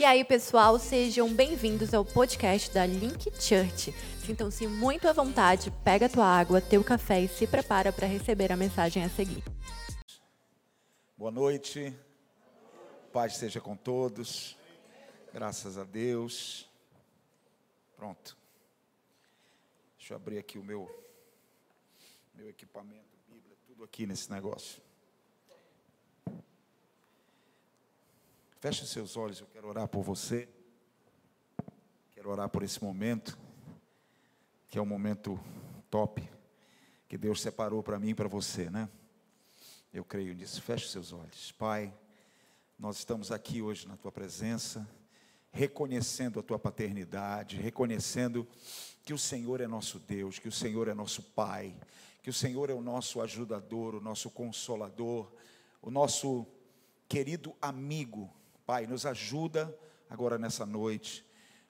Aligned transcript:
E 0.00 0.04
aí, 0.04 0.24
pessoal, 0.24 0.78
sejam 0.78 1.34
bem-vindos 1.34 1.92
ao 1.92 2.04
podcast 2.04 2.72
da 2.72 2.86
Link 2.86 3.32
Church. 3.32 3.92
Sintam-se 4.24 4.68
muito 4.68 5.08
à 5.08 5.12
vontade, 5.12 5.72
pega 5.82 6.08
tua 6.08 6.24
água, 6.24 6.60
teu 6.60 6.84
café 6.84 7.22
e 7.22 7.26
se 7.26 7.48
prepara 7.48 7.92
para 7.92 8.06
receber 8.06 8.52
a 8.52 8.56
mensagem 8.56 9.02
a 9.02 9.08
seguir. 9.08 9.42
Boa 11.16 11.32
noite. 11.32 11.92
Paz 13.12 13.38
seja 13.38 13.60
com 13.60 13.76
todos. 13.76 14.56
Graças 15.34 15.76
a 15.76 15.82
Deus. 15.82 16.70
Pronto. 17.96 18.36
Deixa 19.98 20.14
eu 20.14 20.16
abrir 20.16 20.38
aqui 20.38 20.60
o 20.60 20.64
meu 20.64 20.88
meu 22.34 22.48
equipamento, 22.48 23.18
Bíblia, 23.26 23.56
tudo 23.66 23.82
aqui 23.82 24.06
nesse 24.06 24.30
negócio. 24.30 24.80
Feche 28.60 28.82
os 28.82 28.90
seus 28.90 29.16
olhos, 29.16 29.38
eu 29.38 29.46
quero 29.46 29.68
orar 29.68 29.86
por 29.86 30.02
você. 30.02 30.48
Quero 32.10 32.28
orar 32.28 32.48
por 32.48 32.64
esse 32.64 32.82
momento, 32.82 33.38
que 34.68 34.76
é 34.76 34.82
um 34.82 34.86
momento 34.86 35.38
top, 35.88 36.28
que 37.08 37.16
Deus 37.16 37.40
separou 37.40 37.84
para 37.84 38.00
mim 38.00 38.08
e 38.08 38.14
para 38.16 38.26
você, 38.26 38.68
né? 38.68 38.88
Eu 39.94 40.04
creio 40.04 40.34
nisso. 40.34 40.60
Feche 40.60 40.86
os 40.86 40.90
seus 40.90 41.12
olhos. 41.12 41.52
Pai, 41.52 41.94
nós 42.76 42.98
estamos 42.98 43.30
aqui 43.30 43.62
hoje 43.62 43.86
na 43.86 43.96
tua 43.96 44.10
presença, 44.10 44.88
reconhecendo 45.52 46.40
a 46.40 46.42
tua 46.42 46.58
paternidade, 46.58 47.58
reconhecendo 47.58 48.44
que 49.04 49.14
o 49.14 49.18
Senhor 49.18 49.60
é 49.60 49.68
nosso 49.68 50.00
Deus, 50.00 50.40
que 50.40 50.48
o 50.48 50.52
Senhor 50.52 50.88
é 50.88 50.94
nosso 50.94 51.22
Pai, 51.22 51.76
que 52.24 52.28
o 52.28 52.34
Senhor 52.34 52.70
é 52.70 52.74
o 52.74 52.82
nosso 52.82 53.20
ajudador, 53.20 53.94
o 53.94 54.00
nosso 54.00 54.28
consolador, 54.30 55.32
o 55.80 55.92
nosso 55.92 56.44
querido 57.08 57.54
amigo, 57.62 58.28
Pai, 58.68 58.86
nos 58.86 59.06
ajuda 59.06 59.74
agora 60.10 60.36
nessa 60.36 60.66
noite. 60.66 61.24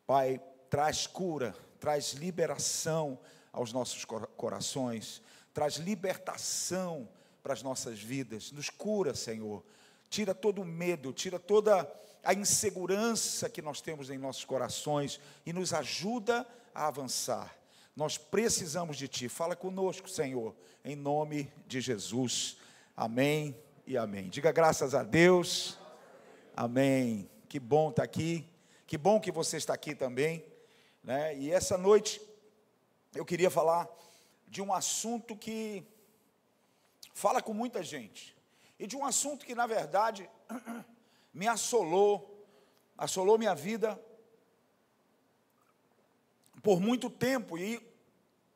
Pai, 0.05 0.43
traz 0.69 1.07
cura, 1.07 1.55
traz 1.79 2.15
liberação 2.15 3.17
aos 3.53 3.73
nossos 3.73 4.05
corações, 4.37 5.23
traz 5.55 5.77
libertação 5.77 7.09
para 7.41 7.53
as 7.53 7.63
nossas 7.63 8.01
vidas. 8.01 8.51
Nos 8.51 8.69
cura, 8.69 9.15
Senhor. 9.15 9.65
Tira 10.11 10.35
todo 10.35 10.61
o 10.61 10.65
medo, 10.65 11.13
tira 11.13 11.39
toda 11.39 11.89
a 12.25 12.35
insegurança 12.35 13.49
que 13.49 13.63
nós 13.63 13.81
temos 13.81 14.11
em 14.11 14.19
nossos 14.19 14.45
corações 14.45 15.21
e 15.47 15.53
nos 15.53 15.73
ajuda 15.73 16.45
a 16.75 16.89
avançar. 16.89 17.57
Nós 17.95 18.19
precisamos 18.19 18.97
de 18.97 19.07
Ti. 19.07 19.29
Fala 19.29 19.55
conosco, 19.55 20.11
Senhor, 20.11 20.53
em 20.85 20.97
nome 20.97 21.49
de 21.65 21.81
Jesus. 21.81 22.57
Amém 22.97 23.57
e 23.87 23.97
amém. 23.97 24.29
Diga 24.29 24.51
graças 24.51 24.97
a 24.97 25.05
Deus. 25.05 25.78
Amém. 26.61 27.31
Que 27.49 27.61
bom 27.61 27.91
estar 27.91 28.03
tá 28.03 28.05
aqui. 28.05 28.45
Que 28.85 28.99
bom 28.99 29.21
que 29.21 29.31
você 29.31 29.59
está 29.59 29.75
aqui 29.75 29.95
também. 29.95 30.45
Né? 31.05 31.39
E 31.39 31.53
essa 31.53 31.79
noite 31.79 32.21
eu 33.15 33.25
queria 33.25 33.49
falar 33.49 33.89
de 34.49 34.61
um 34.61 34.75
assunto 34.75 35.37
que 35.37 35.87
fala 37.15 37.41
com 37.41 37.55
muita 37.55 37.81
gente. 37.81 38.37
E 38.77 38.89
de 38.89 38.97
um 38.97 39.05
assunto 39.05 39.47
que, 39.47 39.55
na 39.55 39.69
verdade, 39.69 40.29
me 41.33 41.47
assolou, 41.47 42.45
assolou 42.97 43.39
minha 43.39 43.55
vida 43.55 43.97
por 46.61 46.81
muito 46.81 47.09
tempo. 47.09 47.57
E, 47.57 47.81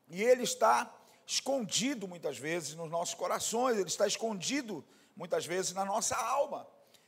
e 0.09 0.25
ele 0.25 0.43
está 0.43 0.93
escondido 1.25 2.09
muitas 2.09 2.37
vezes 2.37 2.75
nos 2.75 2.91
nossos 2.91 3.15
corações, 3.15 3.79
ele 3.79 3.87
está 3.87 4.09
escondido 4.09 4.85
muitas 5.15 5.47
vezes 5.47 5.73
na 5.73 5.85
nossa 5.85 6.17
alma. 6.17 6.67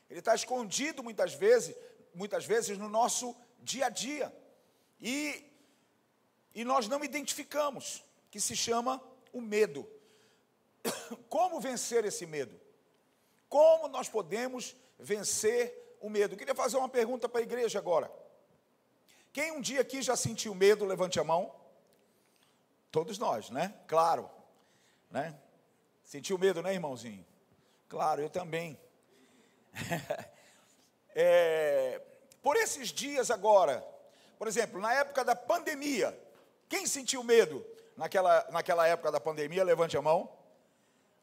Ele 0.08 0.18
está 0.18 0.34
escondido 0.34 1.02
muitas 1.02 1.34
vezes, 1.34 1.76
muitas 2.14 2.44
vezes 2.44 2.78
no 2.78 2.88
nosso 2.88 3.34
dia 3.60 3.86
a 3.86 3.88
dia. 3.88 4.34
E, 5.00 5.44
e 6.54 6.64
nós 6.64 6.88
não 6.88 7.02
identificamos, 7.04 8.04
que 8.30 8.40
se 8.40 8.56
chama 8.56 9.02
o 9.32 9.40
medo. 9.40 9.88
Como 11.28 11.60
vencer 11.60 12.04
esse 12.04 12.26
medo? 12.26 12.60
Como 13.48 13.88
nós 13.88 14.08
podemos 14.08 14.76
vencer 14.98 15.96
o 16.00 16.10
medo? 16.10 16.34
Eu 16.34 16.38
queria 16.38 16.54
fazer 16.54 16.76
uma 16.76 16.88
pergunta 16.88 17.28
para 17.28 17.40
a 17.40 17.44
igreja 17.44 17.78
agora. 17.78 18.10
Quem 19.32 19.52
um 19.52 19.60
dia 19.60 19.80
aqui 19.80 20.00
já 20.00 20.16
sentiu 20.16 20.54
medo, 20.54 20.84
levante 20.84 21.18
a 21.18 21.24
mão. 21.24 21.54
Todos 22.90 23.18
nós, 23.18 23.50
né? 23.50 23.74
Claro. 23.88 24.30
Né? 25.10 25.36
Sentiu 26.04 26.38
medo, 26.38 26.62
né, 26.62 26.72
irmãozinho? 26.72 27.26
Claro, 27.88 28.20
eu 28.22 28.30
também. 28.30 28.78
é, 31.14 32.00
por 32.42 32.56
esses 32.56 32.88
dias 32.88 33.30
agora, 33.30 33.84
por 34.38 34.48
exemplo, 34.48 34.80
na 34.80 34.92
época 34.92 35.24
da 35.24 35.34
pandemia, 35.34 36.18
quem 36.68 36.86
sentiu 36.86 37.22
medo 37.22 37.64
naquela, 37.96 38.46
naquela 38.50 38.86
época 38.86 39.12
da 39.12 39.20
pandemia? 39.20 39.64
Levante 39.64 39.96
a 39.96 40.02
mão. 40.02 40.30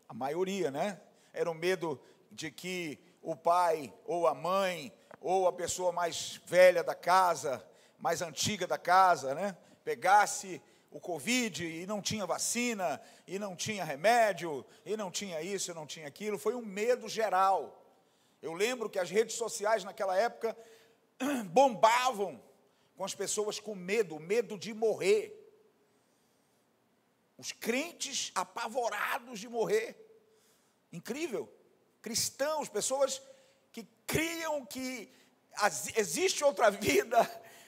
A 0.08 0.14
maioria, 0.14 0.72
né? 0.72 1.00
Era 1.34 1.50
o 1.50 1.54
medo 1.54 2.02
de 2.32 2.52
que 2.52 3.00
o 3.22 3.36
pai 3.36 3.94
ou 4.06 4.28
a 4.28 4.34
mãe 4.34 4.94
ou 5.20 5.48
a 5.48 5.54
pessoa 5.54 5.92
mais 5.92 6.42
velha 6.46 6.84
da 6.84 6.96
casa, 6.96 7.64
mais 8.00 8.22
antiga 8.22 8.66
da 8.66 8.78
casa, 8.78 9.36
né? 9.36 9.56
Pegasse 9.84 10.62
o 10.90 11.00
Covid 11.00 11.66
e 11.66 11.86
não 11.86 12.02
tinha 12.02 12.26
vacina, 12.26 13.02
e 13.26 13.40
não 13.40 13.56
tinha 13.56 13.84
remédio, 13.84 14.66
e 14.86 14.98
não 14.98 15.10
tinha 15.10 15.42
isso, 15.42 15.72
e 15.72 15.74
não 15.74 15.86
tinha 15.86 16.08
aquilo. 16.08 16.38
Foi 16.38 16.54
um 16.54 16.66
medo 16.66 17.08
geral. 17.08 17.81
Eu 18.42 18.54
lembro 18.54 18.90
que 18.90 18.98
as 18.98 19.10
redes 19.10 19.36
sociais 19.36 19.84
naquela 19.84 20.18
época 20.18 20.58
bombavam 21.52 22.42
com 22.96 23.06
as 23.06 23.14
pessoas 23.14 23.60
com 23.60 23.76
medo, 23.76 24.20
medo 24.20 24.58
de 24.58 24.74
morrer. 24.74 25.38
Os 27.38 27.52
crentes 27.52 28.32
apavorados 28.34 29.40
de 29.40 29.48
morrer. 29.48 29.96
Incrível. 30.92 31.52
Cristãos, 32.02 32.68
pessoas 32.68 33.22
que 33.72 33.84
criam 34.08 34.66
que 34.66 35.12
existe 35.96 36.44
outra 36.44 36.72
vida, 36.72 37.20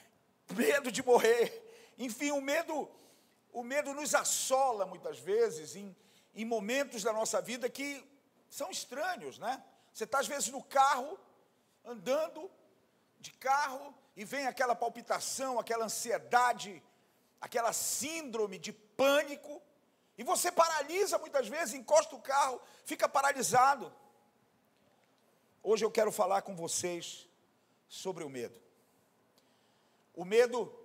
medo 0.56 0.90
de 0.90 1.04
morrer. 1.04 1.62
Enfim, 1.96 2.32
o 2.32 2.40
medo, 2.40 2.90
o 3.52 3.62
medo 3.62 3.94
nos 3.94 4.14
assola 4.14 4.84
muitas 4.86 5.18
vezes 5.18 5.76
em, 5.76 5.96
em 6.34 6.44
momentos 6.44 7.02
da 7.04 7.12
nossa 7.12 7.40
vida 7.40 7.70
que 7.70 8.04
são 8.50 8.70
estranhos, 8.70 9.38
né? 9.38 9.62
Você 9.94 10.02
está 10.02 10.18
às 10.18 10.26
vezes 10.26 10.48
no 10.48 10.60
carro, 10.60 11.16
andando 11.84 12.50
de 13.20 13.32
carro, 13.32 13.94
e 14.16 14.24
vem 14.24 14.48
aquela 14.48 14.74
palpitação, 14.74 15.58
aquela 15.58 15.84
ansiedade, 15.84 16.82
aquela 17.40 17.72
síndrome 17.72 18.58
de 18.58 18.72
pânico, 18.72 19.62
e 20.18 20.24
você 20.24 20.50
paralisa 20.50 21.16
muitas 21.16 21.46
vezes, 21.46 21.74
encosta 21.74 22.16
o 22.16 22.20
carro, 22.20 22.60
fica 22.84 23.08
paralisado. 23.08 23.94
Hoje 25.62 25.84
eu 25.84 25.90
quero 25.92 26.10
falar 26.10 26.42
com 26.42 26.56
vocês 26.56 27.28
sobre 27.88 28.24
o 28.24 28.28
medo. 28.28 28.60
O 30.12 30.24
medo, 30.24 30.76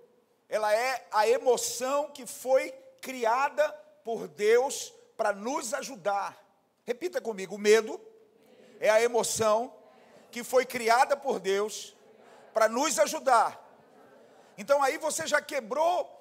ela 0.48 0.72
é 0.72 1.08
a 1.10 1.28
emoção 1.28 2.12
que 2.12 2.26
foi 2.26 2.70
criada 3.00 3.72
por 4.04 4.28
Deus 4.28 4.92
para 5.16 5.32
nos 5.32 5.74
ajudar. 5.74 6.38
Repita 6.84 7.20
comigo: 7.20 7.56
o 7.56 7.58
medo 7.58 8.00
é 8.80 8.88
a 8.88 9.00
emoção 9.00 9.72
que 10.30 10.42
foi 10.42 10.64
criada 10.64 11.16
por 11.16 11.38
Deus 11.38 11.94
para 12.54 12.68
nos 12.68 12.98
ajudar. 12.98 13.60
Então 14.56 14.82
aí 14.82 14.96
você 14.98 15.26
já 15.26 15.40
quebrou 15.40 16.18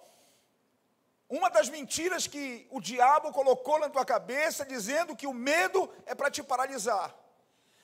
uma 1.30 1.50
das 1.50 1.70
mentiras 1.70 2.28
que 2.28 2.68
o 2.70 2.82
diabo 2.82 3.32
colocou 3.32 3.80
na 3.80 3.90
tua 3.90 4.04
cabeça, 4.04 4.66
dizendo 4.66 5.16
que 5.16 5.28
o 5.28 5.34
medo 5.34 5.90
é 6.06 6.14
para 6.14 6.30
te 6.30 6.44
paralisar. 6.44 7.16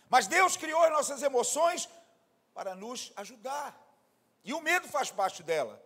Mas 0.10 0.28
Deus 0.28 0.58
criou 0.58 0.82
as 0.84 0.92
nossas 0.92 1.24
emoções 1.24 1.88
para 2.54 2.76
nos 2.76 3.14
ajudar. 3.16 3.80
E 4.44 4.54
o 4.54 4.62
medo 4.62 4.88
faz 4.88 5.10
parte 5.12 5.42
dela. 5.42 5.82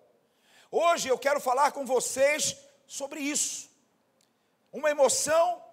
Hoje 0.72 1.10
eu 1.10 1.18
quero 1.18 1.40
falar 1.40 1.72
com 1.72 1.86
vocês 1.86 2.58
sobre 2.88 3.20
isso. 3.20 3.70
Uma 4.72 4.90
emoção 4.90 5.64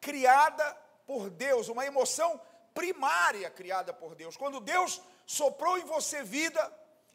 criada 0.00 0.64
por 1.06 1.28
Deus, 1.28 1.68
uma 1.68 1.84
emoção 1.84 2.40
primária 2.74 3.48
criada 3.48 3.92
por 3.92 4.14
Deus. 4.14 4.36
Quando 4.36 4.60
Deus 4.60 5.00
soprou 5.24 5.78
em 5.78 5.84
você 5.84 6.22
vida, 6.22 6.62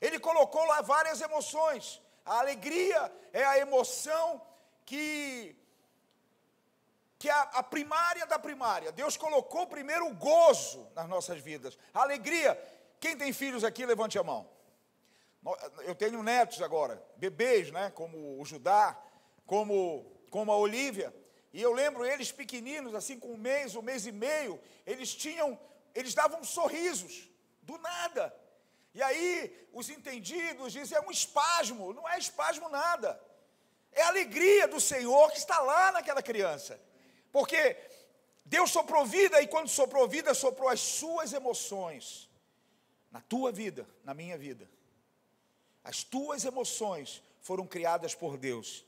Ele 0.02 0.18
colocou 0.18 0.64
lá 0.66 0.82
várias 0.82 1.22
emoções. 1.22 2.02
A 2.26 2.40
alegria 2.40 3.14
é 3.34 3.44
a 3.44 3.58
emoção 3.60 4.42
que 4.86 5.56
que 7.20 7.30
é 7.30 7.34
a, 7.34 7.62
primária 7.62 8.26
da 8.26 8.40
primária. 8.40 8.94
Deus 8.94 9.18
colocou 9.18 9.68
primeiro 9.68 10.08
o 10.08 10.16
gozo 10.16 10.90
nas 10.96 11.06
nossas 11.10 11.42
vidas, 11.42 11.78
a 11.94 12.02
alegria. 12.02 12.58
Quem 12.98 13.18
tem 13.18 13.34
filhos 13.34 13.66
aqui, 13.66 13.86
levante 13.86 14.18
a 14.18 14.24
mão. 14.24 14.50
Eu 15.80 15.94
tenho 15.96 16.24
netos 16.24 16.62
agora, 16.62 17.04
bebês, 17.18 17.72
né? 17.72 17.92
Como 17.92 18.40
o 18.40 18.46
Judá, 18.46 18.98
como, 19.46 20.06
como 20.30 20.50
a 20.52 20.58
Olívia. 20.58 21.14
E 21.52 21.62
eu 21.62 21.74
lembro 21.74 22.06
eles 22.06 22.32
pequeninos, 22.32 22.94
assim 22.94 23.20
com 23.20 23.34
um 23.34 23.38
mês, 23.38 23.76
um 23.76 23.82
mês 23.82 24.06
e 24.06 24.12
meio, 24.12 24.60
eles 24.86 25.14
tinham, 25.14 25.60
eles 25.96 26.14
davam 26.14 26.44
sorrisos, 26.44 27.28
do 27.64 27.78
nada. 27.78 28.34
E 28.94 29.02
aí 29.02 29.68
os 29.74 29.90
entendidos 29.90 30.74
dizem 30.74 30.98
é 30.98 31.02
um 31.02 31.12
espasmo, 31.12 31.94
não 31.94 32.08
é 32.08 32.18
espasmo 32.18 32.70
nada. 32.70 33.20
É 33.92 34.04
a 34.04 34.08
alegria 34.08 34.68
do 34.68 34.80
Senhor 34.80 35.32
que 35.32 35.38
está 35.38 35.60
lá 35.60 35.92
naquela 35.92 36.22
criança. 36.22 36.80
Porque 37.32 37.78
Deus 38.46 38.72
soprou 38.72 39.06
vida 39.06 39.42
e 39.42 39.48
quando 39.48 39.68
soprou 39.68 40.08
vida, 40.08 40.34
soprou 40.34 40.70
as 40.70 40.80
suas 40.80 41.34
emoções 41.34 42.30
na 43.12 43.22
tua 43.22 43.52
vida, 43.52 43.88
na 44.04 44.14
minha 44.14 44.38
vida. 44.38 44.70
As 45.84 46.04
tuas 46.04 46.46
emoções 46.46 47.24
foram 47.42 47.66
criadas 47.66 48.14
por 48.14 48.38
Deus. 48.38 48.86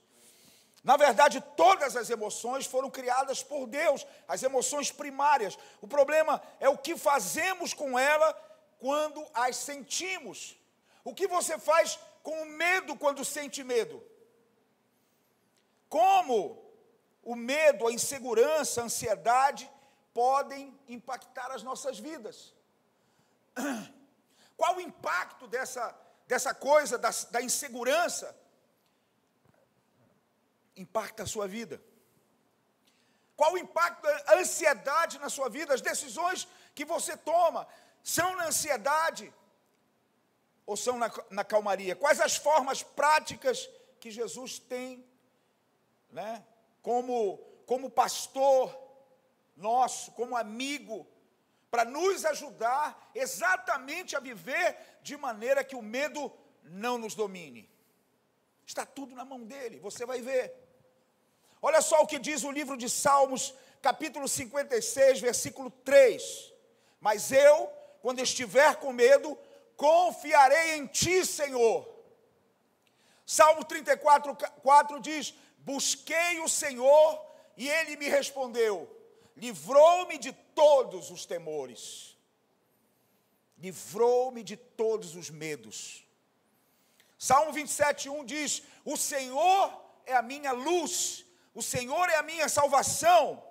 Na 0.84 0.98
verdade, 0.98 1.40
todas 1.56 1.96
as 1.96 2.10
emoções 2.10 2.66
foram 2.66 2.90
criadas 2.90 3.44
por 3.44 3.68
Deus, 3.68 4.06
as 4.28 4.42
emoções 4.42 4.92
primárias. 4.92 5.58
O 5.80 5.88
problema 5.88 6.42
é 6.60 6.68
o 6.68 6.78
que 6.78 6.98
fazemos 6.98 7.74
com 7.74 8.00
ela 8.00 8.34
quando 8.80 9.24
as 9.34 9.58
sentimos. 9.58 10.58
O 11.04 11.14
que 11.14 11.28
você 11.28 11.60
faz 11.60 12.00
com 12.24 12.42
o 12.42 12.46
medo 12.46 12.96
quando 12.96 13.24
sente 13.24 13.64
medo? 13.64 14.04
Como 15.88 16.58
o 17.24 17.36
medo, 17.36 17.88
a 17.88 17.92
insegurança, 17.92 18.82
a 18.82 18.86
ansiedade 18.86 19.70
podem 20.16 20.76
impactar 20.88 21.52
as 21.52 21.62
nossas 21.62 22.00
vidas? 22.00 22.56
Qual 24.58 24.78
o 24.78 24.82
impacto 24.82 25.48
dessa, 25.48 25.96
dessa 26.26 26.56
coisa, 26.56 26.98
da, 26.98 27.12
da 27.30 27.42
insegurança? 27.42 28.36
Impacta 30.82 31.24
a 31.24 31.32
sua 31.34 31.48
vida. 31.48 31.76
Qual 33.36 33.54
o 33.54 33.58
impacto 33.66 34.04
da 34.04 34.38
ansiedade 34.40 35.20
na 35.20 35.30
sua 35.30 35.50
vida? 35.58 35.74
As 35.74 35.82
decisões 35.92 36.48
que 36.76 36.86
você 36.94 37.14
toma 37.32 37.68
são 38.04 38.36
na 38.36 38.46
ansiedade 38.52 39.26
ou 40.66 40.76
são 40.86 40.98
na, 40.98 41.10
na 41.30 41.44
calmaria? 41.44 41.96
Quais 41.96 42.20
as 42.20 42.36
formas 42.36 42.84
práticas 42.84 43.70
que 44.00 44.10
Jesus 44.20 44.60
tem, 44.60 45.06
né, 46.10 46.44
como, 46.82 47.38
como 47.66 47.90
pastor 47.90 48.76
nosso, 49.56 50.12
como 50.12 50.36
amigo, 50.36 51.08
para 51.70 51.86
nos 51.86 52.26
ajudar 52.26 53.12
exatamente 53.16 54.16
a 54.16 54.20
viver 54.20 54.78
de 55.02 55.16
maneira 55.16 55.64
que 55.64 55.76
o 55.76 55.82
medo 55.82 56.32
não 56.64 56.98
nos 56.98 57.16
domine. 57.16 57.70
Está 58.66 58.86
tudo 58.86 59.16
na 59.16 59.24
mão 59.24 59.44
dele, 59.44 59.80
você 59.80 60.06
vai 60.06 60.22
ver. 60.22 60.54
Olha 61.62 61.82
só 61.82 62.02
o 62.02 62.08
que 62.08 62.20
diz 62.20 62.44
o 62.44 62.52
livro 62.52 62.76
de 62.76 62.90
Salmos, 62.90 63.54
capítulo 63.82 64.28
56, 64.28 65.20
versículo 65.20 65.70
3. 65.70 66.54
Mas 67.00 67.32
eu, 67.32 67.70
quando 68.02 68.20
estiver 68.20 68.76
com 68.76 68.92
medo, 68.92 69.38
confiarei 69.76 70.76
em 70.76 70.88
ti, 70.88 71.26
Senhor. 71.26 71.88
Salmo 73.26 73.64
34, 73.64 74.36
4 74.36 75.00
diz: 75.00 75.34
Busquei 75.60 76.40
o 76.40 76.50
Senhor 76.50 77.26
e 77.56 77.70
ele 77.70 77.96
me 77.98 78.10
respondeu 78.10 79.02
livrou-me 79.36 80.18
de 80.18 80.32
todos 80.32 81.10
os 81.10 81.26
temores, 81.26 82.16
livrou-me 83.58 84.44
de 84.44 84.56
todos 84.56 85.16
os 85.16 85.30
medos. 85.30 86.06
Salmo 87.18 87.52
27, 87.52 88.10
1 88.10 88.26
diz: 88.26 88.64
O 88.86 88.98
Senhor 88.98 89.82
é 90.06 90.16
a 90.16 90.22
minha 90.22 90.52
luz, 90.52 91.26
o 91.54 91.62
Senhor 91.62 92.10
é 92.10 92.16
a 92.16 92.24
minha 92.24 92.48
salvação. 92.48 93.44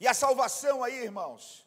E 0.00 0.08
a 0.08 0.14
salvação 0.14 0.82
aí, 0.82 1.04
irmãos, 1.04 1.66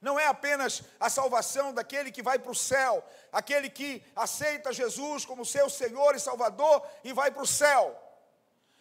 não 0.00 0.18
é 0.18 0.26
apenas 0.26 0.82
a 1.00 1.10
salvação 1.10 1.72
daquele 1.72 2.12
que 2.12 2.22
vai 2.22 2.38
para 2.38 2.50
o 2.50 2.54
céu, 2.54 3.04
aquele 3.32 3.68
que 3.68 4.02
aceita 4.14 4.72
Jesus 4.72 5.24
como 5.24 5.44
seu 5.44 5.68
Senhor 5.68 6.14
e 6.14 6.20
Salvador 6.20 6.86
e 7.02 7.12
vai 7.12 7.30
para 7.30 7.42
o 7.42 7.46
céu. 7.46 8.00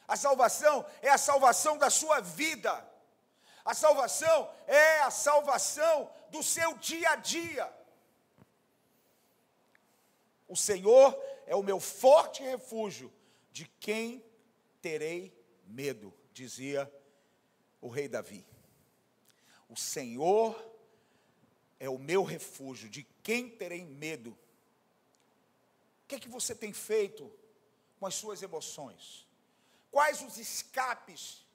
A 0.07 0.15
salvação 0.15 0.85
é 1.01 1.09
a 1.09 1.17
salvação 1.17 1.77
da 1.77 1.89
sua 1.89 2.19
vida. 2.19 2.87
A 3.63 3.73
salvação 3.73 4.49
é 4.67 4.99
a 5.01 5.11
salvação 5.11 6.11
do 6.29 6.43
seu 6.43 6.75
dia 6.77 7.11
a 7.11 7.15
dia. 7.15 7.71
O 10.47 10.55
Senhor 10.55 11.17
é 11.47 11.55
o 11.55 11.63
meu 11.63 11.79
forte 11.79 12.43
refúgio, 12.43 13.11
de 13.51 13.65
quem 13.79 14.23
terei 14.81 15.40
medo, 15.71 16.13
dizia 16.33 16.91
o 17.79 17.87
rei 17.87 18.07
Davi. 18.07 18.45
O 19.67 19.75
Senhor 19.75 20.55
é 21.79 21.89
o 21.89 21.97
meu 21.97 22.23
refúgio, 22.23 22.89
de 22.89 23.03
quem 23.23 23.49
terei 23.49 23.83
medo. 23.85 24.31
O 26.03 26.07
que 26.07 26.15
é 26.15 26.19
que 26.19 26.29
você 26.29 26.53
tem 26.53 26.73
feito 26.73 27.31
com 27.99 28.05
as 28.05 28.15
suas 28.15 28.41
emoções? 28.43 29.27
Quais 29.89 30.21
os 30.21 30.37
escapes 30.37 31.45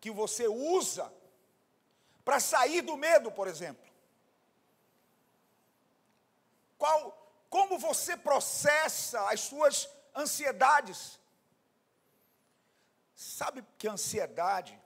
que 0.00 0.10
você 0.10 0.46
usa 0.46 1.12
para 2.24 2.38
sair 2.38 2.82
do 2.82 2.96
medo, 2.96 3.32
por 3.32 3.48
exemplo? 3.48 3.84
Qual, 6.78 7.46
como 7.48 7.78
você 7.78 8.16
processa 8.16 9.28
as 9.30 9.40
suas 9.40 9.88
ansiedades? 10.14 11.18
Sabe 13.16 13.64
que 13.78 13.88
a 13.88 13.92
ansiedade, 13.92 14.78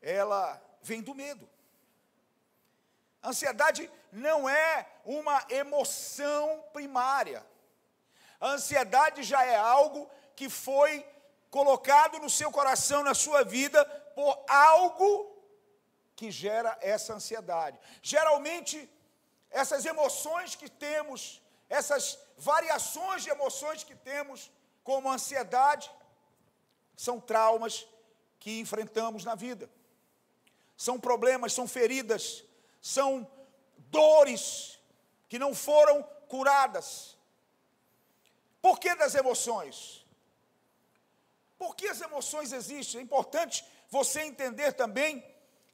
ela 0.00 0.62
vem 0.80 1.02
do 1.02 1.12
medo. 1.12 1.48
A 3.20 3.30
ansiedade 3.30 3.90
não 4.12 4.48
é 4.48 4.88
uma 5.04 5.44
emoção 5.50 6.64
primária. 6.72 7.44
A 8.40 8.50
ansiedade 8.50 9.24
já 9.24 9.44
é 9.44 9.56
algo 9.56 10.08
que 10.36 10.48
foi 10.48 11.04
colocado 11.50 12.20
no 12.20 12.30
seu 12.30 12.52
coração, 12.52 13.02
na 13.02 13.12
sua 13.12 13.42
vida, 13.42 13.84
por 14.14 14.44
algo 14.48 15.36
que 16.14 16.30
gera 16.30 16.78
essa 16.80 17.14
ansiedade. 17.14 17.76
Geralmente, 18.00 18.88
essas 19.50 19.84
emoções 19.84 20.54
que 20.54 20.70
temos, 20.70 21.42
essas 21.68 22.20
variações 22.36 23.24
de 23.24 23.30
emoções 23.30 23.82
que 23.82 23.96
temos, 23.96 24.48
como 24.84 25.10
ansiedade, 25.10 25.90
são 26.98 27.20
traumas 27.20 27.86
que 28.40 28.58
enfrentamos 28.58 29.24
na 29.24 29.36
vida. 29.36 29.70
São 30.76 30.98
problemas, 30.98 31.52
são 31.52 31.68
feridas, 31.68 32.42
são 32.82 33.24
dores 33.76 34.80
que 35.28 35.38
não 35.38 35.54
foram 35.54 36.02
curadas. 36.26 37.16
Por 38.60 38.80
que 38.80 38.92
das 38.96 39.14
emoções? 39.14 40.04
Por 41.56 41.76
que 41.76 41.86
as 41.86 42.00
emoções 42.00 42.52
existem? 42.52 42.98
É 43.00 43.04
importante 43.04 43.64
você 43.88 44.22
entender 44.22 44.72
também 44.72 45.24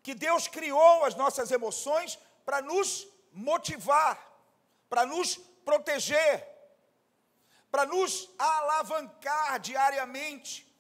que 0.02 0.14
Deus 0.14 0.46
criou 0.46 1.04
as 1.04 1.14
nossas 1.14 1.50
emoções 1.50 2.18
para 2.44 2.60
nos 2.60 3.08
motivar, 3.32 4.14
para 4.90 5.06
nos 5.06 5.38
proteger, 5.64 6.46
para 7.70 7.86
nos 7.86 8.28
alavancar 8.38 9.58
diariamente. 9.58 10.73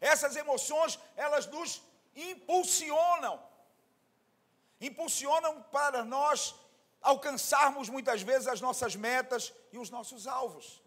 Essas 0.00 0.36
emoções, 0.36 0.98
elas 1.16 1.46
nos 1.46 1.82
impulsionam, 2.14 3.42
impulsionam 4.80 5.62
para 5.64 6.04
nós 6.04 6.54
alcançarmos 7.00 7.88
muitas 7.88 8.22
vezes 8.22 8.48
as 8.48 8.60
nossas 8.60 8.94
metas 8.96 9.52
e 9.72 9.78
os 9.78 9.90
nossos 9.90 10.26
alvos. 10.26 10.82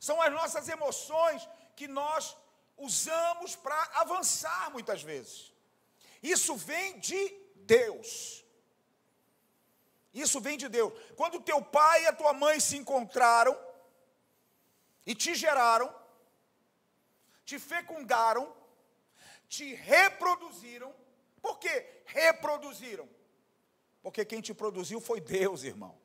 São 0.00 0.20
as 0.20 0.32
nossas 0.32 0.68
emoções 0.68 1.48
que 1.76 1.86
nós 1.86 2.36
usamos 2.76 3.54
para 3.54 3.80
avançar 3.94 4.70
muitas 4.70 5.02
vezes. 5.02 5.52
Isso 6.22 6.56
vem 6.56 6.98
de 6.98 7.28
Deus. 7.54 8.44
Isso 10.12 10.40
vem 10.40 10.58
de 10.58 10.68
Deus. 10.68 10.92
Quando 11.16 11.40
teu 11.40 11.62
pai 11.62 12.02
e 12.02 12.06
a 12.06 12.12
tua 12.12 12.32
mãe 12.32 12.60
se 12.60 12.76
encontraram 12.76 13.56
e 15.06 15.14
te 15.14 15.34
geraram, 15.34 15.92
te 17.44 17.58
fecundaram, 17.58 18.52
te 19.48 19.74
reproduziram. 19.74 20.94
Por 21.40 21.58
que 21.58 21.86
reproduziram? 22.06 23.08
Porque 24.02 24.24
quem 24.24 24.40
te 24.40 24.54
produziu 24.54 25.00
foi 25.00 25.20
Deus, 25.20 25.62
irmão. 25.62 25.96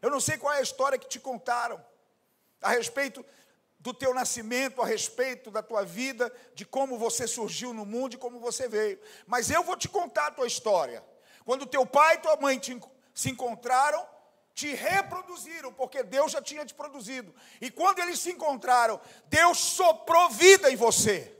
Eu 0.00 0.10
não 0.10 0.20
sei 0.20 0.36
qual 0.38 0.52
é 0.52 0.58
a 0.58 0.62
história 0.62 0.98
que 0.98 1.08
te 1.08 1.18
contaram 1.18 1.84
a 2.60 2.70
respeito 2.70 3.24
do 3.80 3.94
teu 3.94 4.12
nascimento, 4.12 4.82
a 4.82 4.86
respeito 4.86 5.50
da 5.50 5.62
tua 5.62 5.84
vida, 5.84 6.32
de 6.54 6.64
como 6.64 6.98
você 6.98 7.26
surgiu 7.26 7.72
no 7.72 7.86
mundo 7.86 8.14
e 8.14 8.18
como 8.18 8.40
você 8.40 8.68
veio. 8.68 9.00
Mas 9.26 9.50
eu 9.50 9.62
vou 9.62 9.76
te 9.76 9.88
contar 9.88 10.26
a 10.26 10.30
tua 10.32 10.46
história. 10.46 11.04
Quando 11.44 11.66
teu 11.66 11.86
pai 11.86 12.16
e 12.16 12.18
tua 12.18 12.36
mãe 12.36 12.58
te, 12.58 12.78
se 13.14 13.30
encontraram, 13.30 14.06
te 14.58 14.74
reproduziram, 14.74 15.72
porque 15.72 16.02
Deus 16.02 16.32
já 16.32 16.42
tinha 16.42 16.66
te 16.66 16.74
produzido. 16.74 17.32
E 17.60 17.70
quando 17.70 18.00
eles 18.00 18.18
se 18.18 18.32
encontraram, 18.32 19.00
Deus 19.26 19.56
soprou 19.56 20.30
vida 20.30 20.68
em 20.68 20.74
você. 20.74 21.32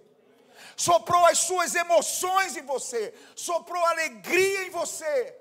Soprou 0.76 1.26
as 1.26 1.38
suas 1.38 1.75
emoções 1.75 2.56
em 2.56 2.62
você, 2.62 3.12
soprou 3.34 3.84
alegria 3.87 4.62
em 4.62 4.70
você. 4.70 5.37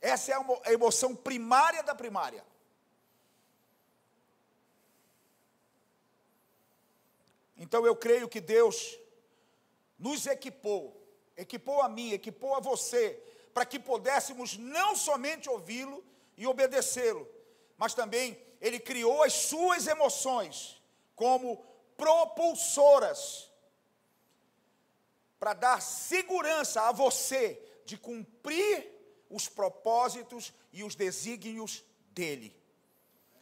Essa 0.00 0.32
é 0.32 0.34
a 0.64 0.72
emoção 0.72 1.14
primária 1.14 1.82
da 1.82 1.94
primária. 1.94 2.42
Então 7.58 7.84
eu 7.84 7.94
creio 7.94 8.30
que 8.30 8.40
Deus 8.40 8.98
nos 9.98 10.26
equipou, 10.26 10.82
equipou 11.36 11.82
a 11.82 11.88
mim, 11.90 12.12
equipou 12.12 12.54
a 12.54 12.60
você, 12.60 13.22
para 13.54 13.64
que 13.64 13.78
pudéssemos 13.78 14.58
não 14.58 14.96
somente 14.96 15.48
ouvi-lo 15.48 16.04
e 16.36 16.44
obedecê-lo, 16.46 17.26
mas 17.78 17.94
também 17.94 18.36
ele 18.60 18.80
criou 18.80 19.22
as 19.22 19.32
suas 19.32 19.86
emoções 19.86 20.82
como 21.14 21.64
propulsoras 21.96 23.48
para 25.38 25.54
dar 25.54 25.80
segurança 25.80 26.82
a 26.82 26.92
você 26.92 27.62
de 27.86 27.96
cumprir 27.96 28.90
os 29.30 29.48
propósitos 29.48 30.52
e 30.72 30.82
os 30.82 30.96
desígnios 30.96 31.84
dele. 32.10 32.56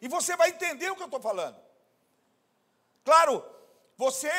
E 0.01 0.09
você 0.09 0.37
vai 0.37 0.51
entender 0.51 0.91
o 0.91 0.97
que 0.97 1.03
eu 1.03 1.07
estou 1.07 1.21
falando. 1.21 1.57
Claro, 3.05 3.45
você 3.97 4.31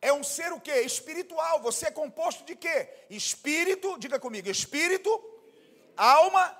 é 0.00 0.12
um 0.12 0.22
ser 0.22 0.52
o 0.52 0.60
quê? 0.60 0.80
Espiritual. 0.82 1.60
Você 1.62 1.86
é 1.86 1.90
composto 1.90 2.44
de 2.44 2.54
quê? 2.54 2.88
Espírito, 3.10 3.98
diga 3.98 4.18
comigo, 4.18 4.48
espírito, 4.48 5.10
alma 5.96 6.56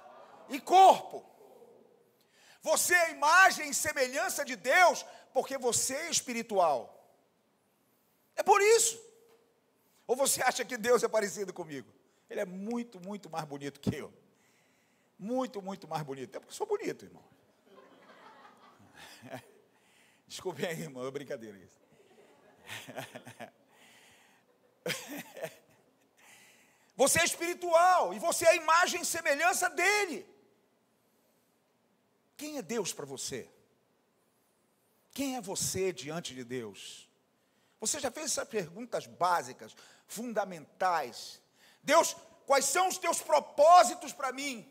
e 0.49 0.61
corpo. 0.61 1.25
Você 2.63 2.95
é 2.95 3.13
imagem 3.13 3.71
e 3.71 3.75
semelhança 3.75 4.45
de 4.45 4.57
Deus 4.57 5.05
porque 5.33 5.57
você 5.57 5.95
é 5.95 6.11
espiritual. 6.11 6.95
É 8.35 8.43
por 8.43 8.61
isso. 8.61 9.01
Ou 10.07 10.17
você 10.17 10.43
acha 10.43 10.65
que 10.65 10.77
Deus 10.77 11.03
é 11.03 11.09
parecido 11.09 11.53
comigo? 11.53 11.93
Ele 12.29 12.41
é 12.41 12.45
muito, 12.45 13.01
muito 13.01 13.31
mais 13.31 13.45
bonito 13.45 13.81
que 13.81 13.95
eu. 13.95 14.13
Muito, 15.19 15.63
muito 15.63 15.87
mais 15.87 16.03
bonito. 16.03 16.37
É 16.37 16.41
porque 16.41 16.53
eu 16.53 16.57
sou 16.57 16.67
bonito, 16.67 17.05
irmão. 17.05 17.25
Desculpe 20.27 20.67
aí, 20.67 20.83
irmão, 20.83 21.07
é 21.07 21.11
brincadeira 21.11 21.57
isso. 21.59 21.88
Você 26.99 27.21
é 27.21 27.25
espiritual 27.25 28.13
e 28.13 28.19
você 28.19 28.45
é 28.45 28.49
a 28.49 28.57
imagem 28.57 29.03
e 29.03 29.05
semelhança 29.05 29.71
dele. 29.71 30.27
Quem 32.37 32.59
é 32.59 32.63
Deus 32.63 32.93
para 32.93 33.07
você? 33.07 33.49
Quem 35.13 35.37
é 35.37 35.41
você 35.41 35.93
diante 35.93 36.35
de 36.35 36.43
Deus? 36.43 37.09
Você 37.79 38.01
já 38.01 38.11
fez 38.11 38.33
essas 38.33 38.49
perguntas 38.49 39.07
básicas, 39.07 39.77
fundamentais? 40.09 41.41
Deus, 41.85 42.17
quais 42.45 42.65
são 42.65 42.89
os 42.89 42.99
teus 42.99 43.23
propósitos 43.23 44.13
para 44.13 44.33
mim? 44.33 44.69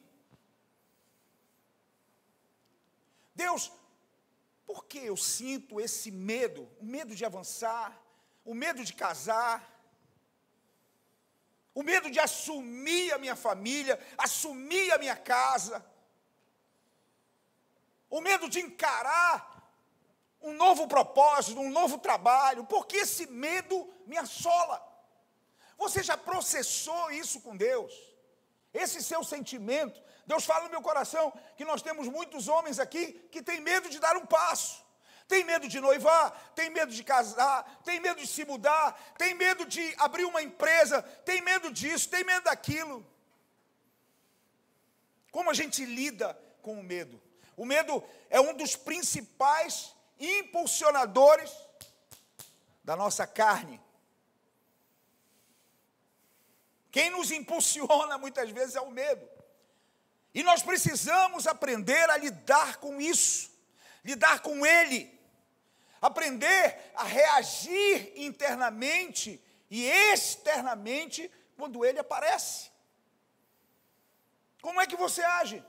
Deus, 3.34 3.72
por 4.68 4.84
que 4.86 5.00
eu 5.00 5.16
sinto 5.16 5.80
esse 5.80 6.12
medo? 6.12 6.70
O 6.78 6.86
medo 6.86 7.16
de 7.16 7.24
avançar, 7.24 7.98
o 8.44 8.54
medo 8.54 8.84
de 8.84 8.94
casar, 8.94 9.58
o 11.74 11.82
medo 11.82 12.12
de 12.12 12.20
assumir 12.20 13.14
a 13.14 13.18
minha 13.18 13.36
família, 13.36 13.98
assumir 14.18 14.92
a 14.92 14.98
minha 14.98 15.16
casa, 15.16 15.84
o 18.10 18.20
medo 18.20 18.50
de 18.50 18.60
encarar 18.60 19.72
um 20.42 20.52
novo 20.54 20.86
propósito, 20.86 21.62
um 21.62 21.70
novo 21.70 21.98
trabalho, 21.98 22.66
porque 22.66 22.98
esse 22.98 23.26
medo 23.28 23.90
me 24.06 24.18
assola. 24.18 24.86
Você 25.78 26.04
já 26.04 26.18
processou 26.18 27.10
isso 27.12 27.40
com 27.40 27.56
Deus? 27.56 27.94
Esse 28.74 29.02
seu 29.02 29.24
sentimento, 29.24 30.02
Deus 30.28 30.46
fala 30.46 30.66
no 30.66 30.70
meu 30.70 30.82
coração 30.82 31.32
que 31.56 31.64
nós 31.64 31.82
temos 31.82 32.10
muitos 32.10 32.50
homens 32.50 32.80
aqui 32.80 33.14
que 33.32 33.42
têm 33.42 33.62
medo 33.62 33.90
de 33.90 33.98
dar 33.98 34.18
um 34.18 34.26
passo. 34.26 34.86
Tem 35.26 35.44
medo 35.44 35.68
de 35.70 35.80
noivar, 35.80 36.52
tem 36.54 36.70
medo 36.70 36.92
de 36.92 37.04
casar, 37.04 37.82
tem 37.84 38.00
medo 38.00 38.20
de 38.20 38.28
se 38.28 38.44
mudar, 38.46 38.94
tem 39.18 39.34
medo 39.34 39.66
de 39.66 39.96
abrir 39.98 40.26
uma 40.26 40.42
empresa, 40.42 41.02
tem 41.02 41.42
medo 41.42 41.72
disso, 41.72 42.10
tem 42.10 42.26
medo 42.26 42.44
daquilo. 42.44 43.06
Como 45.32 45.50
a 45.50 45.54
gente 45.54 45.86
lida 45.86 46.38
com 46.62 46.80
o 46.80 46.84
medo? 46.84 47.22
O 47.56 47.66
medo 47.66 48.04
é 48.30 48.40
um 48.40 48.54
dos 48.54 48.76
principais 48.76 49.96
impulsionadores 50.20 51.52
da 52.84 52.96
nossa 52.96 53.26
carne. 53.26 53.82
Quem 56.92 57.10
nos 57.10 57.32
impulsiona 57.32 58.18
muitas 58.18 58.50
vezes 58.50 58.76
é 58.76 58.82
o 58.82 58.92
medo. 58.92 59.37
E 60.38 60.44
nós 60.44 60.62
precisamos 60.62 61.48
aprender 61.48 62.08
a 62.12 62.16
lidar 62.16 62.78
com 62.78 63.02
isso, 63.02 63.50
lidar 64.06 64.42
com 64.42 64.64
ele, 64.64 65.12
aprender 66.00 66.92
a 66.96 67.06
reagir 67.06 68.14
internamente 68.16 69.44
e 69.68 69.88
externamente 69.88 71.32
quando 71.58 71.84
ele 71.84 71.98
aparece. 71.98 72.70
Como 74.62 74.80
é 74.80 74.86
que 74.86 74.96
você 74.96 75.24
age? 75.24 75.66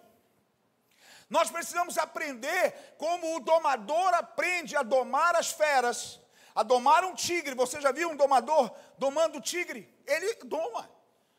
Nós 1.30 1.50
precisamos 1.50 1.96
aprender 1.96 2.94
como 2.98 3.36
o 3.36 3.40
domador 3.40 4.12
aprende 4.12 4.76
a 4.76 4.82
domar 4.82 5.34
as 5.34 5.50
feras, 5.50 6.20
a 6.54 6.62
domar 6.62 7.06
um 7.06 7.14
tigre. 7.14 7.54
Você 7.54 7.80
já 7.80 7.90
viu 7.90 8.10
um 8.10 8.16
domador 8.16 8.70
domando 8.98 9.38
o 9.38 9.40
tigre? 9.40 9.90
Ele 10.06 10.34
doma. 10.44 10.90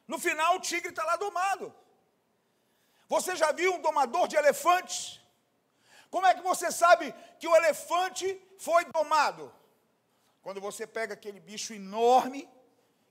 No 0.08 0.18
final, 0.18 0.56
o 0.56 0.60
tigre 0.60 0.90
está 0.90 1.04
lá 1.04 1.16
domado. 1.16 1.72
Você 3.10 3.36
já 3.36 3.52
viu 3.52 3.74
um 3.74 3.82
domador 3.82 4.28
de 4.28 4.36
elefantes? 4.36 5.20
Como 6.12 6.28
é 6.28 6.36
que 6.36 6.42
você 6.42 6.72
sabe 6.72 7.14
que 7.40 7.48
o 7.48 7.56
elefante 7.56 8.40
foi 8.60 8.86
domado? 8.86 9.52
Quando 10.44 10.62
você 10.62 10.86
pega 10.86 11.16
aquele 11.16 11.40
bicho 11.40 11.74
enorme, 11.74 12.48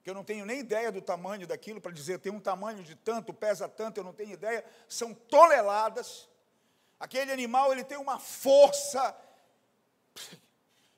que 0.02 0.08
eu 0.08 0.14
não 0.14 0.22
tenho 0.22 0.46
nem 0.46 0.60
ideia 0.60 0.92
do 0.92 1.02
tamanho 1.02 1.46
daquilo, 1.48 1.80
para 1.80 1.90
dizer 1.90 2.20
tem 2.20 2.32
um 2.32 2.40
tamanho 2.40 2.82
de 2.84 2.94
tanto, 2.94 3.34
pesa 3.34 3.68
tanto, 3.68 3.98
eu 3.98 4.04
não 4.04 4.12
tenho 4.12 4.30
ideia, 4.30 4.64
são 4.88 5.12
toneladas. 5.12 6.28
Aquele 6.98 7.32
animal, 7.32 7.72
ele 7.72 7.84
tem 7.84 7.98
uma 7.98 8.20
força 8.20 9.16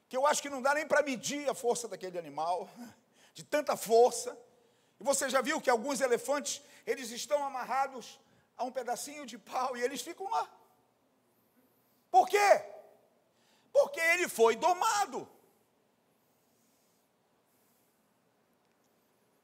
que 0.09 0.17
eu 0.17 0.27
acho 0.27 0.43
que 0.43 0.51
não 0.51 0.61
dá 0.61 0.75
nem 0.75 0.87
para 0.87 1.03
medir 1.03 1.49
a 1.49 1.55
força 1.55 1.89
daquele 1.89 2.19
animal, 2.19 2.69
de 3.33 3.45
tanta 3.45 3.77
força. 3.77 4.37
E 4.99 5.05
você 5.05 5.31
já 5.31 5.41
viu 5.41 5.61
que 5.61 5.71
alguns 5.71 6.01
elefantes, 6.01 6.61
eles 6.87 7.11
estão 7.11 7.43
amarrados 7.45 8.21
a 8.61 8.65
um 8.65 8.71
pedacinho 8.71 9.25
de 9.25 9.39
pau 9.39 9.75
e 9.75 9.81
eles 9.81 10.03
ficam 10.03 10.29
lá. 10.29 10.47
Por 12.11 12.29
quê? 12.29 12.51
Porque 13.73 13.99
ele 13.99 14.29
foi 14.29 14.55
domado. 14.55 15.27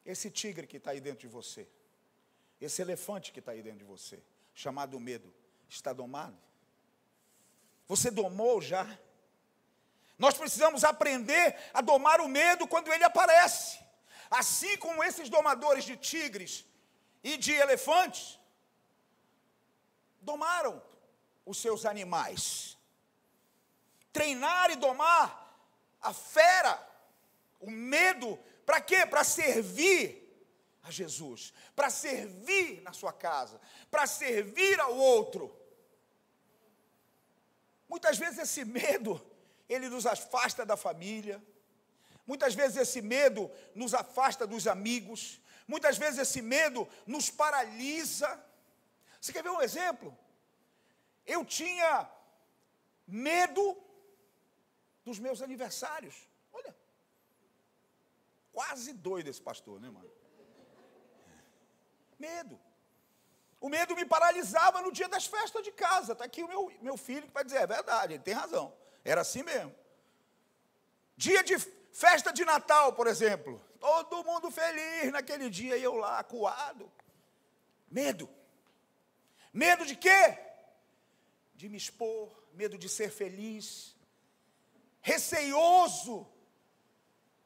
Esse 0.04 0.30
tigre 0.30 0.66
que 0.66 0.76
está 0.76 0.90
aí 0.90 1.00
dentro 1.00 1.20
de 1.20 1.28
você, 1.28 1.66
esse 2.60 2.82
elefante 2.82 3.32
que 3.32 3.40
está 3.40 3.52
aí 3.52 3.62
dentro 3.62 3.78
de 3.78 3.84
você, 3.84 4.22
chamado 4.54 5.00
medo, 5.00 5.32
está 5.66 5.94
domado? 5.94 6.38
Você 7.88 8.10
domou 8.10 8.60
já? 8.60 8.86
Nós 10.18 10.36
precisamos 10.36 10.84
aprender 10.84 11.56
a 11.72 11.80
domar 11.80 12.20
o 12.20 12.28
medo 12.28 12.68
quando 12.68 12.92
ele 12.92 13.04
aparece. 13.04 13.80
Assim 14.30 14.76
como 14.76 15.02
esses 15.02 15.30
domadores 15.30 15.84
de 15.84 15.96
tigres 15.96 16.66
e 17.24 17.38
de 17.38 17.52
elefantes, 17.52 18.38
domaram 20.26 20.82
os 21.46 21.58
seus 21.58 21.86
animais. 21.86 22.76
Treinar 24.12 24.70
e 24.70 24.76
domar 24.76 25.26
a 26.02 26.12
fera, 26.12 26.74
o 27.60 27.70
medo, 27.70 28.38
para 28.66 28.80
quê? 28.80 29.06
Para 29.06 29.24
servir 29.24 30.22
a 30.82 30.90
Jesus, 30.90 31.52
para 31.74 31.88
servir 31.90 32.82
na 32.82 32.92
sua 32.92 33.12
casa, 33.12 33.60
para 33.90 34.06
servir 34.06 34.78
ao 34.80 34.94
outro. 34.94 35.54
Muitas 37.88 38.18
vezes 38.18 38.38
esse 38.38 38.64
medo, 38.64 39.24
ele 39.68 39.88
nos 39.88 40.06
afasta 40.06 40.66
da 40.66 40.76
família. 40.76 41.42
Muitas 42.26 42.54
vezes 42.54 42.76
esse 42.76 43.00
medo 43.00 43.50
nos 43.74 43.94
afasta 43.94 44.46
dos 44.46 44.66
amigos. 44.66 45.40
Muitas 45.68 45.96
vezes 45.96 46.18
esse 46.18 46.42
medo 46.42 46.88
nos 47.06 47.30
paralisa. 47.30 48.44
Você 49.20 49.32
quer 49.32 49.42
ver 49.42 49.50
um 49.50 49.62
exemplo? 49.62 50.16
Eu 51.24 51.44
tinha 51.44 52.08
medo 53.06 53.76
dos 55.04 55.18
meus 55.18 55.42
aniversários. 55.42 56.28
Olha, 56.52 56.76
quase 58.52 58.92
doido 58.92 59.28
esse 59.28 59.40
pastor, 59.40 59.80
né, 59.80 59.90
mano? 59.90 60.10
Medo. 62.18 62.58
O 63.60 63.68
medo 63.68 63.96
me 63.96 64.04
paralisava 64.04 64.82
no 64.82 64.92
dia 64.92 65.08
das 65.08 65.26
festas 65.26 65.62
de 65.62 65.72
casa. 65.72 66.12
Está 66.12 66.24
aqui 66.24 66.42
o 66.42 66.48
meu, 66.48 66.72
meu 66.80 66.96
filho 66.96 67.26
que 67.26 67.32
vai 67.32 67.44
dizer, 67.44 67.58
é 67.58 67.66
verdade, 67.66 68.14
ele 68.14 68.22
tem 68.22 68.34
razão. 68.34 68.74
Era 69.04 69.22
assim 69.22 69.42
mesmo. 69.42 69.74
Dia 71.16 71.42
de 71.42 71.58
festa 71.58 72.32
de 72.32 72.44
Natal, 72.44 72.92
por 72.92 73.06
exemplo. 73.06 73.64
Todo 73.80 74.24
mundo 74.24 74.50
feliz 74.50 75.10
naquele 75.12 75.48
dia 75.48 75.76
e 75.76 75.82
eu 75.82 75.94
lá, 75.94 76.18
acuado. 76.18 76.90
Medo. 77.90 78.28
Medo 79.56 79.86
de 79.86 79.96
quê? 79.96 80.38
De 81.54 81.66
me 81.66 81.78
expor, 81.78 82.30
medo 82.52 82.76
de 82.76 82.90
ser 82.90 83.10
feliz, 83.10 83.96
receioso, 85.00 86.30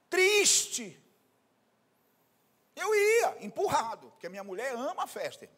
triste. 0.08 1.00
Eu 2.74 2.92
ia, 2.92 3.46
empurrado, 3.46 4.10
porque 4.10 4.26
a 4.26 4.30
minha 4.30 4.42
mulher 4.42 4.74
ama 4.74 5.04
a 5.04 5.06
festa. 5.06 5.48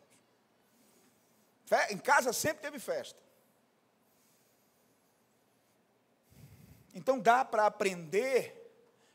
Em 1.88 1.97
casa 1.97 2.35
sempre 2.35 2.61
teve 2.61 2.78
festa. 2.78 3.23
Então 6.92 7.18
dá 7.18 7.47
para 7.47 7.64
aprender, 7.64 8.42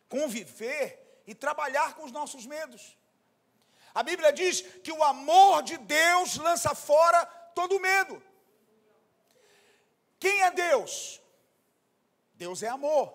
conviver 0.10 1.22
e 1.27 1.36
trabalhar 1.36 1.94
com 1.94 2.03
os 2.03 2.12
nossos 2.12 2.48
medos. 2.48 2.97
A 3.98 4.04
Bíblia 4.04 4.32
diz 4.32 4.62
que 4.84 4.92
o 4.92 5.04
amor 5.04 5.63
de 5.63 5.75
Deus 5.75 6.38
lança 6.38 6.75
fora 6.75 7.25
todo 7.56 7.80
medo. 7.80 8.22
Quem 10.20 10.44
é 10.44 10.51
Deus? 10.51 11.20
Deus 12.36 12.62
é 12.62 12.68
amor. 12.68 13.12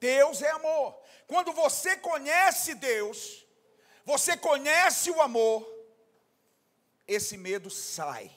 Deus 0.00 0.42
é 0.42 0.50
amor. 0.50 1.00
Quando 1.28 1.52
você 1.52 1.96
conhece 1.96 2.74
Deus, 2.74 3.46
você 4.04 4.36
conhece 4.36 5.12
o 5.12 5.22
amor, 5.22 5.64
esse 7.06 7.36
medo 7.36 7.70
sai. 7.70 8.36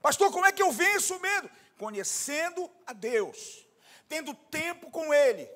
Pastor, 0.00 0.32
como 0.32 0.44
é 0.44 0.50
que 0.50 0.64
eu 0.64 0.72
venço 0.72 1.14
o 1.14 1.20
medo? 1.20 1.48
Conhecendo 1.78 2.68
a 2.84 2.92
Deus, 2.92 3.64
tendo 4.08 4.34
tempo 4.34 4.90
com 4.90 5.14
Ele, 5.14 5.48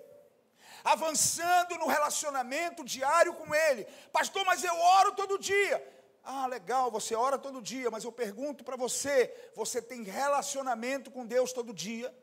avançando 0.87 1.77
no 1.79 1.89
relacionamento 1.89 2.85
diário 2.85 3.35
com 3.35 3.53
Ele. 3.53 3.85
Pastor, 4.13 4.45
mas 4.47 4.63
eu 4.63 4.77
oro 4.79 5.13
todo 5.13 5.39
dia. 5.39 5.77
Ah, 6.23 6.47
legal, 6.47 6.91
você 6.91 7.15
ora 7.15 7.37
todo 7.39 7.61
dia, 7.61 7.91
mas 7.91 8.05
eu 8.05 8.13
pergunto 8.13 8.63
para 8.63 8.77
você: 8.77 9.35
você 9.55 9.83
tem 9.83 10.05
relacionamento 10.05 11.11
com 11.11 11.27
Deus 11.27 11.53
todo 11.53 11.75
dia? 11.75 12.15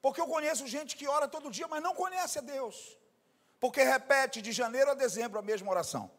Porque 0.00 0.20
eu 0.20 0.28
conheço 0.28 0.66
gente 0.68 0.96
que 0.96 1.08
ora 1.08 1.26
todo 1.26 1.50
dia, 1.50 1.66
mas 1.66 1.82
não 1.82 1.94
conhece 1.94 2.38
a 2.38 2.42
Deus. 2.42 2.96
Porque 3.58 3.82
repete 3.82 4.40
de 4.40 4.52
janeiro 4.52 4.92
a 4.92 4.94
dezembro 4.94 5.38
a 5.38 5.42
mesma 5.42 5.70
oração. 5.70 6.10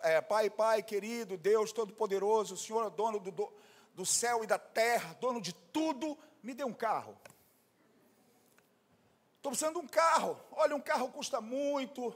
É, 0.00 0.20
pai, 0.20 0.48
Pai, 0.48 0.82
querido, 0.82 1.36
Deus 1.36 1.72
Todo-Poderoso, 1.72 2.54
o 2.54 2.56
Senhor 2.56 2.86
é 2.86 2.90
dono 2.90 3.18
do, 3.18 3.52
do 3.94 4.06
céu 4.06 4.42
e 4.42 4.46
da 4.46 4.58
terra, 4.58 5.14
dono 5.20 5.42
de 5.42 5.52
tudo, 5.52 6.16
me 6.42 6.54
dê 6.54 6.64
um 6.64 6.72
carro. 6.72 7.18
Estou 9.48 9.52
precisando 9.52 9.80
de 9.80 9.86
um 9.86 9.88
carro. 9.88 10.38
Olha, 10.52 10.76
um 10.76 10.80
carro 10.80 11.10
custa 11.10 11.40
muito. 11.40 12.14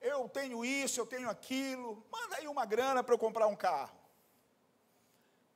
Eu 0.00 0.28
tenho 0.28 0.64
isso, 0.64 1.00
eu 1.00 1.06
tenho 1.06 1.28
aquilo. 1.28 2.06
Manda 2.12 2.36
aí 2.36 2.46
uma 2.46 2.64
grana 2.64 3.02
para 3.02 3.14
eu 3.14 3.18
comprar 3.18 3.48
um 3.48 3.56
carro. 3.56 3.98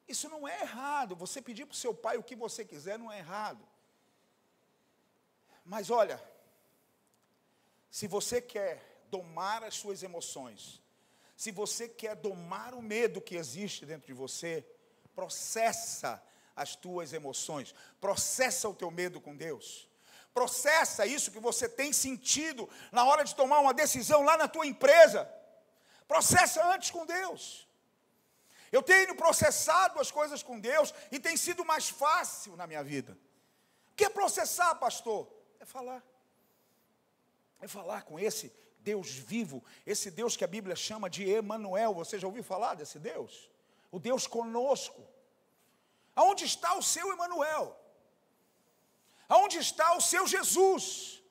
Isso 0.09 0.29
não 0.29 0.49
é 0.49 0.63
errado. 0.63 1.15
Você 1.15 1.41
pedir 1.41 1.67
para 1.67 1.75
o 1.75 1.77
seu 1.77 1.95
pai 1.95 2.17
o 2.17 2.23
que 2.23 2.35
você 2.35 2.65
quiser 2.65 2.99
não 2.99 3.13
é 3.13 3.19
errado. 3.19 3.65
Mas 5.65 5.89
olha, 5.89 6.21
se 7.91 8.09
você 8.09 8.41
quer 8.41 9.05
domar 9.09 9.63
as 9.63 9.77
suas 9.77 10.03
emoções, 10.03 10.83
se 11.37 11.53
você 11.53 11.89
quer 11.89 12.17
domar 12.17 12.75
o 12.75 12.83
medo 12.83 13.21
que 13.21 13.37
existe 13.37 13.87
dentro 13.87 14.09
de 14.09 14.15
você, 14.15 14.67
processa 15.15 16.21
as 16.57 16.75
tuas 16.75 17.13
emoções, 17.13 17.73
processa 18.01 18.69
o 18.69 18.75
teu 18.75 18.91
medo 18.91 19.21
com 19.21 19.37
Deus. 19.37 19.88
Processa 20.39 21.05
isso 21.05 21.33
que 21.33 21.41
você 21.41 21.69
tem 21.69 21.93
sentido 21.93 22.71
na 22.93 23.05
hora 23.05 23.25
de 23.25 23.35
tomar 23.35 23.59
uma 23.59 23.75
decisão 23.75 24.23
lá 24.23 24.37
na 24.37 24.47
tua 24.47 24.65
empresa. 24.65 25.29
Processa 26.07 26.65
antes 26.73 26.93
com 26.93 27.05
Deus. 27.05 27.67
Eu 28.71 28.81
tenho 28.81 29.17
processado 29.17 29.99
as 29.99 30.13
coisas 30.13 30.41
com 30.41 30.61
Deus 30.61 30.95
e 31.11 31.19
tem 31.19 31.37
sido 31.37 31.65
mais 31.65 31.89
fácil 31.89 32.55
na 32.55 32.69
minha 32.69 32.85
vida. 32.85 33.19
O 33.91 33.97
que 33.97 34.05
é 34.05 34.09
processar, 34.09 34.77
pastor? 34.77 35.29
É 35.59 35.65
falar. 35.65 36.05
É 37.61 37.67
falar 37.67 38.03
com 38.03 38.17
esse 38.17 38.53
Deus 38.79 39.11
vivo, 39.11 39.65
esse 39.85 40.09
Deus 40.09 40.37
que 40.37 40.45
a 40.45 40.53
Bíblia 40.57 40.77
chama 40.77 41.11
de 41.11 41.29
Emanuel. 41.29 41.95
Você 41.95 42.17
já 42.17 42.29
ouviu 42.29 42.45
falar 42.45 42.75
desse 42.75 43.01
Deus? 43.01 43.51
O 43.91 43.99
Deus 43.99 44.25
conosco. 44.29 45.03
Aonde 46.15 46.45
está 46.45 46.75
o 46.75 46.83
seu 46.83 47.13
Emanuel? 47.13 47.77
Aonde 49.29 49.59
está 49.59 49.95
o 49.97 50.01
seu 50.01 50.27
Jesus? 50.27 51.23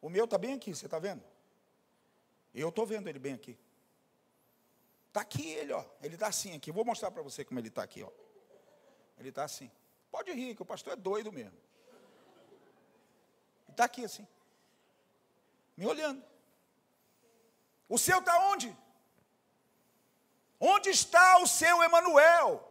O 0.00 0.10
meu 0.10 0.24
está 0.24 0.36
bem 0.36 0.54
aqui, 0.54 0.74
você 0.74 0.84
está 0.86 0.98
vendo? 0.98 1.22
Eu 2.54 2.68
estou 2.68 2.86
vendo 2.86 3.08
ele 3.08 3.18
bem 3.18 3.34
aqui. 3.34 3.58
Está 5.08 5.22
aqui 5.22 5.50
ele, 5.50 5.72
ó. 5.72 5.84
Ele 6.02 6.14
está 6.14 6.26
assim 6.26 6.54
aqui. 6.54 6.70
Vou 6.70 6.84
mostrar 6.84 7.10
para 7.10 7.22
você 7.22 7.44
como 7.44 7.58
ele 7.58 7.68
está 7.68 7.82
aqui, 7.82 8.02
ó. 8.02 8.10
Ele 9.18 9.30
está 9.30 9.44
assim. 9.44 9.70
Pode 10.10 10.30
rir, 10.32 10.54
que 10.54 10.62
o 10.62 10.66
pastor 10.66 10.92
é 10.92 10.96
doido 10.96 11.32
mesmo. 11.32 11.58
Está 13.68 13.84
aqui 13.84 14.04
assim. 14.04 14.26
Me 15.76 15.86
olhando. 15.86 16.22
O 17.88 17.98
seu 17.98 18.18
está 18.18 18.38
onde? 18.48 18.76
Onde 20.58 20.90
está 20.90 21.38
o 21.38 21.46
seu 21.46 21.82
Emanuel? 21.82 22.62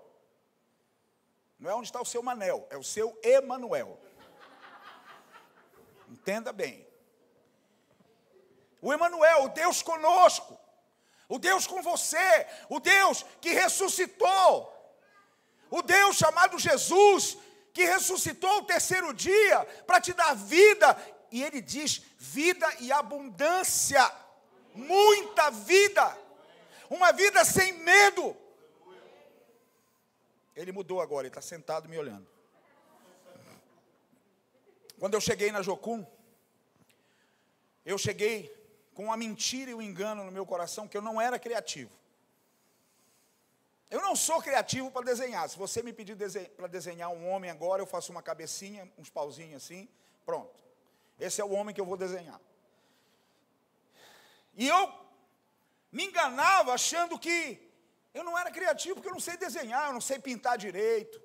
Não 1.60 1.70
é 1.70 1.76
onde 1.76 1.88
está 1.88 2.02
o 2.02 2.06
seu 2.06 2.22
Manel, 2.22 2.68
é 2.70 2.78
o 2.78 2.84
seu 2.84 3.18
Emanuel. 3.24 4.00
Entenda 6.10 6.52
bem. 6.52 6.88
O 8.82 8.94
Emanuel, 8.94 9.46
o 9.46 9.50
Deus 9.50 9.82
conosco, 9.82 10.58
o 11.28 11.39
Deus 11.39 11.65
com 11.65 11.82
você, 11.82 12.48
o 12.70 12.80
Deus 12.80 13.26
que 13.41 13.50
ressuscitou, 13.50 14.72
o 15.72 15.82
Deus 15.82 16.15
chamado 16.15 16.60
Jesus, 16.60 17.38
que 17.74 17.86
ressuscitou 17.86 18.58
o 18.58 18.65
terceiro 18.65 19.13
dia 19.13 19.65
para 19.88 20.00
te 20.00 20.13
dar 20.13 20.36
vida, 20.36 20.96
e 21.32 21.44
ele 21.44 21.62
diz: 21.62 22.02
vida 22.18 22.68
e 22.80 22.91
abundância 22.91 24.26
muita 24.76 25.50
vida, 25.50 26.18
uma 26.89 27.12
vida 27.12 27.44
sem 27.46 27.74
medo. 27.74 28.36
Ele 30.56 30.72
mudou 30.72 31.02
agora, 31.02 31.28
ele 31.28 31.30
está 31.30 31.41
sentado 31.41 31.89
me 31.89 31.98
olhando. 31.98 32.28
Quando 35.00 35.14
eu 35.14 35.22
cheguei 35.22 35.52
na 35.52 35.62
Jocum, 35.62 36.06
eu 37.86 37.98
cheguei 37.98 38.54
com 38.94 39.06
uma 39.06 39.18
mentira 39.18 39.72
e 39.72 39.74
um 39.74 39.82
engano 39.82 40.24
no 40.24 40.32
meu 40.32 40.46
coração 40.46 40.88
que 40.88 40.98
eu 40.98 41.02
não 41.02 41.20
era 41.20 41.38
criativo. 41.38 41.92
Eu 43.90 44.02
não 44.02 44.16
sou 44.16 44.42
criativo 44.42 44.90
para 44.90 45.06
desenhar. 45.06 45.48
Se 45.50 45.58
você 45.58 45.84
me 45.84 45.94
pedir 45.94 46.18
para 46.56 46.68
desenhar 46.68 47.10
um 47.10 47.30
homem 47.30 47.52
agora, 47.52 47.82
eu 47.82 47.86
faço 47.86 48.12
uma 48.12 48.24
cabecinha, 48.24 48.92
uns 48.98 49.10
pauzinhos 49.10 49.64
assim, 49.64 49.88
pronto. 50.26 50.64
Esse 51.20 51.40
é 51.40 51.46
o 51.46 51.52
homem 51.52 51.74
que 51.74 51.80
eu 51.80 51.86
vou 51.86 51.96
desenhar. 51.96 52.40
E 54.56 54.68
eu 54.68 54.92
me 55.92 56.06
enganava 56.06 56.74
achando 56.74 57.20
que 57.20 57.62
eu 58.14 58.24
não 58.24 58.38
era 58.38 58.50
criativo, 58.50 58.96
porque 58.96 59.10
eu 59.10 59.14
não 59.14 59.20
sei 59.20 59.38
desenhar, 59.38 59.88
eu 59.88 59.94
não 59.94 60.02
sei 60.02 60.20
pintar 60.20 60.58
direito. 60.58 61.22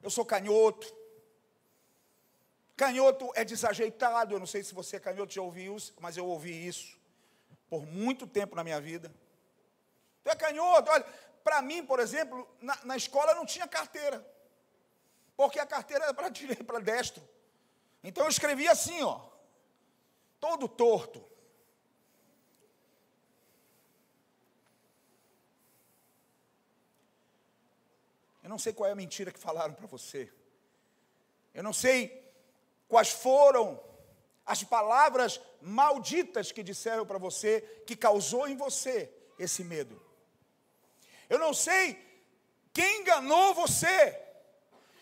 Eu 0.00 0.10
sou 0.10 0.24
canhoto. 0.24 1.01
Canhoto 2.82 3.30
é 3.36 3.44
desajeitado. 3.44 4.34
Eu 4.34 4.40
não 4.40 4.46
sei 4.46 4.64
se 4.64 4.74
você 4.74 4.96
é 4.96 5.00
canhoto, 5.00 5.32
já 5.32 5.40
ouviu 5.40 5.76
isso, 5.76 5.94
mas 6.00 6.16
eu 6.16 6.26
ouvi 6.26 6.66
isso 6.66 6.98
por 7.70 7.86
muito 7.86 8.26
tempo 8.26 8.56
na 8.56 8.64
minha 8.64 8.80
vida. 8.80 9.14
Tu 10.24 10.28
é 10.28 10.34
canhoto, 10.34 10.90
olha, 10.90 11.04
para 11.44 11.62
mim, 11.62 11.86
por 11.86 12.00
exemplo, 12.00 12.36
na, 12.60 12.76
na, 12.84 12.96
escola 12.96 13.36
não 13.36 13.46
tinha 13.46 13.68
carteira. 13.68 14.26
Porque 15.36 15.60
a 15.60 15.66
carteira 15.66 16.06
era 16.06 16.12
para 16.12 16.28
direito, 16.40 16.64
para 16.64 16.80
destro. 16.80 17.22
Então 18.02 18.24
eu 18.24 18.30
escrevia 18.30 18.72
assim, 18.72 19.00
ó, 19.04 19.20
todo 20.40 20.66
torto. 20.66 21.24
Eu 28.42 28.50
não 28.50 28.58
sei 28.58 28.72
qual 28.72 28.88
é 28.88 28.92
a 28.92 28.96
mentira 28.96 29.30
que 29.30 29.38
falaram 29.38 29.72
para 29.72 29.86
você. 29.86 30.32
Eu 31.54 31.62
não 31.62 31.72
sei 31.72 32.21
quais 32.92 33.10
foram 33.10 33.82
as 34.44 34.62
palavras 34.62 35.40
malditas 35.62 36.52
que 36.52 36.62
disseram 36.62 37.06
para 37.06 37.16
você, 37.16 37.62
que 37.86 37.96
causou 37.96 38.46
em 38.46 38.54
você 38.54 39.10
esse 39.38 39.64
medo. 39.64 39.98
Eu 41.26 41.38
não 41.38 41.54
sei 41.54 41.84
quem 42.70 43.00
enganou 43.00 43.54
você, 43.54 43.98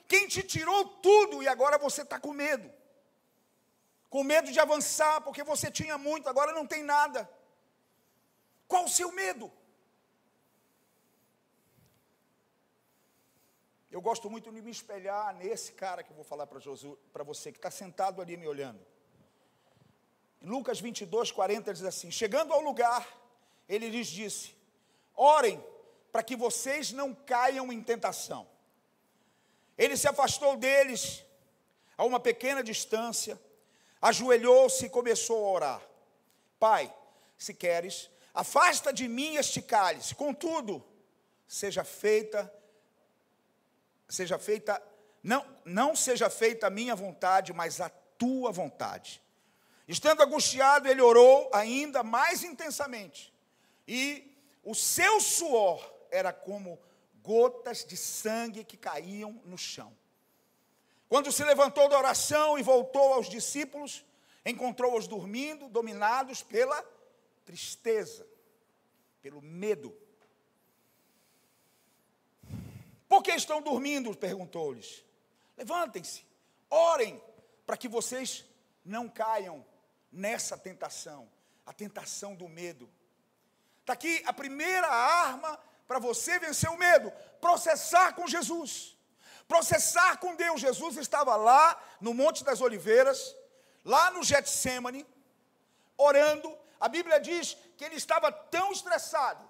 quem 0.07 0.29
te 0.29 0.41
tirou 0.41 0.85
tudo 0.85 1.43
e 1.43 1.49
agora 1.49 1.79
você 1.79 2.03
está 2.03 2.21
com 2.21 2.33
medo. 2.33 2.73
Com 4.09 4.23
medo 4.23 4.53
de 4.53 4.61
avançar, 4.61 5.23
porque 5.23 5.43
você 5.43 5.69
tinha 5.69 5.99
muito, 5.99 6.29
agora 6.29 6.53
não 6.53 6.65
tem 6.65 6.85
nada. 6.85 7.29
Qual 8.69 8.85
o 8.85 8.89
seu 8.89 9.11
medo? 9.11 9.51
Eu 13.91 14.01
gosto 14.01 14.31
muito 14.31 14.53
de 14.53 14.63
me 14.63 14.71
espelhar 14.71 15.35
nesse 15.35 15.73
cara 15.73 16.03
que 16.05 16.11
eu 16.11 16.15
vou 16.15 16.25
falar 16.25 16.47
para 16.47 17.25
você, 17.25 17.51
que 17.51 17.59
está 17.59 17.71
sentado 17.71 18.23
ali 18.23 18.37
me 18.37 18.47
olhando. 18.47 18.81
Em 20.41 20.47
Lucas 20.47 20.81
22, 20.81 21.33
40, 21.33 21.73
diz 21.73 21.85
assim: 21.85 22.11
Chegando 22.11 22.53
ao 22.53 22.61
lugar, 22.61 23.07
ele 23.69 23.89
lhes 23.89 24.07
disse: 24.07 24.55
orem 25.15 25.63
para 26.13 26.23
que 26.23 26.37
vocês 26.37 26.93
não 26.93 27.15
caiam 27.15 27.73
em 27.73 27.83
tentação. 27.83 28.47
Ele 29.77 29.97
se 29.97 30.07
afastou 30.07 30.57
deles 30.57 31.25
a 31.97 32.05
uma 32.05 32.21
pequena 32.21 32.63
distância, 32.63 33.41
ajoelhou-se 34.01 34.87
e 34.87 34.91
começou 34.91 35.45
a 35.45 35.51
orar. 35.51 35.83
Pai, 36.59 36.95
se 37.37 37.55
queres, 37.55 38.09
afasta 38.33 38.93
de 38.93 39.09
mim 39.09 39.37
este 39.37 39.61
cálice, 39.61 40.15
contudo, 40.15 40.85
seja 41.49 41.83
feita, 41.83 42.53
seja 44.11 44.39
feita, 44.39 44.83
não, 45.23 45.47
não 45.65 45.97
seja 45.97 46.29
feita 46.29 46.67
a 46.67 46.71
minha 46.71 46.95
vontade, 46.95 47.53
mas 47.53 47.81
a 47.81 47.89
tua 47.89 48.53
vontade. 48.53 49.23
Estando 49.89 50.23
angustiado, 50.23 50.89
ele 50.89 51.01
orou 51.01 51.51
ainda 51.53 52.03
mais 52.03 52.45
intensamente, 52.45 53.33
e 53.87 54.37
o 54.63 54.75
seu 54.75 55.21
suor 55.21 55.83
era 56.11 56.33
como 56.33 56.79
gotas 57.23 57.85
de 57.85 57.97
sangue 57.97 58.65
que 58.65 58.77
caíam 58.77 59.41
no 59.45 59.59
chão. 59.59 59.97
Quando 61.09 61.33
se 61.33 61.43
levantou 61.45 61.89
da 61.89 61.99
oração 61.99 62.59
e 62.59 62.63
voltou 62.63 63.13
aos 63.15 63.29
discípulos, 63.29 64.05
encontrou-os 64.45 65.09
dormindo, 65.09 65.69
dominados 65.69 66.43
pela 66.43 66.81
tristeza, 67.45 68.27
pelo 69.21 69.43
medo. 69.43 69.93
Por 73.11 73.25
que 73.25 73.33
estão 73.33 73.61
dormindo? 73.61 74.17
perguntou-lhes. 74.17 75.05
Levantem-se, 75.59 76.25
orem, 76.71 77.21
para 77.67 77.77
que 77.77 77.89
vocês 77.89 78.45
não 78.85 79.09
caiam 79.09 79.67
nessa 80.13 80.57
tentação, 80.57 81.29
a 81.67 81.73
tentação 81.73 82.37
do 82.37 82.49
medo. 82.49 82.89
Está 83.81 83.95
aqui 83.95 84.23
a 84.25 84.33
primeira 84.33 84.87
arma 84.87 85.59
para 85.89 85.99
você 85.99 86.39
vencer 86.39 86.71
o 86.71 86.79
medo: 86.79 87.13
processar 87.41 88.15
com 88.15 88.29
Jesus. 88.29 88.97
Processar 89.49 90.19
com 90.19 90.37
Deus. 90.37 90.61
Jesus 90.61 90.97
estava 90.97 91.35
lá 91.35 91.83
no 92.01 92.15
Monte 92.15 92.45
das 92.45 92.61
Oliveiras, 92.61 93.35
lá 93.85 94.13
no 94.13 94.23
Getsemane, 94.23 95.05
orando. 95.99 96.57
A 96.79 96.89
Bíblia 96.89 97.19
diz 97.19 97.57
que 97.77 97.85
ele 97.85 97.97
estava 97.97 98.31
tão 98.31 98.71
estressado, 98.71 99.45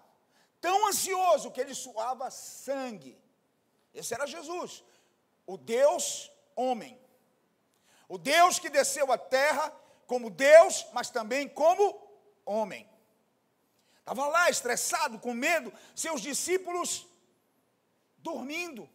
tão 0.63 0.89
ansioso, 0.89 1.51
que 1.51 1.61
ele 1.61 1.75
suava 1.75 2.31
sangue. 2.31 3.21
Esse 3.95 4.15
era 4.15 4.27
Jesus, 4.27 4.85
o 5.47 5.57
Deus 5.57 6.31
homem. 6.55 6.99
O 8.09 8.19
Deus 8.19 8.59
que 8.59 8.69
desceu 8.69 9.13
à 9.13 9.19
terra 9.19 9.71
como 10.07 10.31
Deus, 10.31 10.87
mas 10.93 11.11
também 11.11 11.49
como 11.49 12.11
homem. 12.45 12.89
Estava 14.01 14.27
lá 14.27 14.51
estressado, 14.51 15.21
com 15.21 15.33
medo, 15.33 15.73
seus 15.95 16.21
discípulos 16.21 17.07
dormindo. 18.19 18.89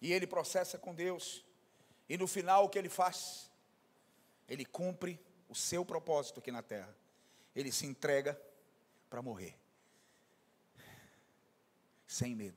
E 0.00 0.12
ele 0.12 0.26
processa 0.26 0.78
com 0.78 0.94
Deus. 0.94 1.44
E 2.08 2.16
no 2.16 2.26
final 2.26 2.64
o 2.64 2.68
que 2.68 2.78
ele 2.78 2.88
faz? 2.88 3.50
Ele 4.48 4.64
cumpre 4.64 5.18
o 5.48 5.54
seu 5.54 5.84
propósito 5.84 6.40
aqui 6.40 6.50
na 6.50 6.62
terra. 6.62 6.94
Ele 7.54 7.72
se 7.72 7.86
entrega 7.86 8.40
para 9.08 9.22
morrer. 9.22 9.58
Sem 12.08 12.34
medo. 12.34 12.56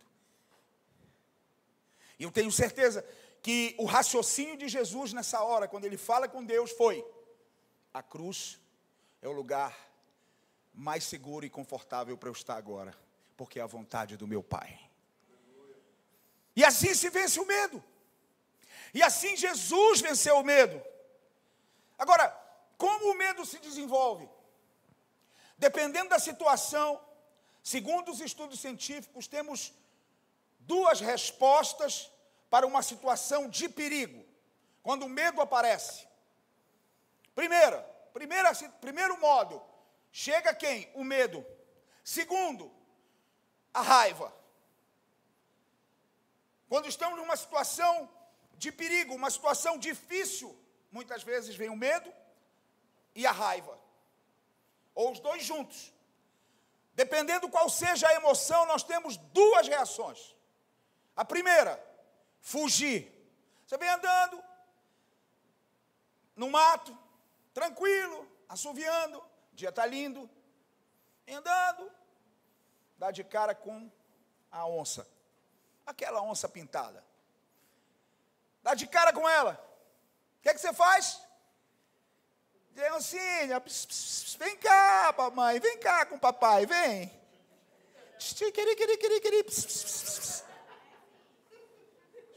E 2.18 2.24
eu 2.24 2.32
tenho 2.32 2.52
certeza 2.52 3.06
que 3.44 3.76
o 3.78 3.86
raciocínio 3.86 4.56
de 4.56 4.70
Jesus 4.70 5.12
nessa 5.12 5.44
hora, 5.44 5.68
quando 5.68 5.86
ele 5.86 5.98
fala 5.98 6.28
com 6.28 6.44
Deus, 6.44 6.72
foi: 6.72 7.06
a 7.94 8.02
cruz 8.02 8.60
é 9.22 9.28
o 9.28 9.34
lugar 9.34 9.78
mais 10.74 11.04
seguro 11.04 11.46
e 11.46 11.50
confortável 11.50 12.18
para 12.18 12.30
eu 12.30 12.34
estar 12.34 12.56
agora, 12.56 12.98
porque 13.36 13.60
é 13.60 13.62
a 13.62 13.68
vontade 13.68 14.16
do 14.16 14.26
meu 14.26 14.42
Pai. 14.42 14.80
E 16.56 16.64
assim 16.64 16.94
se 16.94 17.10
vence 17.10 17.40
o 17.40 17.46
medo. 17.46 17.84
E 18.94 19.04
assim 19.04 19.36
Jesus 19.36 20.00
venceu 20.00 20.38
o 20.38 20.44
medo. 20.44 20.82
Agora, 21.98 22.30
como 22.78 23.12
o 23.12 23.18
medo 23.18 23.46
se 23.46 23.60
desenvolve? 23.60 24.30
Dependendo 25.58 26.10
da 26.10 26.20
situação, 26.20 27.00
segundo 27.64 28.12
os 28.12 28.22
estudos 28.22 28.60
científicos, 28.60 29.28
temos 29.28 29.74
duas 30.60 31.00
respostas 31.00 32.12
para 32.50 32.68
uma 32.68 32.82
situação 32.82 33.50
de 33.50 33.70
perigo, 33.70 34.26
quando 34.84 35.06
o 35.06 35.10
medo 35.10 35.42
aparece. 35.42 36.08
Primeira, 37.34 37.82
primeira, 38.14 38.54
primeiro 38.82 39.20
modo, 39.20 39.62
chega 40.12 40.54
quem? 40.54 40.92
O 40.94 41.04
medo. 41.04 41.46
Segundo, 42.04 42.72
a 43.74 43.82
raiva. 43.82 44.34
Quando 46.68 46.88
estamos 46.88 47.18
numa 47.18 47.36
situação 47.36 48.10
de 48.56 48.72
perigo, 48.72 49.16
uma 49.16 49.30
situação 49.30 49.78
difícil, 49.78 50.58
muitas 50.92 51.24
vezes 51.24 51.56
vem 51.56 51.70
o 51.70 51.76
medo 51.76 52.12
e 53.16 53.26
a 53.26 53.32
raiva. 53.32 53.80
Ou 54.94 55.12
os 55.12 55.20
dois 55.20 55.44
juntos. 55.44 55.94
Dependendo 57.02 57.50
qual 57.50 57.68
seja 57.68 58.08
a 58.08 58.14
emoção, 58.14 58.64
nós 58.68 58.84
temos 58.84 59.18
duas 59.18 59.68
reações. 59.68 60.36
A 61.16 61.26
primeira, 61.26 61.84
fugir. 62.40 63.02
Você 63.66 63.76
vem 63.76 63.90
andando 63.90 64.44
no 66.36 66.48
mato, 66.52 66.96
tranquilo, 67.56 68.20
assoviando, 68.48 69.18
o 69.18 69.56
dia 69.56 69.70
está 69.70 69.84
lindo, 69.84 70.30
andando, 71.28 71.92
dá 73.00 73.10
de 73.10 73.24
cara 73.24 73.56
com 73.56 73.92
a 74.52 74.68
onça, 74.68 75.08
aquela 75.84 76.22
onça 76.22 76.48
pintada. 76.48 77.04
Dá 78.62 78.76
de 78.76 78.86
cara 78.86 79.12
com 79.12 79.28
ela. 79.28 79.54
O 80.38 80.42
que, 80.44 80.50
é 80.50 80.54
que 80.54 80.62
você 80.62 80.72
faz? 80.72 81.20
Diz 82.74 82.92
oncinha, 82.94 83.62
vem 84.40 84.58
cá, 84.58 85.14
mamãe, 85.18 85.60
vem 85.60 85.78
cá 85.78 86.06
com 86.06 86.16
o 86.16 86.20
papai, 86.20 86.66
vem. 86.66 87.12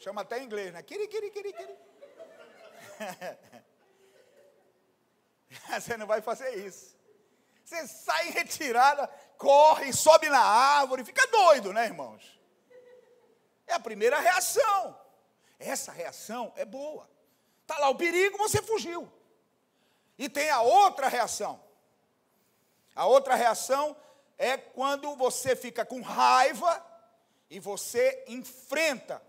Chama 0.01 0.23
até 0.23 0.39
em 0.39 0.45
inglês, 0.45 0.73
né? 0.73 0.83
Quiri, 0.83 1.07
quiri, 1.09 1.31
quiri, 1.31 1.53
quiri. 1.53 1.77
Você 5.71 5.97
não 5.97 6.07
vai 6.07 6.21
fazer 6.21 6.55
isso. 6.67 6.95
Você 7.65 7.87
sai 7.87 8.29
em 8.29 8.33
retirada, 8.33 9.07
corre, 9.39 9.93
sobe 9.93 10.29
na 10.29 10.41
árvore, 10.41 11.05
fica 11.05 11.27
doido, 11.29 11.73
né, 11.73 11.87
irmãos? 11.87 12.39
É 13.67 13.75
a 13.75 13.81
primeira 13.81 14.19
reação. 14.21 14.99
Essa 15.59 15.93
reação 15.93 16.53
é 16.57 16.65
boa. 16.65 17.09
Está 17.63 17.79
lá 17.79 17.89
o 17.89 17.95
perigo, 17.95 18.37
você 18.37 18.61
fugiu. 18.61 19.11
E 20.19 20.29
tem 20.29 20.51
a 20.51 20.63
outra 20.63 21.09
reação. 21.09 21.63
A 22.95 23.07
outra 23.07 23.35
reação 23.35 23.97
é 24.39 24.57
quando 24.57 25.15
você 25.17 25.57
fica 25.57 25.85
com 25.85 26.01
raiva 26.01 26.85
e 27.51 27.59
você 27.59 28.25
enfrenta, 28.29 29.23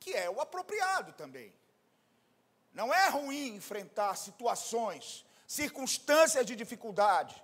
que 0.00 0.12
é 0.14 0.28
o 0.28 0.40
apropriado 0.40 1.12
também. 1.12 1.54
Não 2.72 2.92
é 2.92 3.08
ruim 3.08 3.54
enfrentar 3.54 4.16
situações, 4.16 5.24
circunstâncias 5.46 6.44
de 6.44 6.56
dificuldade. 6.56 7.40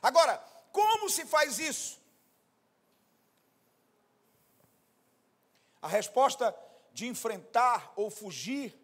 Agora, 0.00 0.38
como 0.70 1.10
se 1.10 1.24
faz 1.24 1.58
isso? 1.58 2.00
A 5.82 5.88
resposta 5.88 6.56
de 6.92 7.06
enfrentar 7.06 7.92
ou 7.96 8.10
fugir 8.10 8.74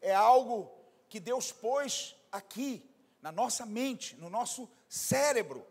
é 0.00 0.14
algo 0.14 0.73
que 1.14 1.20
Deus 1.20 1.52
pôs 1.52 2.16
aqui, 2.32 2.84
na 3.22 3.30
nossa 3.30 3.64
mente, 3.64 4.16
no 4.16 4.28
nosso 4.28 4.68
cérebro. 4.88 5.64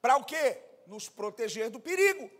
Para 0.00 0.16
o 0.16 0.24
quê? 0.24 0.62
Nos 0.86 1.10
proteger 1.10 1.68
do 1.68 1.78
perigo. 1.78 2.30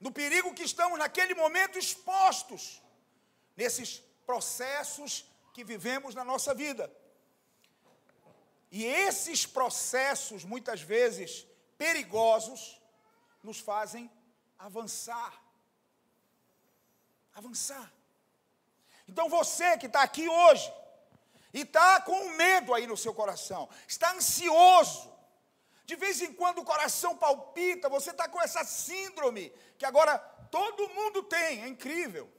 No 0.00 0.10
perigo 0.10 0.52
que 0.52 0.64
estamos 0.64 0.98
naquele 0.98 1.34
momento 1.34 1.78
expostos, 1.78 2.82
nesses 3.56 4.02
processos 4.26 5.24
que 5.54 5.62
vivemos 5.62 6.16
na 6.16 6.24
nossa 6.24 6.52
vida. 6.52 6.92
E 8.68 8.84
esses 8.84 9.46
processos, 9.46 10.42
muitas 10.42 10.80
vezes 10.80 11.46
perigosos, 11.78 12.82
nos 13.40 13.60
fazem 13.60 14.10
avançar. 14.58 15.32
Avançar. 17.32 17.92
Então 19.06 19.28
você 19.28 19.78
que 19.78 19.86
está 19.86 20.02
aqui 20.02 20.28
hoje, 20.28 20.72
e 21.56 21.62
está 21.62 22.02
com 22.02 22.28
medo 22.34 22.74
aí 22.74 22.86
no 22.86 22.98
seu 22.98 23.14
coração, 23.14 23.66
está 23.88 24.12
ansioso, 24.12 25.10
de 25.86 25.96
vez 25.96 26.20
em 26.20 26.30
quando 26.34 26.58
o 26.58 26.64
coração 26.64 27.16
palpita, 27.16 27.88
você 27.88 28.10
está 28.10 28.28
com 28.28 28.42
essa 28.42 28.62
síndrome, 28.62 29.48
que 29.78 29.86
agora 29.86 30.18
todo 30.50 30.90
mundo 30.90 31.22
tem, 31.22 31.62
é 31.62 31.68
incrível. 31.68 32.30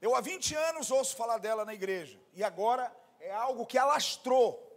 Eu 0.00 0.14
há 0.14 0.20
20 0.20 0.54
anos 0.54 0.92
ouço 0.92 1.16
falar 1.16 1.38
dela 1.38 1.64
na 1.64 1.74
igreja, 1.74 2.16
e 2.32 2.44
agora 2.44 2.96
é 3.18 3.32
algo 3.32 3.66
que 3.66 3.76
alastrou. 3.76 4.68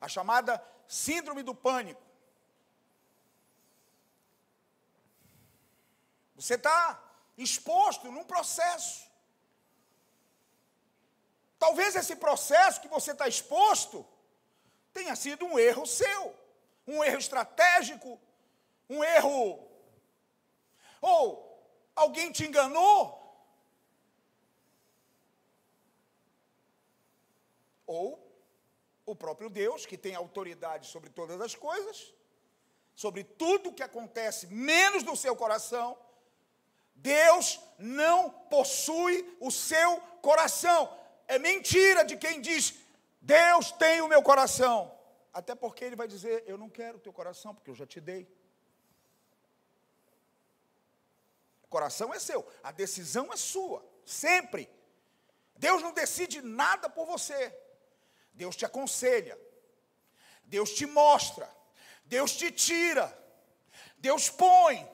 a 0.00 0.08
chamada 0.08 0.62
síndrome 0.88 1.42
do 1.44 1.54
pânico. 1.54 2.02
Você 6.34 6.54
está 6.54 7.00
exposto 7.38 8.10
num 8.10 8.24
processo. 8.24 9.05
Talvez 11.58 11.96
esse 11.96 12.16
processo 12.16 12.80
que 12.80 12.88
você 12.88 13.12
está 13.12 13.26
exposto 13.26 14.06
tenha 14.92 15.16
sido 15.16 15.44
um 15.44 15.58
erro 15.58 15.86
seu, 15.86 16.34
um 16.86 17.02
erro 17.02 17.18
estratégico, 17.18 18.20
um 18.88 19.02
erro. 19.02 19.66
Ou 21.00 21.46
alguém 21.94 22.30
te 22.32 22.44
enganou. 22.44 23.22
Ou 27.86 28.26
o 29.04 29.14
próprio 29.14 29.48
Deus, 29.48 29.86
que 29.86 29.96
tem 29.96 30.14
autoridade 30.14 30.88
sobre 30.88 31.10
todas 31.10 31.40
as 31.40 31.54
coisas, 31.54 32.12
sobre 32.94 33.22
tudo 33.22 33.72
que 33.72 33.82
acontece, 33.82 34.48
menos 34.48 35.04
no 35.04 35.16
seu 35.16 35.36
coração, 35.36 35.96
Deus 36.94 37.60
não 37.78 38.30
possui 38.30 39.36
o 39.38 39.50
seu 39.50 40.00
coração. 40.22 41.05
É 41.26 41.38
mentira 41.38 42.04
de 42.04 42.16
quem 42.16 42.40
diz, 42.40 42.74
Deus 43.20 43.72
tem 43.72 44.00
o 44.00 44.08
meu 44.08 44.22
coração. 44.22 44.96
Até 45.32 45.54
porque 45.54 45.84
ele 45.84 45.96
vai 45.96 46.08
dizer, 46.08 46.44
eu 46.46 46.56
não 46.56 46.70
quero 46.70 46.96
o 46.96 47.00
teu 47.00 47.12
coração, 47.12 47.54
porque 47.54 47.70
eu 47.70 47.74
já 47.74 47.86
te 47.86 48.00
dei. 48.00 48.26
O 51.62 51.68
coração 51.68 52.14
é 52.14 52.18
seu, 52.18 52.46
a 52.62 52.70
decisão 52.70 53.32
é 53.32 53.36
sua, 53.36 53.84
sempre. 54.04 54.70
Deus 55.56 55.82
não 55.82 55.92
decide 55.92 56.40
nada 56.40 56.88
por 56.88 57.06
você. 57.06 57.54
Deus 58.32 58.54
te 58.54 58.64
aconselha. 58.64 59.38
Deus 60.44 60.70
te 60.70 60.86
mostra. 60.86 61.50
Deus 62.04 62.36
te 62.36 62.52
tira. 62.52 63.06
Deus 63.98 64.30
põe. 64.30 64.88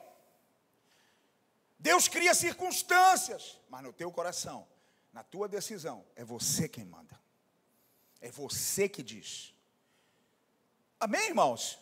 Deus 1.77 2.07
cria 2.07 2.33
circunstâncias, 2.33 3.59
mas 3.69 3.83
no 3.83 3.91
teu 3.91 4.09
coração, 4.11 4.65
na 5.13 5.23
tua 5.23 5.47
decisão, 5.47 6.03
é 6.15 6.23
você 6.23 6.67
quem 6.67 6.83
manda. 6.83 7.17
É 8.19 8.31
você 8.31 8.89
que 8.89 9.03
diz. 9.03 9.53
Amém, 10.99 11.27
irmãos? 11.27 11.79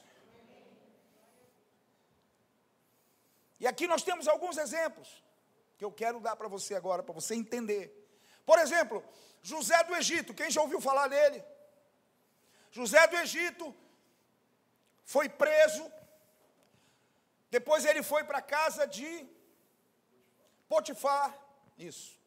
E 3.60 3.66
aqui 3.66 3.88
nós 3.88 4.04
temos 4.04 4.28
alguns 4.28 4.58
exemplos 4.58 5.24
que 5.78 5.86
eu 5.86 5.92
quero 5.92 6.20
dar 6.20 6.36
para 6.36 6.48
você 6.48 6.76
agora, 6.76 7.02
para 7.02 7.14
você 7.14 7.34
entender. 7.34 7.86
Por 8.46 8.60
exemplo, 8.60 9.04
José 9.42 9.82
do 9.84 9.96
Egito, 9.96 10.34
quem 10.34 10.52
já 10.52 10.62
ouviu 10.62 10.82
falar 10.82 11.08
dele? 11.08 11.44
José 12.72 13.08
do 13.08 13.16
Egito 13.18 13.76
foi 15.06 15.30
preso, 15.30 15.92
depois 17.50 17.86
ele 17.86 18.04
foi 18.04 18.24
para 18.24 18.40
a 18.40 18.42
casa 18.42 18.86
de 18.86 19.28
Potifar, 20.68 21.38
isso. 21.78 22.21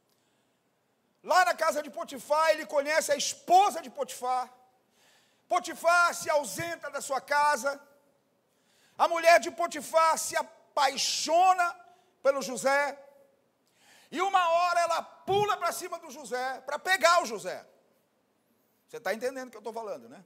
Lá 1.31 1.41
na 1.49 1.55
casa 1.63 1.83
de 1.85 1.91
Potifar, 1.99 2.51
ele 2.51 2.67
conhece 2.75 3.11
a 3.13 3.17
esposa 3.17 3.81
de 3.85 3.91
Potifar. 3.99 4.45
Potifar 5.49 6.15
se 6.15 6.29
ausenta 6.37 6.91
da 6.91 7.01
sua 7.01 7.21
casa. 7.21 7.71
A 8.97 9.09
mulher 9.09 9.37
de 9.41 9.51
Potifar 9.51 10.13
se 10.19 10.37
apaixona 10.37 11.67
pelo 12.23 12.43
José. 12.43 12.99
E 14.11 14.21
uma 14.21 14.45
hora 14.57 14.81
ela 14.81 15.03
pula 15.03 15.57
para 15.57 15.73
cima 15.73 15.99
do 15.99 16.11
José, 16.11 16.61
para 16.67 16.79
pegar 16.79 17.23
o 17.23 17.27
José. 17.33 17.59
Você 18.87 18.99
está 18.99 19.15
entendendo 19.15 19.49
o 19.49 19.51
que 19.51 19.57
eu 19.57 19.67
estou 19.67 19.73
falando, 19.73 20.09
né? 20.09 20.23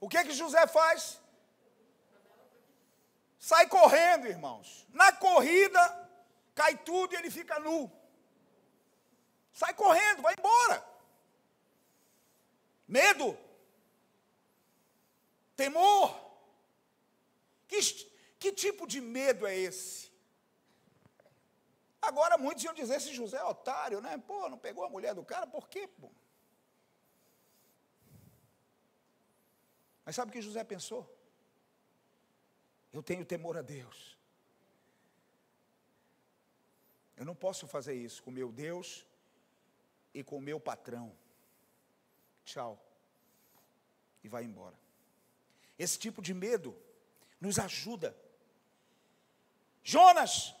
O 0.00 0.08
que 0.08 0.22
que 0.24 0.32
José 0.32 0.66
faz? 0.66 1.20
sai 3.38 3.66
correndo, 3.66 4.26
irmãos. 4.26 4.86
Na 4.92 5.12
corrida, 5.12 6.10
cai 6.54 6.76
tudo 6.76 7.14
e 7.14 7.16
ele 7.16 7.30
fica 7.30 7.58
nu. 7.60 7.90
Sai 9.60 9.74
correndo, 9.74 10.22
vai 10.22 10.34
embora. 10.38 10.76
Medo, 12.96 13.36
temor. 15.56 16.06
Que, 17.66 17.80
que 18.38 18.52
tipo 18.52 18.86
de 18.86 19.00
medo 19.00 19.48
é 19.48 19.56
esse? 19.56 20.12
Agora 22.00 22.38
muitos 22.38 22.62
iam 22.62 22.72
dizer: 22.72 22.94
esse 22.98 23.12
José 23.12 23.38
é 23.38 23.44
otário, 23.44 24.00
né? 24.00 24.16
Pô, 24.16 24.48
não 24.48 24.56
pegou 24.66 24.84
a 24.84 24.88
mulher 24.88 25.12
do 25.12 25.24
cara, 25.24 25.44
por 25.44 25.68
quê? 25.68 25.88
Pô? 25.88 26.08
Mas 30.04 30.14
sabe 30.14 30.30
o 30.30 30.32
que 30.32 30.40
José 30.40 30.62
pensou? 30.62 31.02
Eu 32.92 33.02
tenho 33.02 33.24
temor 33.24 33.56
a 33.56 33.62
Deus. 33.62 34.16
Eu 37.16 37.24
não 37.24 37.34
posso 37.34 37.66
fazer 37.66 37.94
isso 37.94 38.22
com 38.22 38.30
meu 38.30 38.52
Deus 38.52 39.07
e 40.18 40.24
com 40.28 40.40
meu 40.40 40.58
patrão. 40.68 41.06
Tchau. 42.44 42.72
E 44.22 44.28
vai 44.34 44.44
embora. 44.44 44.78
Esse 45.78 45.98
tipo 46.04 46.20
de 46.20 46.34
medo 46.34 46.70
nos 47.40 47.58
ajuda. 47.58 48.16
Jonas, 49.82 50.54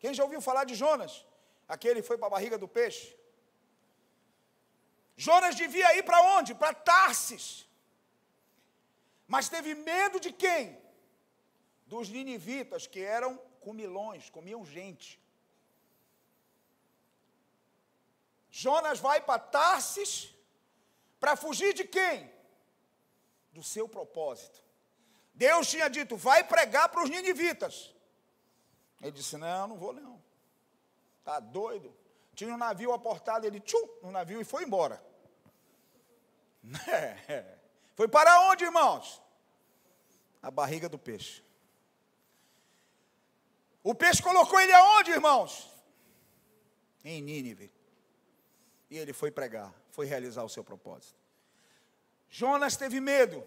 quem 0.00 0.14
já 0.14 0.24
ouviu 0.24 0.40
falar 0.40 0.64
de 0.64 0.74
Jonas? 0.74 1.12
Aquele 1.74 2.02
foi 2.08 2.16
para 2.18 2.28
a 2.28 2.34
barriga 2.36 2.58
do 2.58 2.68
peixe. 2.78 3.16
Jonas 5.16 5.54
devia 5.54 5.96
ir 5.98 6.02
para 6.02 6.20
onde? 6.36 6.54
Para 6.54 6.74
Tarsis. 6.74 7.66
Mas 9.26 9.48
teve 9.48 9.74
medo 9.74 10.18
de 10.20 10.32
quem? 10.32 10.64
dos 11.86 12.08
ninivitas, 12.08 12.86
que 12.86 13.00
eram 13.00 13.36
comilões, 13.60 14.28
comiam 14.28 14.64
gente. 14.64 15.20
Jonas 18.58 18.98
vai 18.98 19.20
para 19.20 19.38
Tarsis 19.38 20.34
para 21.20 21.36
fugir 21.36 21.74
de 21.74 21.84
quem? 21.84 22.32
Do 23.52 23.62
seu 23.62 23.86
propósito. 23.86 24.62
Deus 25.34 25.68
tinha 25.68 25.90
dito: 25.90 26.16
vai 26.16 26.42
pregar 26.42 26.88
para 26.88 27.02
os 27.02 27.10
ninivitas. 27.10 27.94
Ele 29.02 29.10
disse: 29.10 29.36
não, 29.36 29.68
não 29.68 29.76
vou 29.76 29.92
não. 29.92 30.22
Tá 31.22 31.38
doido? 31.38 31.94
Tinha 32.34 32.54
um 32.54 32.56
navio 32.56 32.94
aportado, 32.94 33.46
ele 33.46 33.60
tchum 33.60 33.86
no 34.02 34.10
navio 34.10 34.40
e 34.40 34.44
foi 34.44 34.64
embora. 34.64 35.04
É. 37.28 37.58
Foi 37.94 38.08
para 38.08 38.40
onde, 38.50 38.64
irmãos? 38.64 39.22
A 40.42 40.50
barriga 40.50 40.88
do 40.88 40.98
peixe. 40.98 41.42
O 43.82 43.94
peixe 43.94 44.22
colocou 44.22 44.58
ele 44.58 44.72
aonde, 44.72 45.12
irmãos? 45.12 45.70
Em 47.04 47.22
Nínive. 47.22 47.75
E 48.90 48.98
ele 48.98 49.12
foi 49.12 49.30
pregar, 49.30 49.72
foi 49.90 50.06
realizar 50.06 50.44
o 50.44 50.48
seu 50.48 50.62
propósito. 50.62 51.18
Jonas 52.28 52.76
teve 52.76 53.00
medo. 53.00 53.46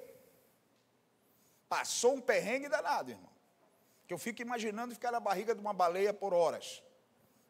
Passou 1.67 2.15
um 2.15 2.21
perrengue 2.21 2.67
danado, 2.67 3.11
irmão. 3.11 3.29
Que 4.07 4.13
eu 4.13 4.17
fico 4.17 4.41
imaginando 4.41 4.93
ficar 4.93 5.11
na 5.11 5.19
barriga 5.19 5.53
de 5.53 5.61
uma 5.61 5.73
baleia 5.73 6.13
por 6.13 6.33
horas. 6.33 6.81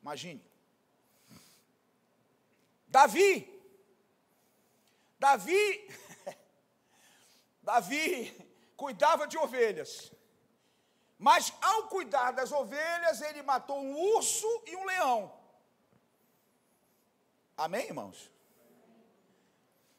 Imagine. 0.01 0.43
Davi. 2.87 3.47
Davi. 5.17 5.87
Davi 7.63 8.49
cuidava 8.75 9.27
de 9.27 9.37
ovelhas. 9.37 10.11
Mas 11.17 11.53
ao 11.61 11.87
cuidar 11.87 12.31
das 12.31 12.51
ovelhas, 12.51 13.21
ele 13.21 13.41
matou 13.41 13.77
um 13.77 13.93
urso 14.15 14.47
e 14.65 14.75
um 14.75 14.85
leão. 14.85 15.38
Amém, 17.65 17.85
irmãos? 17.87 18.17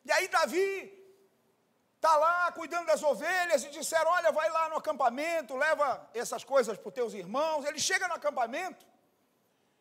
E 0.05 0.12
aí 0.12 0.27
Davi 0.29 0.70
está 1.96 2.16
lá 2.16 2.51
cuidando 2.53 2.87
das 2.87 3.03
ovelhas 3.03 3.64
e 3.64 3.70
disseram: 3.70 4.11
Olha, 4.11 4.33
vai 4.33 4.49
lá 4.51 4.68
no 4.70 4.77
acampamento, 4.77 5.57
leva 5.57 6.11
essas 6.14 6.42
coisas 6.53 6.79
para 6.79 6.88
os 6.88 6.94
teus 6.94 7.12
irmãos. 7.12 7.64
Ele 7.64 7.79
chega 7.79 8.09
no 8.09 8.14
acampamento 8.14 8.85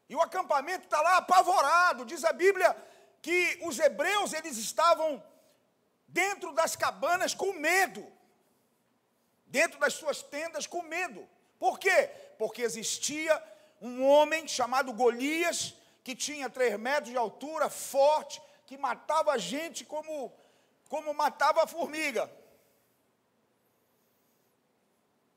e 0.10 0.16
o 0.16 0.22
acampamento 0.22 0.86
está 0.86 1.02
lá 1.02 1.18
apavorado. 1.18 2.06
Diz 2.06 2.24
a 2.26 2.34
Bíblia 2.34 2.70
que 3.22 3.60
os 3.64 3.80
hebreus 3.80 4.34
eles 4.34 4.58
estavam 4.58 5.24
dentro 6.08 6.54
das 6.54 6.76
cabanas 6.76 7.34
com 7.34 7.54
medo 7.54 8.06
dentro 9.50 9.80
das 9.80 9.94
suas 9.94 10.22
tendas 10.22 10.66
com 10.68 10.82
medo. 10.84 11.28
Por 11.58 11.80
quê? 11.80 12.10
Porque 12.38 12.62
existia 12.62 13.42
um 13.82 14.06
homem 14.06 14.48
chamado 14.48 14.94
Golias, 14.94 15.76
que 16.10 16.16
tinha 16.16 16.50
três 16.50 16.76
metros 16.80 17.12
de 17.12 17.18
altura, 17.18 17.70
forte, 17.70 18.42
que 18.66 18.76
matava 18.80 19.32
a 19.32 19.38
gente 19.38 19.86
como, 19.86 20.34
como 20.88 21.14
matava 21.14 21.62
a 21.62 21.68
formiga. 21.68 22.26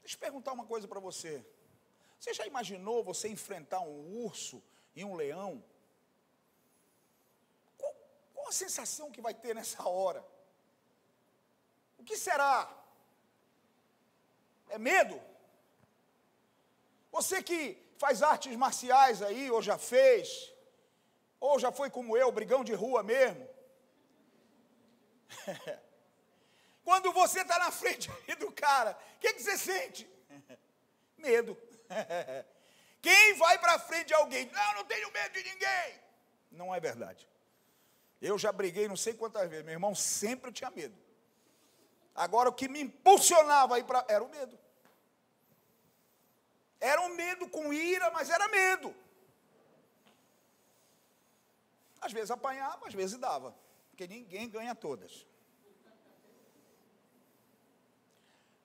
Deixa 0.00 0.16
eu 0.16 0.20
perguntar 0.20 0.52
uma 0.52 0.64
coisa 0.64 0.88
para 0.88 0.98
você. 0.98 1.44
Você 2.18 2.32
já 2.32 2.46
imaginou 2.46 3.04
você 3.04 3.28
enfrentar 3.28 3.80
um 3.80 4.24
urso 4.24 4.62
e 4.96 5.04
um 5.04 5.14
leão? 5.14 5.62
Qual, 7.76 7.94
qual 8.32 8.48
a 8.48 8.52
sensação 8.52 9.10
que 9.10 9.20
vai 9.20 9.34
ter 9.34 9.54
nessa 9.54 9.86
hora? 9.86 10.24
O 11.98 12.02
que 12.02 12.16
será? 12.16 12.74
É 14.70 14.78
medo? 14.78 15.20
Você 17.10 17.42
que 17.42 17.76
faz 17.98 18.22
artes 18.22 18.56
marciais 18.56 19.20
aí, 19.20 19.50
ou 19.50 19.60
já 19.60 19.76
fez, 19.76 20.51
ou 21.42 21.58
já 21.58 21.72
foi 21.72 21.90
como 21.90 22.16
eu, 22.16 22.30
brigão 22.30 22.62
de 22.62 22.72
rua 22.72 23.02
mesmo. 23.02 23.48
Quando 26.84 27.12
você 27.12 27.40
está 27.40 27.58
na 27.58 27.72
frente 27.72 28.08
do 28.38 28.52
cara, 28.52 28.96
o 29.16 29.18
que, 29.18 29.32
que 29.32 29.42
você 29.42 29.58
sente? 29.58 30.08
Medo. 31.18 31.58
Quem 33.02 33.34
vai 33.34 33.58
para 33.58 33.80
frente 33.80 34.06
de 34.08 34.14
alguém? 34.14 34.46
Não, 34.52 34.74
não 34.74 34.84
tenho 34.84 35.10
medo 35.10 35.32
de 35.32 35.42
ninguém. 35.42 36.00
Não 36.52 36.72
é 36.72 36.78
verdade. 36.78 37.28
Eu 38.20 38.38
já 38.38 38.52
briguei 38.52 38.86
não 38.86 38.96
sei 38.96 39.12
quantas 39.12 39.50
vezes. 39.50 39.64
Meu 39.64 39.72
irmão 39.72 39.96
sempre 39.96 40.52
tinha 40.52 40.70
medo. 40.70 40.96
Agora 42.14 42.50
o 42.50 42.52
que 42.52 42.68
me 42.68 42.82
impulsionava 42.82 43.74
aí 43.74 43.82
para 43.82 44.04
era 44.08 44.22
o 44.22 44.28
medo. 44.28 44.56
Era 46.78 47.00
um 47.00 47.16
medo 47.16 47.48
com 47.48 47.72
ira, 47.72 48.12
mas 48.12 48.30
era 48.30 48.46
medo. 48.46 48.94
Às 52.02 52.12
vezes 52.12 52.32
apanhava, 52.32 52.88
às 52.88 52.94
vezes 52.94 53.16
dava. 53.16 53.56
Porque 53.90 54.08
ninguém 54.08 54.50
ganha 54.50 54.74
todas. 54.74 55.24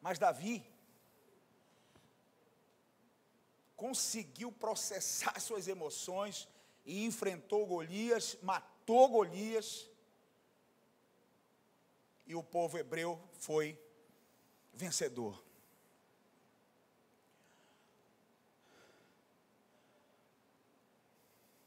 Mas 0.01 0.17
Davi 0.17 0.65
conseguiu 3.75 4.51
processar 4.51 5.39
suas 5.39 5.67
emoções 5.67 6.49
e 6.83 7.05
enfrentou 7.05 7.67
Golias, 7.67 8.35
matou 8.41 9.07
Golias. 9.07 9.87
E 12.25 12.33
o 12.33 12.43
povo 12.43 12.77
hebreu 12.77 13.21
foi 13.33 13.79
vencedor. 14.73 15.45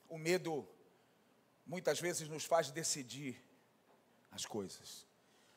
O 0.09 0.19
medo 0.19 0.69
muitas 1.71 2.01
vezes 2.01 2.29
nos 2.29 2.45
faz 2.45 2.73
decidir 2.73 3.41
as 4.33 4.45
coisas. 4.45 5.07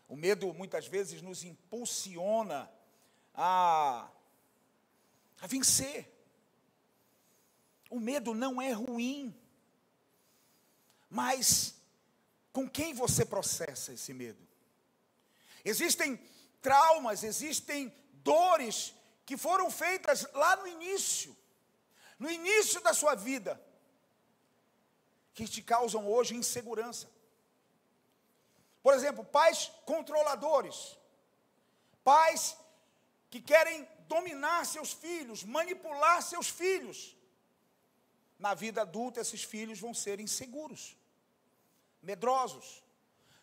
O 0.08 0.16
medo 0.16 0.54
muitas 0.54 0.86
vezes 0.86 1.24
nos 1.24 1.44
impulsiona 1.44 2.72
a, 3.34 4.08
a 5.42 5.48
vencer. 5.48 6.08
O 7.90 8.00
medo 8.00 8.36
não 8.36 8.62
é 8.62 8.72
ruim, 8.72 9.36
mas 11.10 11.74
com 12.52 12.70
quem 12.70 12.94
você 12.94 13.26
processa 13.26 13.92
esse 13.92 14.14
medo? 14.14 14.48
Existem 15.66 16.16
traumas, 16.62 17.24
existem 17.24 17.92
dores 18.24 18.94
que 19.26 19.36
foram 19.36 19.72
feitas 19.72 20.28
lá 20.34 20.58
no 20.58 20.68
início, 20.68 21.36
no 22.20 22.30
início 22.30 22.80
da 22.82 22.94
sua 22.94 23.16
vida, 23.16 23.60
que 25.34 25.48
te 25.48 25.62
causam 25.62 26.08
hoje 26.12 26.36
insegurança. 26.36 27.10
Por 28.82 28.94
exemplo, 28.94 29.24
pais 29.24 29.72
controladores, 29.86 30.98
pais 32.04 32.58
que 33.30 33.42
querem 33.42 33.88
dominar 34.08 34.66
seus 34.66 34.92
filhos, 34.92 35.44
manipular 35.44 36.22
seus 36.22 36.50
filhos. 36.50 37.16
Na 38.38 38.54
vida 38.54 38.82
adulta, 38.82 39.22
esses 39.22 39.44
filhos 39.44 39.80
vão 39.80 39.94
ser 39.94 40.20
inseguros, 40.20 40.98
medrosos, 42.02 42.84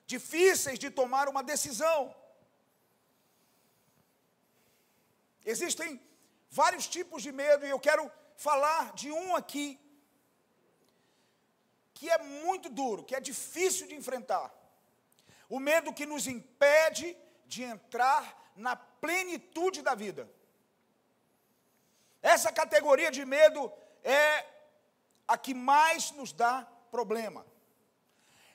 difíceis 0.07 0.79
de 0.79 0.91
tomar 0.91 1.29
uma 1.29 1.43
decisão. 1.43 2.15
Existem 5.45 6.01
vários 6.51 6.87
tipos 6.87 7.23
de 7.23 7.33
medo 7.33 7.65
e 7.65 7.71
eu 7.71 7.81
quero 7.81 8.11
falar 8.37 8.93
de 8.93 9.11
um 9.11 9.35
aqui 9.35 9.79
que 12.01 12.09
é 12.09 12.17
muito 12.17 12.71
duro, 12.71 13.05
que 13.05 13.15
é 13.15 13.21
difícil 13.21 13.87
de 13.87 13.95
enfrentar. 13.95 14.51
O 15.51 15.59
medo 15.61 15.93
que 15.93 16.07
nos 16.07 16.27
impede 16.27 17.15
de 17.45 17.63
entrar 17.63 18.23
na 18.57 18.75
plenitude 18.75 19.83
da 19.83 19.95
vida. 19.95 20.27
Essa 22.23 22.51
categoria 22.51 23.11
de 23.11 23.23
medo 23.27 23.71
é 24.03 24.47
a 25.29 25.37
que 25.37 25.53
mais 25.53 26.11
nos 26.13 26.33
dá 26.33 26.67
problema. 26.91 27.45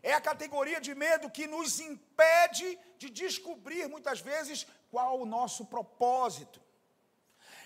É 0.01 0.13
a 0.13 0.25
categoria 0.29 0.81
de 0.81 0.95
medo 0.95 1.29
que 1.29 1.45
nos 1.45 1.79
impede 1.79 2.79
de 2.97 3.11
descobrir 3.11 3.87
muitas 3.87 4.21
vezes 4.21 4.65
qual 4.89 5.21
o 5.21 5.25
nosso 5.37 5.65
propósito. 5.65 6.59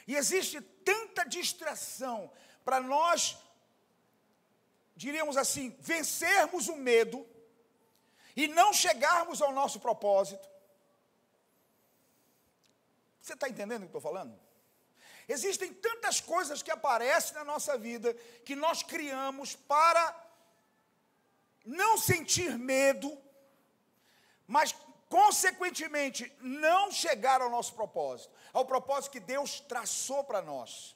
E 0.05 0.17
existe 0.17 0.59
tanta 0.59 1.23
distração 1.23 2.29
para 2.65 2.81
nós, 2.81 3.37
diríamos 4.99 5.38
assim, 5.38 5.69
vencermos 5.79 6.67
o 6.67 6.75
medo 6.75 7.25
e 8.35 8.49
não 8.49 8.73
chegarmos 8.73 9.41
ao 9.41 9.53
nosso 9.53 9.79
propósito. 9.79 10.45
Você 13.21 13.33
está 13.33 13.47
entendendo 13.47 13.83
o 13.83 13.85
que 13.85 13.95
estou 13.95 14.01
falando? 14.01 14.38
Existem 15.25 15.73
tantas 15.73 16.19
coisas 16.19 16.62
que 16.62 16.69
aparecem 16.69 17.33
na 17.33 17.45
nossa 17.45 17.77
vida 17.77 18.13
que 18.43 18.57
nós 18.57 18.83
criamos 18.83 19.55
para 19.55 20.03
não 21.63 21.97
sentir 21.97 22.57
medo, 22.57 23.17
mas 24.45 24.75
consequentemente 25.07 26.29
não 26.41 26.91
chegar 26.91 27.41
ao 27.41 27.49
nosso 27.49 27.73
propósito, 27.73 28.33
ao 28.51 28.65
propósito 28.65 29.13
que 29.13 29.21
Deus 29.21 29.62
traçou 29.62 30.25
para 30.25 30.41
nós. 30.41 30.93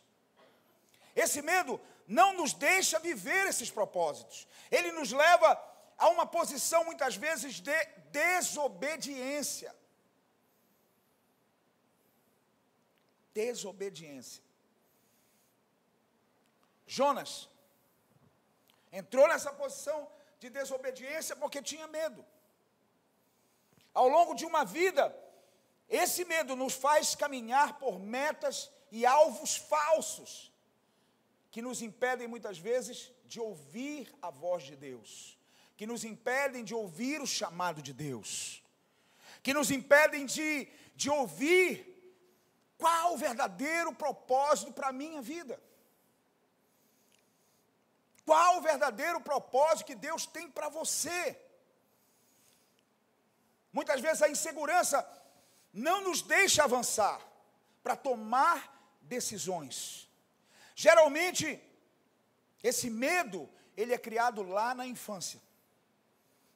Esse 1.16 1.42
medo 1.42 1.80
não 2.08 2.34
nos 2.34 2.54
deixa 2.54 3.00
viver 3.00 3.48
esses 3.48 3.70
propósitos. 3.72 4.48
Ele 4.70 4.92
nos 4.92 5.12
leva 5.12 5.62
a 5.98 6.10
uma 6.10 6.26
posição 6.26 6.84
muitas 6.86 7.16
vezes 7.16 7.60
de 7.60 7.86
desobediência. 8.12 9.76
Desobediência. 13.34 14.44
Jonas 16.86 17.50
entrou 18.92 19.28
nessa 19.28 19.52
posição 19.52 20.08
de 20.40 20.50
desobediência 20.50 21.36
porque 21.36 21.62
tinha 21.62 21.88
medo. 21.88 22.24
Ao 23.94 24.08
longo 24.08 24.36
de 24.36 24.46
uma 24.46 24.64
vida, 24.64 25.16
esse 25.90 26.26
medo 26.26 26.56
nos 26.56 26.74
faz 26.74 27.16
caminhar 27.16 27.80
por 27.80 28.00
metas 28.00 28.72
e 28.92 29.06
alvos 29.06 29.56
falsos, 29.56 30.53
que 31.54 31.62
nos 31.62 31.82
impedem 31.88 32.28
muitas 32.34 32.58
vezes 32.68 32.98
de 33.32 33.40
ouvir 33.40 34.14
a 34.22 34.30
voz 34.30 34.64
de 34.64 34.76
Deus 34.76 35.38
que 35.76 35.88
nos 35.88 36.04
impedem 36.04 36.64
de 36.64 36.74
ouvir 36.74 37.22
o 37.22 37.28
chamado 37.28 37.82
de 37.82 37.94
Deus, 37.94 38.64
que 39.42 39.54
nos 39.54 39.72
impedem 39.72 40.26
de, 40.26 40.68
de 40.96 41.10
ouvir 41.10 41.72
qual 42.78 43.14
o 43.14 43.18
verdadeiro 43.18 43.94
propósito 43.94 44.72
para 44.72 44.90
a 44.90 44.94
minha 44.94 45.22
vida. 45.22 45.62
Qual 48.26 48.58
o 48.58 48.62
verdadeiro 48.62 49.20
propósito 49.20 49.88
que 49.88 49.96
Deus 49.96 50.26
tem 50.26 50.50
para 50.50 50.70
você? 50.70 51.38
Muitas 53.72 54.00
vezes 54.00 54.22
a 54.22 54.30
insegurança 54.30 55.06
não 55.74 56.02
nos 56.02 56.22
deixa 56.22 56.64
avançar 56.64 57.20
para 57.82 57.96
tomar 57.96 58.58
decisões. 59.02 60.10
Geralmente, 60.76 61.62
esse 62.64 62.90
medo, 62.90 63.50
ele 63.76 63.94
é 63.94 63.98
criado 63.98 64.44
lá 64.44 64.74
na 64.74 64.86
infância 64.86 65.42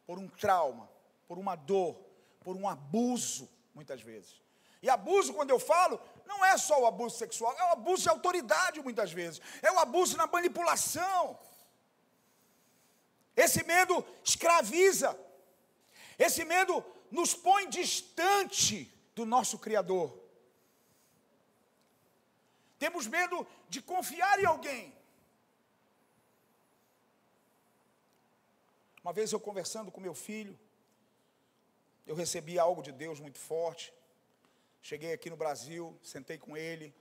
por 0.05 0.17
um 0.17 0.27
trauma, 0.27 0.89
por 1.27 1.37
uma 1.37 1.55
dor, 1.55 1.99
por 2.41 2.55
um 2.55 2.67
abuso, 2.67 3.49
muitas 3.75 4.01
vezes. 4.01 4.41
E 4.81 4.89
abuso, 4.89 5.33
quando 5.33 5.49
eu 5.49 5.59
falo, 5.59 5.99
não 6.25 6.45
é 6.45 6.57
só 6.57 6.81
o 6.81 6.85
abuso 6.85 7.17
sexual, 7.17 7.53
é 7.57 7.63
o 7.65 7.71
abuso 7.73 8.03
de 8.03 8.09
autoridade, 8.09 8.81
muitas 8.81 9.11
vezes, 9.11 9.41
é 9.61 9.71
o 9.71 9.79
abuso 9.79 10.15
na 10.17 10.27
manipulação. 10.27 11.37
Esse 13.35 13.63
medo 13.63 14.05
escraviza, 14.23 15.17
esse 16.17 16.43
medo 16.43 16.83
nos 17.11 17.33
põe 17.33 17.69
distante 17.69 18.91
do 19.13 19.25
nosso 19.25 19.59
Criador. 19.59 20.26
Temos 22.77 23.07
medo 23.07 23.45
de 23.69 23.81
confiar 23.81 24.39
em 24.39 24.45
alguém, 24.45 24.93
Uma 29.07 29.13
vez 29.13 29.31
eu 29.31 29.39
conversando 29.39 29.89
com 29.89 30.01
meu 30.01 30.13
filho, 30.13 30.59
eu 32.05 32.13
recebi 32.13 32.59
algo 32.59 32.81
de 32.81 32.91
Deus 32.91 33.21
muito 33.21 33.39
forte. 33.39 33.93
Cheguei 34.81 35.13
aqui 35.13 35.29
no 35.29 35.37
Brasil, 35.37 35.97
sentei 36.03 36.37
com 36.37 36.57
ele 36.57 36.93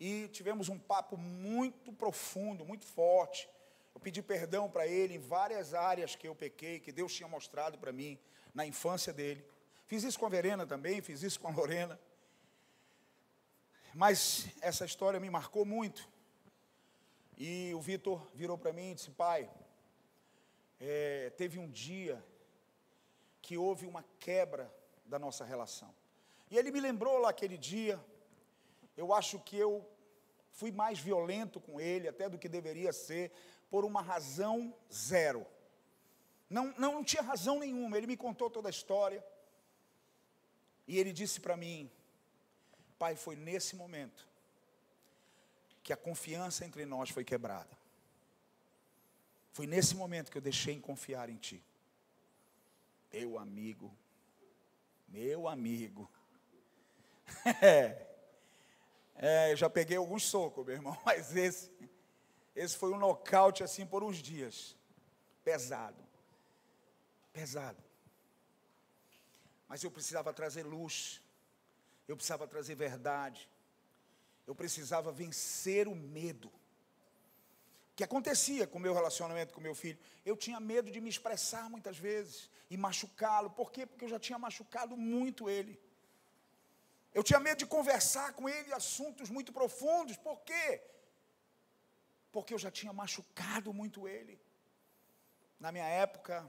e 0.00 0.26
tivemos 0.32 0.68
um 0.68 0.76
papo 0.76 1.16
muito 1.16 1.92
profundo, 1.92 2.64
muito 2.64 2.84
forte. 2.84 3.48
Eu 3.94 4.00
pedi 4.00 4.20
perdão 4.20 4.68
para 4.68 4.84
ele 4.88 5.14
em 5.14 5.20
várias 5.20 5.74
áreas 5.74 6.16
que 6.16 6.26
eu 6.26 6.34
pequei, 6.34 6.80
que 6.80 6.90
Deus 6.90 7.14
tinha 7.14 7.28
mostrado 7.28 7.78
para 7.78 7.92
mim 7.92 8.18
na 8.52 8.66
infância 8.66 9.12
dele. 9.12 9.46
Fiz 9.86 10.02
isso 10.02 10.18
com 10.18 10.26
a 10.26 10.28
Verena 10.28 10.66
também, 10.66 11.00
fiz 11.00 11.22
isso 11.22 11.38
com 11.38 11.46
a 11.46 11.52
Lorena. 11.52 12.00
Mas 13.94 14.48
essa 14.60 14.84
história 14.84 15.18
me 15.18 15.30
marcou 15.30 15.64
muito. 15.64 16.08
E 17.36 17.72
o 17.74 17.80
Vitor 17.80 18.26
virou 18.34 18.58
para 18.58 18.72
mim 18.72 18.90
e 18.90 18.94
disse: 18.94 19.10
Pai, 19.10 19.50
é, 20.80 21.30
teve 21.36 21.58
um 21.58 21.70
dia 21.70 22.22
que 23.40 23.56
houve 23.56 23.86
uma 23.86 24.04
quebra 24.18 24.72
da 25.04 25.18
nossa 25.18 25.44
relação. 25.44 25.94
E 26.50 26.56
ele 26.56 26.70
me 26.70 26.80
lembrou 26.80 27.18
lá 27.18 27.30
aquele 27.30 27.56
dia. 27.56 27.98
Eu 28.96 29.12
acho 29.12 29.38
que 29.38 29.56
eu 29.56 29.88
fui 30.50 30.72
mais 30.72 30.98
violento 30.98 31.60
com 31.60 31.80
ele 31.80 32.08
até 32.08 32.28
do 32.28 32.38
que 32.38 32.48
deveria 32.48 32.92
ser, 32.92 33.32
por 33.70 33.84
uma 33.84 34.02
razão 34.02 34.74
zero. 34.92 35.46
Não, 36.50 36.74
não, 36.78 36.94
não 36.94 37.04
tinha 37.04 37.22
razão 37.22 37.58
nenhuma. 37.58 37.96
Ele 37.96 38.06
me 38.06 38.16
contou 38.16 38.50
toda 38.50 38.68
a 38.68 38.70
história. 38.70 39.24
E 40.86 40.98
ele 40.98 41.12
disse 41.12 41.40
para 41.40 41.56
mim: 41.56 41.90
Pai, 42.98 43.14
foi 43.16 43.36
nesse 43.36 43.76
momento 43.76 44.26
que 45.82 45.92
a 45.92 45.96
confiança 45.96 46.64
entre 46.64 46.84
nós 46.84 47.10
foi 47.10 47.24
quebrada. 47.24 47.78
Foi 49.52 49.66
nesse 49.66 49.94
momento 49.96 50.30
que 50.30 50.38
eu 50.38 50.42
deixei 50.42 50.74
em 50.74 50.80
confiar 50.80 51.28
em 51.28 51.36
Ti. 51.36 51.64
Meu 53.12 53.38
amigo, 53.38 53.96
meu 55.08 55.48
amigo. 55.48 56.10
É, 57.60 58.06
é, 59.20 59.52
eu 59.52 59.56
já 59.56 59.68
peguei 59.68 59.96
alguns 59.96 60.24
socos, 60.24 60.64
meu 60.64 60.74
irmão, 60.74 60.96
mas 61.04 61.34
esse, 61.34 61.70
esse 62.54 62.76
foi 62.76 62.90
um 62.92 62.98
nocaute 62.98 63.62
assim 63.62 63.84
por 63.84 64.02
uns 64.02 64.16
dias. 64.18 64.76
Pesado. 65.44 66.02
Pesado. 67.32 67.82
Mas 69.68 69.82
eu 69.82 69.90
precisava 69.90 70.32
trazer 70.32 70.62
luz, 70.62 71.20
eu 72.08 72.16
precisava 72.16 72.48
trazer 72.48 72.74
verdade, 72.74 73.48
eu 74.46 74.54
precisava 74.54 75.12
vencer 75.12 75.86
o 75.86 75.94
medo. 75.94 76.48
O 76.48 76.52
que 77.94 78.02
acontecia 78.02 78.66
com 78.66 78.78
o 78.78 78.80
meu 78.80 78.94
relacionamento 78.94 79.52
com 79.52 79.60
meu 79.60 79.74
filho? 79.74 79.98
Eu 80.24 80.36
tinha 80.36 80.58
medo 80.58 80.90
de 80.90 81.00
me 81.00 81.10
expressar 81.10 81.68
muitas 81.68 81.98
vezes 81.98 82.48
e 82.70 82.76
machucá-lo. 82.76 83.50
Por 83.50 83.70
quê? 83.70 83.84
Porque 83.84 84.06
eu 84.06 84.08
já 84.08 84.18
tinha 84.18 84.38
machucado 84.38 84.96
muito 84.96 85.50
ele. 85.50 85.78
Eu 87.12 87.22
tinha 87.22 87.40
medo 87.40 87.58
de 87.58 87.66
conversar 87.66 88.32
com 88.32 88.48
ele 88.48 88.72
assuntos 88.72 89.28
muito 89.28 89.52
profundos. 89.52 90.16
Por 90.16 90.40
quê? 90.40 90.80
Porque 92.32 92.54
eu 92.54 92.58
já 92.58 92.70
tinha 92.70 92.92
machucado 92.92 93.72
muito 93.72 94.08
ele. 94.08 94.40
Na 95.58 95.72
minha 95.72 95.86
época, 95.86 96.48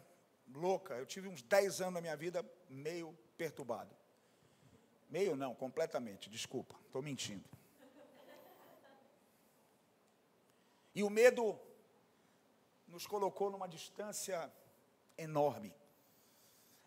louca. 0.53 0.93
Eu 0.93 1.05
tive 1.05 1.28
uns 1.28 1.41
10 1.41 1.82
anos 1.82 1.95
da 1.95 2.01
minha 2.01 2.16
vida 2.16 2.45
meio 2.70 3.18
perturbado. 3.38 3.93
Meio 5.10 5.36
não, 5.36 5.55
completamente, 5.55 6.30
desculpa, 6.30 6.76
estou 6.86 7.01
mentindo. 7.01 7.43
E 10.93 11.03
o 11.03 11.10
medo 11.10 11.60
nos 12.88 13.07
colocou 13.07 13.49
numa 13.49 13.68
distância 13.68 14.51
enorme. 15.18 15.74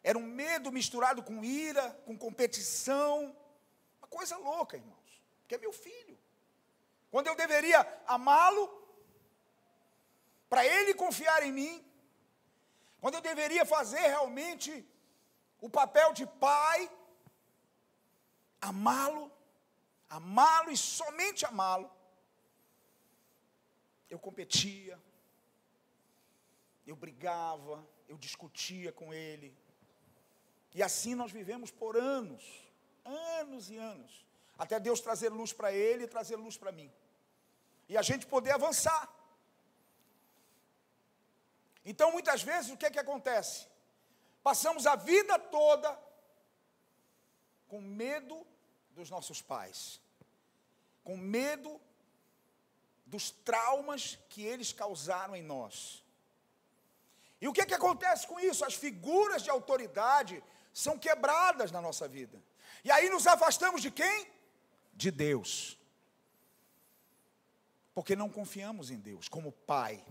Era 0.03 0.19
um 0.19 0.23
medo 0.23 0.71
misturado 0.73 1.23
com 1.23 1.45
ira, 1.45 1.91
com 2.07 2.17
competição. 2.17 3.37
Uma 3.99 4.09
coisa 4.09 4.37
louca, 4.37 4.77
irmãos. 4.77 5.23
Porque 5.41 5.55
é 5.55 5.59
meu 5.59 5.73
filho. 5.73 6.19
Quando 7.11 7.29
eu 7.29 7.37
deveria 7.37 7.81
amá-lo, 8.07 8.65
para 10.49 10.67
ele 10.67 10.95
confiar 10.95 11.43
em 11.43 11.53
mim, 11.53 11.85
quando 13.01 13.15
eu 13.15 13.21
deveria 13.21 13.65
fazer 13.65 14.01
realmente 14.01 14.87
o 15.61 15.69
papel 15.69 16.13
de 16.13 16.27
pai, 16.27 16.91
amá-lo, 18.63 19.31
amá-lo 20.09 20.71
e 20.71 20.77
somente 20.77 21.45
amá-lo, 21.45 21.91
eu 24.09 24.19
competia, 24.19 24.99
eu 26.87 26.95
brigava, 26.95 27.85
eu 28.09 28.17
discutia 28.17 28.93
com 28.93 29.13
ele. 29.13 29.57
E 30.75 30.83
assim 30.83 31.15
nós 31.15 31.33
vivemos 31.33 31.71
por 31.71 31.97
anos, 31.97 32.45
anos 33.05 33.71
e 33.71 33.77
anos, 33.77 34.25
até 34.57 34.79
Deus 34.79 35.01
trazer 35.01 35.31
luz 35.31 35.53
para 35.53 35.73
ele 35.73 36.05
e 36.05 36.09
trazer 36.09 36.37
luz 36.37 36.57
para 36.57 36.71
mim. 36.71 36.91
E 37.89 37.97
a 37.97 38.03
gente 38.03 38.27
poder 38.27 38.53
avançar. 38.53 39.13
Então, 41.85 42.13
muitas 42.13 42.43
vezes, 42.43 42.71
o 42.71 42.77
que 42.77 42.87
é 42.87 42.91
que 42.91 42.99
acontece? 42.99 43.67
Passamos 44.43 44.87
a 44.87 44.95
vida 44.95 45.37
toda 45.39 45.99
com 47.67 47.81
medo 47.81 48.47
dos 48.95 49.11
nossos 49.11 49.41
pais, 49.41 50.01
com 51.03 51.17
medo 51.17 51.81
dos 53.07 53.31
traumas 53.31 54.19
que 54.29 54.43
eles 54.43 54.73
causaram 54.73 55.35
em 55.37 55.43
nós. 55.43 56.03
E 57.41 57.49
o 57.49 57.53
que 57.53 57.67
que 57.67 57.75
acontece 57.75 58.27
com 58.27 58.39
isso? 58.39 58.65
As 58.65 58.75
figuras 58.75 59.43
de 59.43 59.51
autoridade 59.51 60.43
são 60.73 60.99
quebradas 60.99 61.71
na 61.71 61.81
nossa 61.81 62.07
vida. 62.07 62.41
E 62.85 62.91
aí 62.91 63.11
nos 63.11 63.27
afastamos 63.27 63.83
de 63.83 63.91
quem? 63.91 64.29
De 64.95 65.11
Deus. 65.11 65.79
Porque 67.95 68.17
não 68.17 68.29
confiamos 68.29 68.91
em 68.91 68.99
Deus 68.99 69.29
como 69.29 69.53
Pai, 69.53 70.03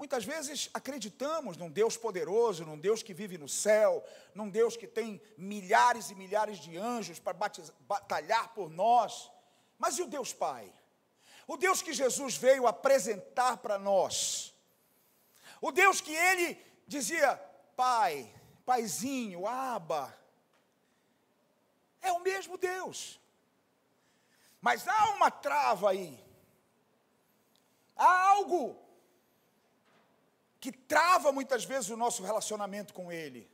Muitas 0.00 0.24
vezes 0.24 0.70
acreditamos 0.72 1.58
num 1.58 1.70
Deus 1.70 1.94
poderoso, 1.94 2.64
num 2.64 2.78
Deus 2.78 3.02
que 3.02 3.12
vive 3.12 3.36
no 3.36 3.46
céu, 3.46 4.02
num 4.34 4.48
Deus 4.48 4.74
que 4.74 4.86
tem 4.86 5.20
milhares 5.36 6.08
e 6.08 6.14
milhares 6.14 6.58
de 6.58 6.74
anjos 6.78 7.18
para 7.18 7.36
batalhar 7.80 8.54
por 8.54 8.70
nós. 8.70 9.30
Mas 9.78 9.98
e 9.98 10.02
o 10.02 10.06
Deus 10.06 10.32
Pai? 10.32 10.72
O 11.46 11.58
Deus 11.58 11.82
que 11.82 11.92
Jesus 11.92 12.34
veio 12.34 12.66
apresentar 12.66 13.58
para 13.58 13.78
nós. 13.78 14.54
O 15.60 15.70
Deus 15.70 16.00
que 16.00 16.14
ele 16.14 16.58
dizia, 16.86 17.36
Pai, 17.76 18.32
Paizinho, 18.64 19.46
Aba. 19.46 20.18
É 22.00 22.10
o 22.10 22.20
mesmo 22.20 22.56
Deus. 22.56 23.20
Mas 24.62 24.88
há 24.88 25.10
uma 25.10 25.30
trava 25.30 25.90
aí. 25.90 26.18
Há 27.94 28.30
algo 28.30 28.79
que 30.60 30.70
trava 30.70 31.32
muitas 31.32 31.64
vezes 31.64 31.88
o 31.90 31.96
nosso 31.96 32.22
relacionamento 32.22 32.92
com 32.92 33.10
Ele. 33.10 33.50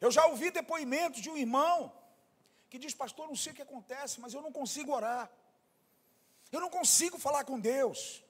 Eu 0.00 0.10
já 0.10 0.26
ouvi 0.26 0.50
depoimentos 0.50 1.22
de 1.22 1.30
um 1.30 1.36
irmão 1.36 1.92
que 2.68 2.78
diz, 2.78 2.92
pastor, 2.92 3.26
não 3.26 3.36
sei 3.36 3.52
o 3.52 3.54
que 3.54 3.62
acontece, 3.62 4.20
mas 4.20 4.34
eu 4.34 4.42
não 4.42 4.52
consigo 4.52 4.92
orar. 4.92 5.30
Eu 6.52 6.60
não 6.60 6.68
consigo 6.68 7.18
falar 7.18 7.44
com 7.44 7.58
Deus. 7.58 8.22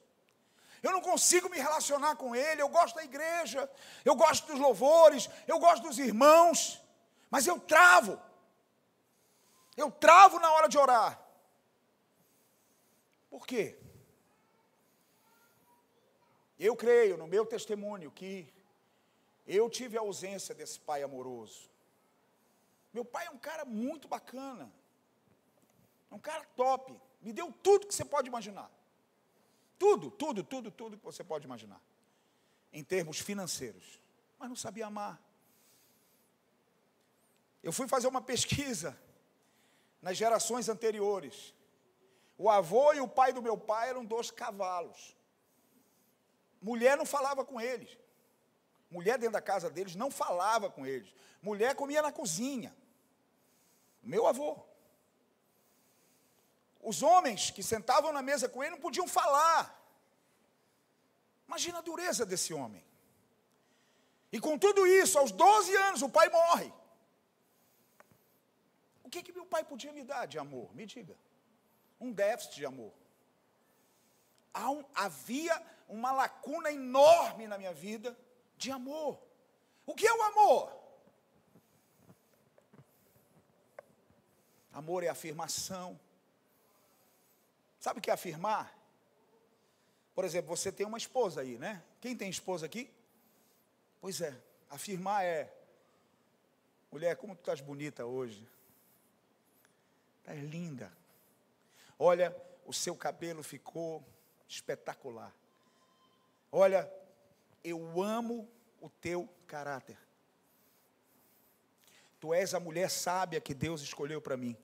Eu 0.81 0.91
não 0.91 1.01
consigo 1.01 1.49
me 1.49 1.57
relacionar 1.57 2.15
com 2.15 2.35
Ele. 2.35 2.61
Eu 2.61 2.69
gosto 2.69 2.95
da 2.95 3.03
igreja, 3.03 3.69
eu 4.05 4.15
gosto 4.15 4.47
dos 4.47 4.59
louvores, 4.59 5.29
eu 5.47 5.59
gosto 5.59 5.83
dos 5.83 5.99
irmãos, 5.99 6.81
mas 7.29 7.45
eu 7.45 7.59
travo. 7.59 8.21
Eu 9.75 9.91
travo 9.91 10.39
na 10.39 10.51
hora 10.53 10.69
de 10.69 10.77
orar. 10.77 11.19
Por 13.29 13.45
quê? 13.45 13.77
Eu 16.57 16.75
creio 16.75 17.17
no 17.17 17.27
meu 17.27 17.45
testemunho 17.45 18.09
que 18.11 18.51
eu 19.45 19.69
tive 19.69 19.97
a 19.97 20.01
ausência 20.01 20.55
desse 20.55 20.79
pai 20.79 21.03
amoroso. 21.03 21.69
Meu 22.93 23.03
pai 23.03 23.27
é 23.27 23.29
um 23.29 23.37
cara 23.37 23.65
muito 23.65 24.07
bacana. 24.07 24.71
É 26.09 26.15
um 26.15 26.19
cara 26.19 26.45
top. 26.55 26.99
Me 27.21 27.33
deu 27.33 27.51
tudo 27.51 27.87
que 27.87 27.93
você 27.93 28.05
pode 28.05 28.27
imaginar. 28.27 28.71
Tudo, 29.77 30.09
tudo, 30.09 30.43
tudo, 30.43 30.71
tudo 30.71 30.97
que 30.97 31.03
você 31.03 31.23
pode 31.23 31.45
imaginar. 31.45 31.81
Em 32.71 32.83
termos 32.83 33.19
financeiros. 33.19 33.99
Mas 34.39 34.49
não 34.49 34.55
sabia 34.55 34.87
amar. 34.87 35.21
Eu 37.61 37.73
fui 37.73 37.87
fazer 37.87 38.07
uma 38.07 38.21
pesquisa 38.21 38.97
nas 40.01 40.15
gerações 40.15 40.69
anteriores. 40.69 41.53
O 42.37 42.49
avô 42.49 42.93
e 42.93 43.01
o 43.01 43.07
pai 43.07 43.33
do 43.33 43.41
meu 43.41 43.57
pai 43.57 43.89
eram 43.89 44.05
dois 44.05 44.31
cavalos. 44.31 45.15
Mulher 46.65 46.97
não 46.97 47.05
falava 47.05 47.45
com 47.45 47.61
eles. 47.61 47.95
Mulher 48.89 49.19
dentro 49.19 49.33
da 49.33 49.41
casa 49.41 49.69
deles 49.69 49.93
não 49.93 50.09
falava 50.09 50.67
com 50.67 50.83
eles. 50.83 51.13
Mulher 51.39 51.75
comia 51.75 52.01
na 52.01 52.11
cozinha. 52.11 52.75
Meu 54.01 54.25
avô. 54.25 54.57
Os 56.81 57.03
homens 57.03 57.51
que 57.51 57.61
sentavam 57.61 58.11
na 58.11 58.23
mesa 58.23 58.49
com 58.49 58.63
ele 58.63 58.71
não 58.71 58.79
podiam 58.79 59.07
falar. 59.07 59.79
Imagina 61.47 61.77
a 61.77 61.81
dureza 61.81 62.25
desse 62.25 62.51
homem. 62.51 62.83
E 64.31 64.39
com 64.39 64.57
tudo 64.57 64.87
isso, 64.87 65.19
aos 65.19 65.31
12 65.31 65.75
anos, 65.75 66.01
o 66.01 66.09
pai 66.09 66.29
morre. 66.29 66.73
O 69.03 69.09
que, 69.11 69.21
que 69.21 69.31
meu 69.31 69.45
pai 69.45 69.63
podia 69.63 69.93
me 69.93 70.03
dar 70.03 70.25
de 70.25 70.39
amor? 70.39 70.75
Me 70.75 70.87
diga. 70.87 71.15
Um 71.99 72.11
déficit 72.11 72.55
de 72.55 72.65
amor. 72.65 72.91
Havia 74.93 75.61
uma 75.87 76.11
lacuna 76.11 76.71
enorme 76.71 77.47
na 77.47 77.57
minha 77.57 77.73
vida 77.73 78.17
de 78.57 78.71
amor. 78.71 79.19
O 79.85 79.93
que 79.93 80.07
é 80.07 80.13
o 80.13 80.21
amor? 80.23 80.85
Amor 84.71 85.03
é 85.03 85.09
afirmação. 85.09 85.99
Sabe 87.79 87.99
o 87.99 88.01
que 88.01 88.09
é 88.09 88.13
afirmar? 88.13 88.73
Por 90.15 90.23
exemplo, 90.23 90.55
você 90.55 90.71
tem 90.71 90.85
uma 90.85 90.97
esposa 90.97 91.41
aí, 91.41 91.57
né? 91.57 91.83
Quem 91.99 92.15
tem 92.15 92.29
esposa 92.29 92.65
aqui? 92.65 92.89
Pois 93.99 94.21
é, 94.21 94.35
afirmar 94.69 95.23
é: 95.23 95.53
mulher, 96.91 97.15
como 97.17 97.35
tu 97.35 97.39
estás 97.39 97.61
bonita 97.61 98.05
hoje. 98.05 98.47
Estás 100.19 100.41
linda. 100.43 100.91
Olha, 101.99 102.35
o 102.65 102.73
seu 102.73 102.95
cabelo 102.95 103.43
ficou 103.43 104.03
espetacular. 104.47 105.33
Olha, 106.51 106.91
eu 107.63 108.01
amo 108.01 108.49
o 108.79 108.89
teu 108.89 109.27
caráter. 109.47 109.97
Tu 112.19 112.33
és 112.33 112.53
a 112.53 112.59
mulher 112.59 112.89
sábia 112.89 113.41
que 113.41 113.53
Deus 113.53 113.81
escolheu 113.81 114.21
para 114.21 114.37
mim. 114.37 114.57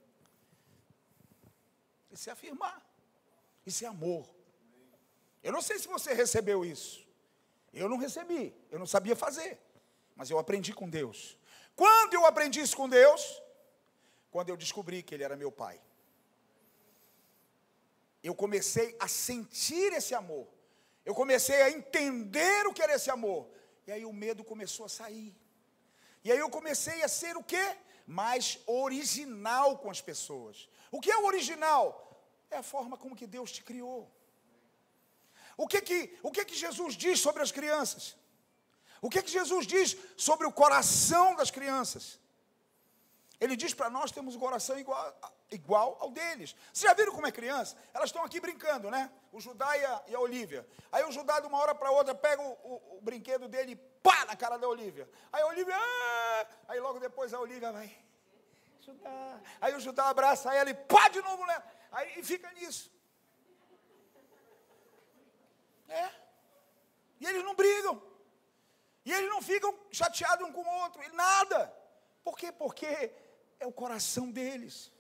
Isso 2.12 2.30
é 2.30 2.34
afirmar. 2.34 2.84
Isso 3.66 3.84
é 3.84 3.88
amor. 3.88 4.28
Eu 5.44 5.52
não 5.52 5.62
sei 5.62 5.80
se 5.80 5.88
você 5.88 6.14
recebeu 6.14 6.66
isso. 6.66 7.06
Eu 7.74 7.88
não 7.88 7.98
recebi. 7.98 8.54
Eu 8.70 8.80
não 8.80 8.86
sabia 8.86 9.16
fazer. 9.16 9.60
Mas 10.16 10.30
eu 10.30 10.38
aprendi 10.38 10.74
com 10.74 10.90
Deus. 10.90 11.38
Quando 11.76 12.14
eu 12.14 12.26
aprendi 12.26 12.60
isso 12.60 12.76
com 12.76 12.88
Deus? 12.88 13.42
Quando 14.30 14.50
eu 14.50 14.58
descobri 14.58 15.02
que 15.02 15.16
Ele 15.16 15.24
era 15.24 15.36
meu 15.36 15.52
Pai. 15.52 15.82
Eu 18.24 18.36
comecei 18.36 18.96
a 19.00 19.08
sentir 19.08 19.92
esse 19.94 20.14
amor. 20.14 20.48
Eu 21.04 21.16
comecei 21.16 21.62
a 21.62 21.72
entender 21.72 22.68
o 22.68 22.74
que 22.74 22.82
era 22.82 22.96
esse 22.96 23.10
amor. 23.10 23.50
E 23.88 23.92
aí 23.92 24.06
o 24.06 24.14
medo 24.14 24.44
começou 24.44 24.86
a 24.86 24.90
sair. 24.90 25.36
E 26.24 26.32
aí 26.32 26.38
eu 26.38 26.50
comecei 26.50 27.02
a 27.04 27.08
ser 27.08 27.36
o 27.36 27.44
quê? 27.44 27.76
Mais 28.06 28.60
original 28.68 29.78
com 29.80 29.90
as 29.90 30.02
pessoas. 30.02 30.70
O 30.92 31.02
que 31.02 31.12
é 31.12 31.18
o 31.18 31.26
original? 31.26 32.24
É 32.50 32.58
a 32.58 32.64
forma 32.64 32.98
como 32.98 33.16
que 33.16 33.26
Deus 33.26 33.52
te 33.52 33.64
criou. 33.64 34.12
O 35.58 35.68
que 35.68 35.82
que, 35.82 36.18
o 36.22 36.32
que 36.32 36.46
que 36.46 36.56
Jesus 36.56 36.96
diz 36.96 37.20
sobre 37.20 37.42
as 37.42 37.52
crianças? 37.52 38.16
O 39.02 39.10
que 39.10 39.24
que 39.24 39.32
Jesus 39.32 39.66
diz 39.66 39.98
sobre 40.16 40.46
o 40.46 40.52
coração 40.52 41.36
das 41.36 41.50
crianças? 41.50 42.20
Ele 43.42 43.56
diz 43.56 43.74
para 43.74 43.90
nós 43.90 44.12
temos 44.12 44.36
um 44.36 44.40
coração 44.40 44.78
igual, 44.78 45.20
igual 45.50 45.98
ao 46.00 46.12
deles. 46.12 46.56
Vocês 46.72 46.88
já 46.88 46.94
viram 46.94 47.12
como 47.12 47.26
é 47.26 47.32
criança? 47.32 47.76
Elas 47.92 48.10
estão 48.10 48.24
aqui 48.24 48.40
brincando, 48.40 48.92
né? 48.92 49.12
O 49.32 49.42
Judá 49.42 49.76
e 49.76 49.84
a, 49.84 50.04
e 50.10 50.16
a 50.16 50.20
Olívia. 50.20 50.64
Aí 50.92 51.04
o 51.06 51.12
Judá, 51.12 51.40
de 51.40 51.48
uma 51.48 51.58
hora 51.58 51.74
para 51.74 51.90
outra, 51.90 52.14
pega 52.14 52.40
o, 52.40 52.52
o, 52.52 52.98
o, 52.98 53.02
brinquedo 53.02 53.48
dele 53.48 53.72
e 53.72 53.76
pá 53.76 54.26
na 54.26 54.36
cara 54.36 54.58
da 54.58 54.68
Olívia. 54.68 55.10
Aí 55.34 55.42
a 55.42 55.48
Olívia, 55.48 55.76
ah! 55.76 56.48
aí 56.68 56.80
logo 56.80 57.00
depois 57.00 57.34
a 57.34 57.40
Olívia 57.40 57.72
vai, 57.72 57.92
Judá. 58.80 59.42
Aí 59.60 59.74
o 59.74 59.80
Judá 59.80 60.10
abraça 60.10 60.54
ela 60.54 60.70
e 60.70 60.76
pá 60.76 61.10
de 61.10 61.20
novo, 61.24 61.44
né? 61.48 61.64
Aí 61.92 62.20
e 62.20 62.24
fica 62.24 62.52
nisso. 62.52 62.92
É. 65.90 66.12
E 67.20 67.26
eles 67.26 67.44
não 67.44 67.56
brigam. 67.56 68.00
E 69.04 69.12
eles 69.12 69.30
não 69.32 69.42
ficam 69.42 69.76
chateados 69.92 70.48
um 70.48 70.54
com 70.54 70.62
o 70.62 70.82
outro. 70.84 71.02
E 71.02 71.10
nada. 71.14 71.76
Por 72.24 72.38
quê? 72.38 72.52
Porque 72.52 73.12
é 73.62 73.68
o 73.68 73.72
coração 73.72 74.30
deles. 74.32 74.92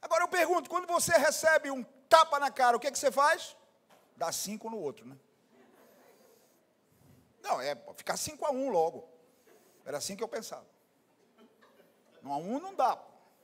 Agora 0.00 0.24
eu 0.24 0.28
pergunto: 0.28 0.68
quando 0.68 0.86
você 0.86 1.12
recebe 1.12 1.70
um 1.70 1.84
tapa 2.08 2.40
na 2.40 2.50
cara, 2.50 2.76
o 2.76 2.80
que, 2.80 2.86
é 2.86 2.90
que 2.90 2.98
você 2.98 3.12
faz? 3.12 3.56
Dá 4.16 4.32
cinco 4.32 4.70
no 4.70 4.78
outro, 4.78 5.06
né? 5.06 5.16
Não, 7.42 7.60
é 7.60 7.76
ficar 7.94 8.16
cinco 8.16 8.46
a 8.46 8.50
um 8.50 8.70
logo. 8.70 9.06
Era 9.84 9.98
assim 9.98 10.16
que 10.16 10.24
eu 10.24 10.28
pensava. 10.28 10.66
Não 12.22 12.32
a 12.32 12.38
um 12.38 12.58
não 12.58 12.74
dá. 12.74 12.98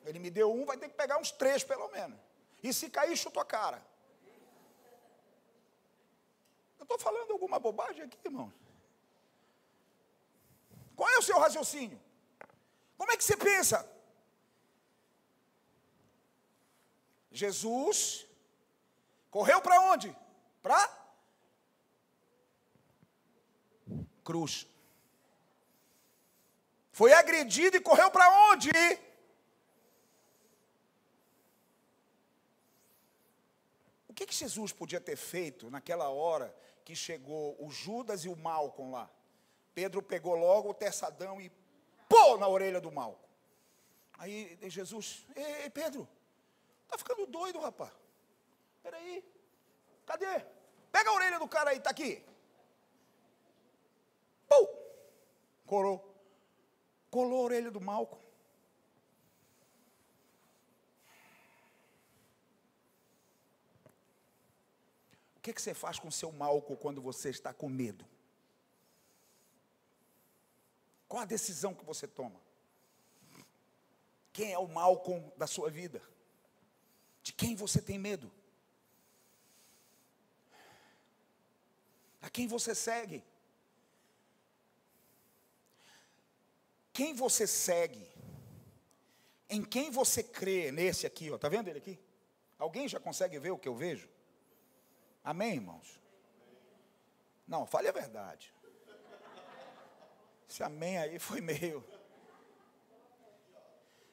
Ele 0.06 0.18
me 0.18 0.30
deu 0.30 0.50
um, 0.50 0.64
vai 0.64 0.78
ter 0.78 0.88
que 0.88 0.94
pegar 0.94 1.18
uns 1.18 1.30
três 1.30 1.62
pelo 1.62 1.88
menos. 1.88 2.18
E 2.62 2.72
se 2.72 2.88
cair, 2.88 3.14
chuta 3.16 3.42
a 3.42 3.44
cara. 3.44 3.84
Eu 6.78 6.84
estou 6.84 6.98
falando 6.98 7.30
alguma 7.32 7.58
bobagem 7.58 8.04
aqui, 8.04 8.18
irmão? 8.24 8.50
Qual 10.96 11.08
é 11.10 11.18
o 11.18 11.22
seu 11.22 11.38
raciocínio? 11.38 12.00
Como 13.00 13.12
é 13.12 13.16
que 13.16 13.24
você 13.24 13.34
pensa? 13.34 13.90
Jesus 17.32 18.26
correu 19.30 19.62
para 19.62 19.80
onde? 19.80 20.14
Para 20.62 20.86
cruz. 24.22 24.66
Foi 26.92 27.14
agredido 27.14 27.78
e 27.78 27.80
correu 27.80 28.10
para 28.10 28.28
onde? 28.50 28.68
O 34.08 34.12
que, 34.12 34.26
que 34.26 34.34
Jesus 34.34 34.72
podia 34.72 35.00
ter 35.00 35.16
feito 35.16 35.70
naquela 35.70 36.10
hora 36.10 36.54
que 36.84 36.94
chegou 36.94 37.56
o 37.58 37.70
Judas 37.70 38.26
e 38.26 38.28
o 38.28 38.36
Malcom 38.36 38.90
lá? 38.90 39.10
Pedro 39.74 40.02
pegou 40.02 40.34
logo 40.34 40.68
o 40.68 40.74
terçadão 40.74 41.40
e 41.40 41.48
pô 42.10 42.36
na 42.36 42.48
orelha 42.48 42.80
do 42.80 42.90
Malcom. 42.90 43.30
Aí 44.18 44.58
Jesus, 44.68 45.24
ei, 45.36 45.70
Pedro, 45.70 46.06
tá 46.88 46.98
ficando 46.98 47.24
doido, 47.26 47.60
rapaz. 47.60 47.92
Peraí, 48.82 49.24
cadê? 50.04 50.44
Pega 50.90 51.08
a 51.08 51.14
orelha 51.14 51.38
do 51.38 51.48
cara 51.48 51.70
aí, 51.70 51.80
tá 51.80 51.90
aqui. 51.90 52.22
Pum! 54.48 54.66
Colou. 55.66 55.98
Colou 57.10 57.42
a 57.42 57.44
orelha 57.44 57.70
do 57.70 57.80
Malcom. 57.80 58.18
O 65.36 65.40
que, 65.40 65.52
que 65.54 65.62
você 65.62 65.72
faz 65.72 65.98
com 65.98 66.08
o 66.08 66.12
seu 66.12 66.30
Malcom 66.32 66.76
quando 66.76 67.00
você 67.00 67.30
está 67.30 67.54
com 67.54 67.68
medo? 67.68 68.09
Qual 71.10 71.24
a 71.24 71.26
decisão 71.26 71.74
que 71.74 71.84
você 71.84 72.06
toma? 72.06 72.40
Quem 74.32 74.52
é 74.52 74.58
o 74.60 74.68
Malcom 74.68 75.32
da 75.36 75.44
sua 75.44 75.68
vida? 75.68 76.00
De 77.20 77.32
quem 77.32 77.56
você 77.56 77.82
tem 77.82 77.98
medo? 77.98 78.30
A 82.22 82.30
quem 82.30 82.46
você 82.46 82.76
segue? 82.76 83.24
Quem 86.92 87.12
você 87.12 87.44
segue? 87.44 88.08
Em 89.48 89.64
quem 89.64 89.90
você 89.90 90.22
crê? 90.22 90.70
Nesse 90.70 91.08
aqui, 91.08 91.28
ó. 91.28 91.36
Tá 91.36 91.48
vendo 91.48 91.66
ele 91.66 91.78
aqui? 91.78 91.98
Alguém 92.56 92.86
já 92.86 93.00
consegue 93.00 93.36
ver 93.40 93.50
o 93.50 93.58
que 93.58 93.66
eu 93.66 93.74
vejo? 93.74 94.08
Amém, 95.24 95.54
irmãos? 95.54 96.00
Não, 97.48 97.66
fale 97.66 97.88
a 97.88 97.92
verdade. 97.92 98.54
Esse 100.50 100.64
amém 100.64 100.98
aí 100.98 101.16
foi 101.20 101.40
meio. 101.40 101.84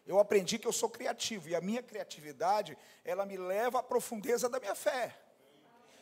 Eu 0.05 0.19
aprendi 0.19 0.59
que 0.59 0.67
eu 0.67 0.71
sou 0.71 0.87
criativo 0.87 1.49
e 1.49 1.55
a 1.55 1.59
minha 1.59 1.81
criatividade, 1.81 2.77
ela 3.03 3.25
me 3.25 3.35
leva 3.35 3.79
à 3.79 3.83
profundeza 3.83 4.47
da 4.47 4.59
minha 4.59 4.75
fé. 4.75 5.19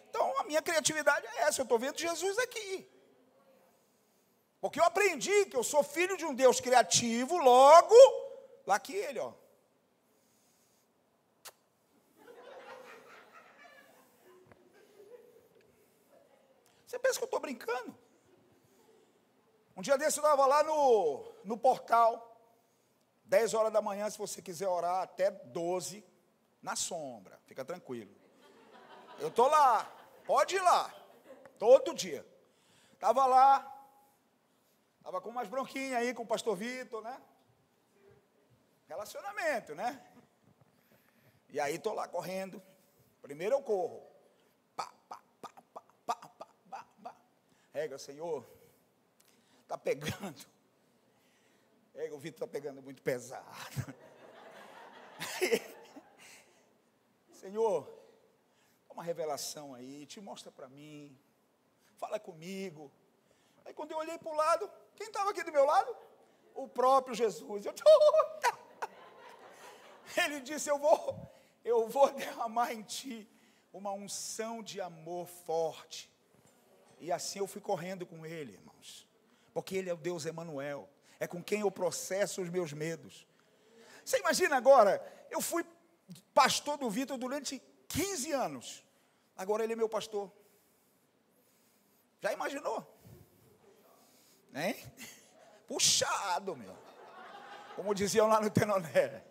Então, 0.09 0.38
a 0.38 0.43
minha 0.43 0.61
criatividade 0.61 1.25
é 1.25 1.43
essa, 1.43 1.61
eu 1.61 1.63
estou 1.63 1.79
vendo 1.79 1.97
Jesus 1.97 2.38
aqui. 2.38 2.86
Porque 4.59 4.77
eu 4.77 4.83
aprendi 4.83 5.45
que 5.45 5.55
eu 5.55 5.63
sou 5.63 5.81
filho 5.81 6.17
de 6.17 6.25
um 6.25 6.36
Deus 6.36 6.59
criativo, 6.59 7.38
logo, 7.38 7.95
lá 8.67 8.77
que 8.77 8.93
ele, 8.93 9.19
ó. 9.19 9.31
Você 16.86 16.99
pensa 16.99 17.17
que 17.17 17.23
eu 17.23 17.25
estou 17.25 17.39
brincando? 17.39 18.04
Um 19.76 19.82
dia 19.82 19.97
desse 19.97 20.19
eu 20.19 20.23
estava 20.23 20.45
lá 20.45 20.63
no, 20.63 21.34
no 21.43 21.57
portal, 21.57 22.39
10 23.26 23.53
horas 23.53 23.73
da 23.73 23.82
manhã, 23.82 24.09
se 24.09 24.17
você 24.17 24.41
quiser 24.41 24.67
orar, 24.67 25.01
até 25.01 25.32
12, 25.32 26.03
na 26.61 26.76
sombra, 26.76 27.39
fica 27.45 27.65
tranquilo. 27.65 28.13
Eu 29.19 29.30
estou 29.30 29.47
lá, 29.47 29.89
pode 30.26 30.55
ir 30.55 30.61
lá, 30.61 30.93
todo 31.57 31.93
dia. 31.93 32.26
Estava 32.93 33.26
lá, 33.26 33.76
Estava 35.05 35.21
com 35.21 35.30
umas 35.30 35.47
bronquinhas 35.47 35.99
aí 35.99 36.15
com 36.15 36.23
o 36.23 36.26
pastor 36.26 36.55
Vitor, 36.55 36.99
né? 36.99 37.21
Relacionamento, 38.88 39.76
né? 39.76 40.03
E 41.47 41.59
aí 41.59 41.76
estou 41.76 41.93
lá 41.93 42.07
correndo. 42.07 42.59
Primeiro 43.21 43.53
eu 43.53 43.61
corro. 43.61 44.01
Pá, 44.76 44.91
pá, 45.07 45.21
pá, 45.39 45.51
pá, 45.71 45.84
pá, 46.07 46.30
pá, 46.71 46.86
pá. 47.03 47.15
Rega, 47.71 47.99
Senhor. 47.99 48.43
Está 49.66 49.78
pegando. 49.80 50.45
Rega, 51.95 52.13
o 52.13 52.20
Vitor 52.20 52.36
está 52.36 52.47
pegando 52.47 52.84
muito 52.84 53.01
pesado. 53.01 53.95
Senhor, 57.34 57.91
uma 58.88 59.03
revelação 59.03 59.74
aí, 59.74 60.05
te 60.05 60.22
mostra 60.22 60.51
para 60.51 60.70
mim. 60.70 61.18
Fala 61.97 62.20
comigo. 62.20 62.91
Aí 63.66 63.74
quando 63.74 63.91
eu 63.91 63.97
olhei 63.97 64.20
para 64.20 64.32
o 64.32 64.36
lado, 64.36 64.72
quem 64.95 65.07
estava 65.07 65.32
aqui 65.32 65.43
do 65.43 65.51
meu 65.51 65.66
lado? 65.66 65.97
O 66.53 66.68
próprio 66.68 67.16
Jesus. 67.16 67.66
Eu, 67.66 67.74
Ele 70.24 70.41
disse: 70.41 70.70
Eu 70.70 70.78
vou, 70.78 71.28
eu 71.63 71.89
vou 71.89 72.13
derramar 72.13 72.72
em 72.72 72.84
ti 72.84 73.28
uma 73.74 73.91
unção 73.91 74.61
de 74.61 74.80
amor 74.80 75.26
forte. 75.26 76.07
E 76.99 77.11
assim 77.11 77.39
eu 77.39 77.47
fui 77.47 77.59
correndo 77.59 78.05
com 78.05 78.28
ele, 78.28 78.53
irmãos. 78.53 79.05
Porque 79.55 79.77
ele 79.77 79.89
é 79.89 79.93
o 79.93 79.97
Deus 79.97 80.25
Emanuel. 80.25 80.89
É 81.17 81.25
com 81.25 81.41
quem 81.41 81.61
eu 81.61 81.71
processo 81.71 82.41
os 82.41 82.49
meus 82.49 82.73
medos. 82.73 83.25
Você 84.03 84.19
imagina 84.19 84.57
agora, 84.57 85.01
eu 85.31 85.39
fui 85.39 85.65
pastor 86.33 86.77
do 86.77 86.89
Vitor 86.89 87.17
durante 87.17 87.63
15 87.87 88.33
anos. 88.33 88.83
Agora 89.37 89.63
ele 89.63 89.71
é 89.71 89.75
meu 89.77 89.87
pastor. 89.87 90.29
Já 92.19 92.33
imaginou? 92.33 92.85
Hein? 94.53 94.75
Puxado, 95.69 96.57
meu. 96.57 96.75
Como 97.77 97.95
diziam 97.95 98.27
lá 98.27 98.41
no 98.41 98.49
Tenoné. 98.49 99.23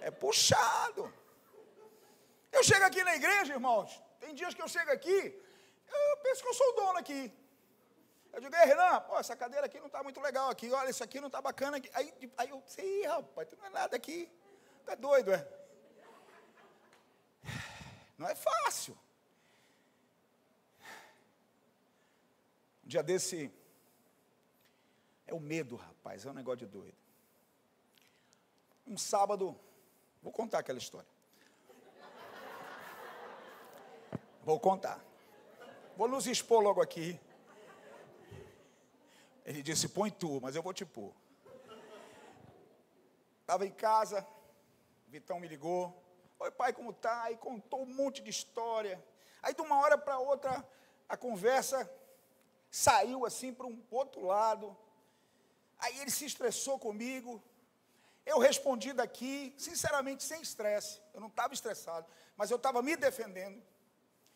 É 0.00 0.12
puxado. 0.12 1.12
Eu 2.52 2.62
chego 2.62 2.84
aqui 2.84 3.02
na 3.02 3.16
igreja, 3.16 3.54
irmãos. 3.54 4.00
Tem 4.20 4.32
dias 4.32 4.54
que 4.54 4.62
eu 4.62 4.68
chego 4.68 4.92
aqui, 4.92 5.20
eu 6.00 6.16
penso 6.18 6.42
que 6.42 6.48
eu 6.48 6.54
sou 6.54 6.68
o 6.68 6.72
dono 6.72 6.98
aqui. 6.98 7.32
Eu 8.32 8.40
digo, 8.40 8.56
ei, 8.56 8.64
Renan, 8.64 9.00
pô, 9.02 9.18
essa 9.18 9.36
cadeira 9.36 9.66
aqui 9.66 9.78
não 9.78 9.86
está 9.86 10.02
muito 10.02 10.20
legal 10.20 10.48
aqui. 10.48 10.70
Olha, 10.72 10.88
isso 10.88 11.04
aqui 11.04 11.20
não 11.20 11.26
está 11.26 11.42
bacana 11.42 11.76
aqui. 11.76 11.90
Aí, 11.92 12.32
aí 12.38 12.48
eu 12.48 12.62
sei, 12.66 13.06
rapaz, 13.06 13.52
não 13.58 13.66
é 13.66 13.70
nada 13.70 13.94
aqui. 13.94 14.30
Tá 14.86 14.94
doido, 14.94 15.32
é? 15.32 15.48
Não 18.18 18.28
é 18.28 18.34
fácil. 18.34 18.98
Um 22.84 22.88
dia 22.88 23.02
desse. 23.02 23.52
É 25.26 25.34
o 25.34 25.40
medo, 25.40 25.76
rapaz, 25.76 26.26
é 26.26 26.30
um 26.30 26.34
negócio 26.34 26.58
de 26.58 26.66
doido. 26.66 26.96
Um 28.86 28.98
sábado, 28.98 29.58
vou 30.20 30.32
contar 30.32 30.58
aquela 30.58 30.78
história. 30.78 31.08
Vou 34.42 34.58
contar. 34.58 35.00
Vou 35.96 36.08
nos 36.08 36.26
expor 36.26 36.60
logo 36.62 36.82
aqui. 36.82 37.20
Ele 39.44 39.62
disse: 39.62 39.88
põe 39.88 40.10
tu, 40.10 40.40
mas 40.40 40.54
eu 40.54 40.62
vou 40.62 40.72
te 40.72 40.84
pôr. 40.84 41.12
Estava 43.40 43.66
em 43.66 43.72
casa, 43.72 44.26
Vitão 45.08 45.40
me 45.40 45.48
ligou. 45.48 46.00
Oi, 46.38 46.50
pai, 46.50 46.72
como 46.72 46.92
tá? 46.92 47.30
E 47.30 47.36
contou 47.36 47.82
um 47.82 47.94
monte 47.94 48.22
de 48.22 48.30
história. 48.30 49.02
Aí, 49.42 49.54
de 49.54 49.60
uma 49.60 49.78
hora 49.80 49.98
para 49.98 50.18
outra, 50.18 50.66
a 51.08 51.16
conversa 51.16 51.90
saiu 52.70 53.26
assim 53.26 53.52
para 53.52 53.66
um 53.66 53.84
outro 53.90 54.24
lado. 54.24 54.76
Aí 55.78 55.98
ele 55.98 56.10
se 56.10 56.24
estressou 56.24 56.78
comigo. 56.78 57.42
Eu 58.24 58.38
respondi 58.38 58.92
daqui, 58.92 59.52
sinceramente, 59.58 60.22
sem 60.22 60.40
estresse. 60.40 61.02
Eu 61.12 61.20
não 61.20 61.28
estava 61.28 61.52
estressado, 61.52 62.06
mas 62.36 62.50
eu 62.50 62.56
estava 62.56 62.80
me 62.80 62.96
defendendo. 62.96 63.62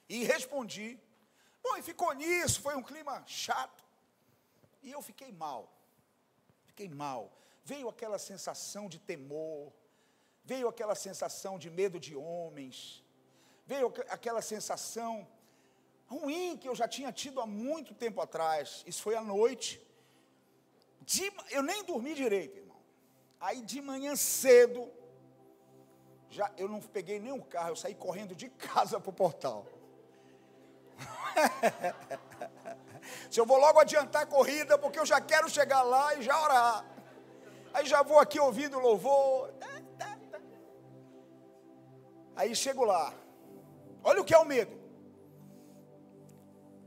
E 0.08 0.24
respondi. 0.24 1.00
Bom, 1.62 1.76
e 1.76 1.82
ficou 1.82 2.12
nisso, 2.12 2.60
foi 2.60 2.74
um 2.74 2.82
clima 2.82 3.24
chato. 3.26 3.85
E 4.86 4.92
eu 4.92 5.02
fiquei 5.02 5.32
mal. 5.32 5.62
Fiquei 6.68 6.88
mal. 6.88 7.22
Veio 7.64 7.88
aquela 7.88 8.18
sensação 8.18 8.88
de 8.88 8.98
temor, 9.00 9.72
veio 10.44 10.68
aquela 10.68 10.94
sensação 10.94 11.58
de 11.58 11.68
medo 11.68 11.98
de 11.98 12.14
homens, 12.14 13.04
veio 13.66 13.88
aquela 14.08 14.40
sensação 14.40 15.26
ruim 16.06 16.56
que 16.56 16.68
eu 16.68 16.76
já 16.80 16.86
tinha 16.86 17.12
tido 17.12 17.40
há 17.40 17.46
muito 17.46 17.92
tempo 17.94 18.20
atrás. 18.20 18.84
Isso 18.86 19.02
foi 19.02 19.16
à 19.16 19.22
noite. 19.22 19.84
De, 21.00 21.32
eu 21.50 21.64
nem 21.64 21.82
dormi 21.82 22.14
direito, 22.14 22.58
irmão. 22.58 22.80
Aí 23.40 23.60
de 23.62 23.80
manhã 23.80 24.14
cedo, 24.14 24.88
já 26.30 26.52
eu 26.56 26.68
não 26.68 26.80
peguei 26.80 27.18
o 27.32 27.44
carro, 27.44 27.70
eu 27.70 27.76
saí 27.76 27.96
correndo 27.96 28.36
de 28.36 28.48
casa 28.70 29.00
para 29.00 29.10
o 29.10 29.12
portal. 29.12 29.66
Se 33.30 33.40
eu 33.40 33.46
vou 33.46 33.58
logo 33.58 33.78
adiantar 33.78 34.22
a 34.22 34.26
corrida, 34.26 34.78
porque 34.78 34.98
eu 34.98 35.06
já 35.06 35.20
quero 35.20 35.48
chegar 35.48 35.82
lá 35.82 36.14
e 36.14 36.22
já 36.22 36.40
orar. 36.42 36.84
Aí 37.74 37.86
já 37.86 38.02
vou 38.02 38.18
aqui 38.18 38.38
ouvindo 38.40 38.78
louvor. 38.78 39.52
Aí 42.34 42.54
chego 42.54 42.84
lá. 42.84 43.12
Olha 44.02 44.20
o 44.20 44.24
que 44.24 44.34
é 44.34 44.38
o 44.38 44.44
medo. 44.44 44.78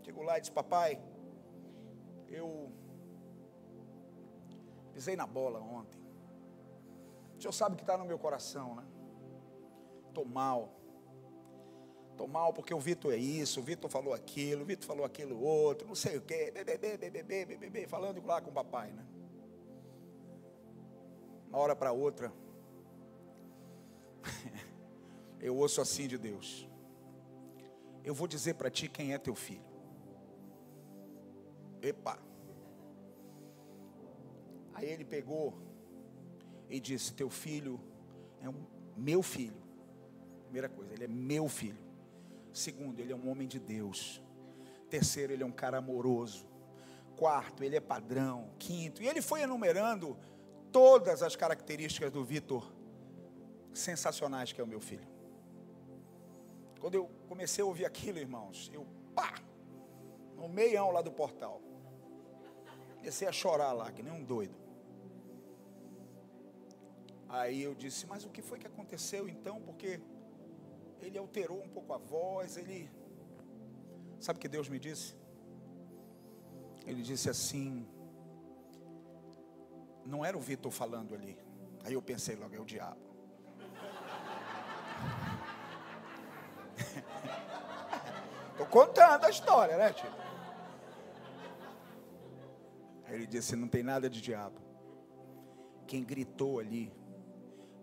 Chego 0.04 0.24
lá 0.24 0.38
e 0.38 0.42
disse, 0.42 0.52
papai, 0.52 1.02
eu 2.28 2.72
pisei 4.94 5.16
na 5.16 5.28
bola 5.28 5.60
ontem. 5.60 6.00
O 7.38 7.42
senhor 7.42 7.54
sabe 7.54 7.76
que 7.76 7.84
está 7.84 7.98
no 7.98 8.06
meu 8.06 8.20
coração, 8.20 8.76
né? 8.76 8.84
Estou 10.08 10.26
mal. 10.26 10.79
Estou 12.20 12.28
mal 12.28 12.52
porque 12.52 12.74
o 12.74 12.80
Vitor 12.82 13.14
é 13.14 13.18
isso, 13.18 13.62
o 13.62 13.64
Vitor 13.64 13.90
falou 13.90 14.14
aquilo, 14.14 14.64
o 14.64 14.66
Vitor 14.66 14.86
falou 14.86 15.06
aquilo 15.06 15.42
outro, 15.42 15.88
não 15.88 15.96
sei 15.96 16.18
o 16.18 16.22
quê, 16.22 16.52
bebê, 16.52 16.78
bebê, 16.78 17.10
bebê, 17.10 17.46
bebê, 17.46 17.88
falando 17.88 18.22
lá 18.26 18.42
com 18.42 18.50
o 18.50 18.54
papai, 18.54 18.92
né? 18.92 19.06
Uma 21.48 21.60
hora 21.60 21.74
para 21.78 21.94
outra, 21.94 22.30
eu 25.40 25.56
ouço 25.56 25.80
assim 25.80 26.10
de 26.10 26.18
Deus. 26.18 26.68
Eu 28.04 28.14
vou 28.14 28.28
dizer 28.28 28.56
para 28.56 28.70
ti 28.70 28.90
quem 28.90 29.14
é 29.14 29.18
teu 29.18 29.34
filho. 29.34 29.64
Epa. 31.82 32.20
Aí 34.74 34.90
ele 34.90 35.06
pegou 35.06 35.58
e 36.70 36.82
disse: 36.82 37.14
Teu 37.14 37.30
filho 37.30 37.80
é 38.42 38.50
um 38.50 38.66
meu 38.98 39.24
filho. 39.24 39.64
Primeira 40.44 40.68
coisa, 40.68 40.94
ele 40.94 41.06
é 41.06 41.08
meu 41.08 41.48
filho. 41.48 41.89
Segundo, 42.60 43.00
ele 43.00 43.14
é 43.14 43.16
um 43.16 43.30
homem 43.30 43.48
de 43.48 43.58
Deus. 43.58 44.22
Terceiro, 44.90 45.32
ele 45.32 45.44
é 45.44 45.46
um 45.46 45.52
cara 45.52 45.78
amoroso. 45.78 46.46
Quarto, 47.16 47.64
ele 47.64 47.78
é 47.78 47.80
padrão. 47.80 48.50
Quinto, 48.60 49.02
e 49.02 49.08
ele 49.08 49.22
foi 49.22 49.42
enumerando 49.42 50.18
todas 50.70 51.24
as 51.24 51.38
características 51.38 52.12
do 52.12 52.22
Vitor 52.22 52.70
sensacionais 53.74 54.52
que 54.52 54.60
é 54.60 54.64
o 54.64 54.68
meu 54.68 54.82
filho. 54.82 55.08
Quando 56.82 56.96
eu 56.96 57.10
comecei 57.30 57.64
a 57.64 57.66
ouvir 57.66 57.86
aquilo, 57.86 58.20
irmãos, 58.20 58.70
eu 58.74 58.86
pá, 59.16 59.36
no 60.36 60.50
meião 60.50 60.92
lá 60.92 61.02
do 61.02 61.14
portal. 61.14 61.62
Comecei 62.98 63.26
a 63.26 63.32
chorar 63.32 63.72
lá, 63.72 63.90
que 63.90 64.04
nem 64.04 64.12
um 64.12 64.22
doido. 64.22 64.58
Aí 67.30 67.62
eu 67.62 67.74
disse, 67.74 68.06
mas 68.06 68.26
o 68.26 68.30
que 68.30 68.42
foi 68.42 68.60
que 68.60 68.68
aconteceu 68.68 69.30
então? 69.30 69.62
Porque 69.62 70.02
ele 71.02 71.18
alterou 71.18 71.62
um 71.62 71.70
pouco 71.70 71.94
a 71.94 71.98
voz, 71.98 72.58
ele. 72.58 72.90
Sabe 74.20 74.38
o 74.38 74.42
que 74.42 74.48
Deus 74.48 74.68
me 74.68 74.80
disse? 74.80 75.16
Ele 76.86 77.02
disse 77.02 77.30
assim: 77.30 77.88
não 80.06 80.26
era 80.26 80.38
o 80.38 80.42
Vitor 80.42 80.72
falando 80.72 81.14
ali. 81.16 81.38
Aí 81.84 81.94
eu 81.94 82.02
pensei 82.02 82.36
logo, 82.36 82.56
é 82.56 82.60
o 82.60 82.66
diabo. 82.66 83.00
Estou 88.52 88.66
contando 88.68 89.26
a 89.26 89.30
história, 89.30 89.78
né, 89.78 89.94
tio? 89.94 90.10
Aí 93.06 93.16
ele 93.16 93.28
disse: 93.28 93.56
não 93.56 93.68
tem 93.68 93.84
nada 93.84 94.10
de 94.10 94.22
diabo. 94.22 94.60
Quem 95.88 96.04
gritou 96.04 96.60
ali 96.60 96.92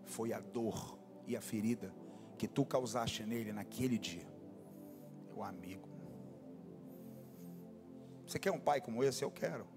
foi 0.05 0.31
a 0.33 0.39
dor 0.39 0.97
e 1.25 1.35
a 1.35 1.41
ferida 1.41 1.91
que 2.37 2.47
tu 2.47 2.65
causaste 2.65 3.25
nele 3.25 3.51
naquele 3.51 3.97
dia. 3.97 4.27
Meu 5.27 5.43
amigo. 5.43 5.87
Você 8.25 8.37
quer 8.37 8.51
um 8.51 8.59
pai 8.59 8.81
como 8.81 9.03
esse? 9.03 9.23
Eu 9.23 9.31
quero. 9.31 9.67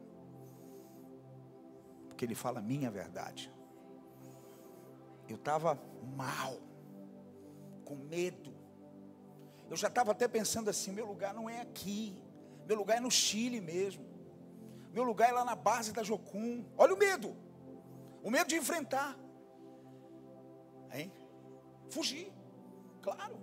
Porque 2.09 2.25
ele 2.25 2.35
fala 2.35 2.59
a 2.59 2.63
minha 2.63 2.91
verdade. 2.91 3.53
Eu 5.29 5.37
estava 5.37 5.79
mal, 6.17 6.57
com 7.85 7.95
medo. 7.95 8.53
Eu 9.69 9.77
já 9.77 9.87
estava 9.89 10.11
até 10.11 10.27
pensando 10.27 10.69
assim: 10.69 10.93
meu 10.93 11.07
lugar 11.07 11.33
não 11.33 11.49
é 11.49 11.61
aqui, 11.61 12.21
meu 12.67 12.77
lugar 12.77 12.97
é 12.97 13.01
no 13.01 13.11
Chile 13.11 13.61
mesmo. 13.61 14.05
Meu 14.93 15.05
lugar 15.05 15.31
é 15.31 15.33
lá 15.33 15.45
na 15.45 15.55
base 15.55 15.93
da 15.93 16.03
Jocum. 16.03 16.65
Olha 16.77 16.93
o 16.93 16.99
medo, 16.99 17.37
o 18.25 18.31
medo 18.31 18.49
de 18.49 18.57
enfrentar, 18.57 19.17
hein? 20.93 21.13
Fugir. 21.89 22.40
Claro. 23.03 23.39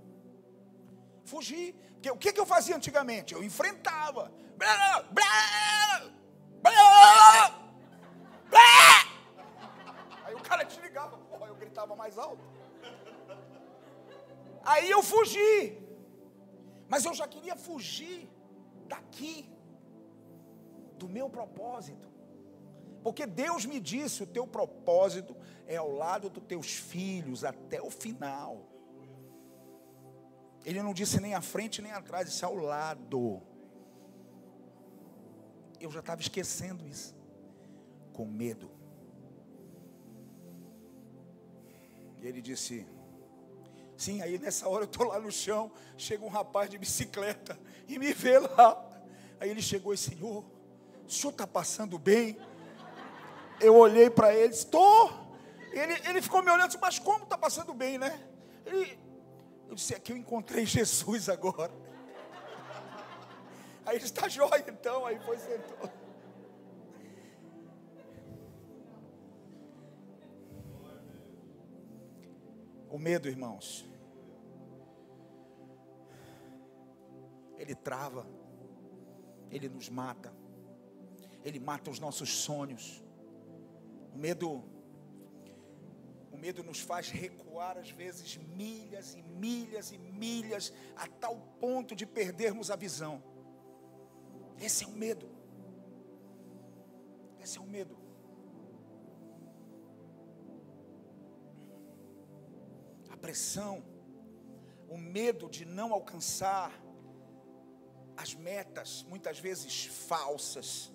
Fugir. 1.25 1.73
Porque 1.93 2.11
o 2.11 2.17
que, 2.17 2.31
que 2.31 2.39
eu 2.39 2.45
fazia 2.45 2.75
antigamente? 2.75 3.33
Eu 3.33 3.43
enfrentava. 3.43 4.31
Blá, 4.57 5.03
blá, 5.11 6.11
blá, 6.61 7.07
Aí 10.25 10.33
o 10.33 10.39
cara 10.41 10.63
desligava, 10.63 11.17
porra, 11.17 11.47
eu 11.47 11.55
gritava 11.55 11.95
mais 11.95 12.17
alto. 12.17 12.43
Aí 14.63 14.89
eu 14.89 15.01
fugi. 15.01 15.77
Mas 16.89 17.05
eu 17.05 17.13
já 17.13 17.27
queria 17.27 17.55
fugir 17.55 18.29
daqui, 18.87 19.49
do 20.97 21.07
meu 21.07 21.29
propósito. 21.29 22.07
Porque 23.03 23.25
Deus 23.25 23.65
me 23.65 23.79
disse: 23.79 24.23
o 24.23 24.27
teu 24.27 24.45
propósito 24.45 25.35
é 25.65 25.77
ao 25.77 25.91
lado 25.91 26.29
dos 26.29 26.43
teus 26.43 26.71
filhos 26.73 27.43
até 27.43 27.81
o 27.81 27.89
final. 27.89 28.65
Ele 30.67 30.83
não 30.83 30.93
disse 30.93 31.21
nem 31.21 31.33
à 31.33 31.39
frente 31.39 31.81
nem 31.81 31.93
atrás, 31.93 32.27
disse 32.27 32.43
ao 32.43 32.53
lado. 32.53 33.41
Eu 35.79 35.89
já 35.89 36.01
estava 36.01 36.19
esquecendo 36.19 36.85
isso, 36.85 37.15
com 38.11 38.25
medo. 38.25 38.69
E 42.17 42.27
ele 42.27 42.41
disse: 42.41 42.85
Sim, 43.95 44.21
aí 44.21 44.37
nessa 44.37 44.67
hora 44.67 44.83
eu 44.83 44.87
estou 44.87 45.07
lá 45.07 45.21
no 45.21 45.31
chão, 45.31 45.71
chega 45.97 46.25
um 46.25 46.27
rapaz 46.27 46.69
de 46.69 46.77
bicicleta 46.77 47.57
e 47.87 47.97
me 47.97 48.11
vê 48.11 48.37
lá. 48.37 48.85
Aí 49.39 49.49
ele 49.49 49.61
chegou 49.61 49.93
e 49.93 49.97
Senhor, 49.97 50.43
o 51.07 51.09
senhor 51.09 51.31
está 51.31 51.47
passando 51.47 51.97
bem? 51.97 52.37
Eu 53.61 53.73
olhei 53.77 54.09
para 54.09 54.35
ele, 54.35 54.53
estou. 54.53 55.13
Ele, 55.71 55.93
ele 56.09 56.21
ficou 56.21 56.43
me 56.43 56.51
olhando, 56.51 56.77
mas 56.81 56.99
como 56.99 57.23
está 57.23 57.37
passando 57.37 57.73
bem, 57.73 57.97
né? 57.97 58.21
Ele, 58.65 59.06
eu 59.67 59.75
disse, 59.75 59.93
é 59.93 59.99
que 59.99 60.11
eu 60.11 60.17
encontrei 60.17 60.65
Jesus 60.65 61.29
agora. 61.29 61.71
Aí 63.85 63.97
ele 63.97 64.05
está 64.05 64.27
jóia 64.27 64.65
então, 64.67 65.05
aí 65.05 65.19
foi 65.19 65.37
sentou. 65.37 65.77
O 72.89 72.97
medo, 72.97 73.27
irmãos, 73.27 73.85
ele 77.57 77.75
trava, 77.75 78.25
ele 79.51 79.69
nos 79.69 79.89
mata, 79.89 80.33
ele 81.43 81.59
mata 81.59 81.91
os 81.91 81.99
nossos 81.99 82.29
sonhos. 82.29 83.03
O 84.13 84.17
medo, 84.17 84.63
o 86.37 86.39
medo 86.39 86.63
nos 86.63 86.79
faz 86.79 87.09
recuar 87.09 87.79
às 87.79 87.89
vezes 87.89 88.37
milhas 88.37 89.15
e 89.15 89.23
milhas 89.23 89.91
e 89.91 89.97
milhas 89.97 90.71
a 90.95 91.07
tal 91.07 91.35
ponto 91.59 91.95
de 91.95 92.05
perdermos 92.05 92.69
a 92.69 92.75
visão. 92.75 93.23
Esse 94.61 94.83
é 94.83 94.87
o 94.87 94.91
medo. 94.91 95.27
Esse 97.41 97.57
é 97.57 97.61
o 97.61 97.65
medo. 97.65 97.97
A 103.09 103.17
pressão, 103.17 103.83
o 104.87 104.97
medo 104.97 105.49
de 105.49 105.65
não 105.65 105.91
alcançar 105.91 106.71
as 108.15 108.35
metas, 108.35 109.03
muitas 109.09 109.39
vezes 109.39 109.85
falsas, 109.85 110.91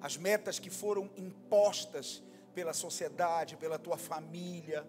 as 0.00 0.16
metas 0.16 0.60
que 0.60 0.70
foram 0.70 1.10
impostas 1.16 2.22
pela 2.54 2.72
sociedade, 2.72 3.56
pela 3.56 3.78
tua 3.78 3.96
família, 3.96 4.86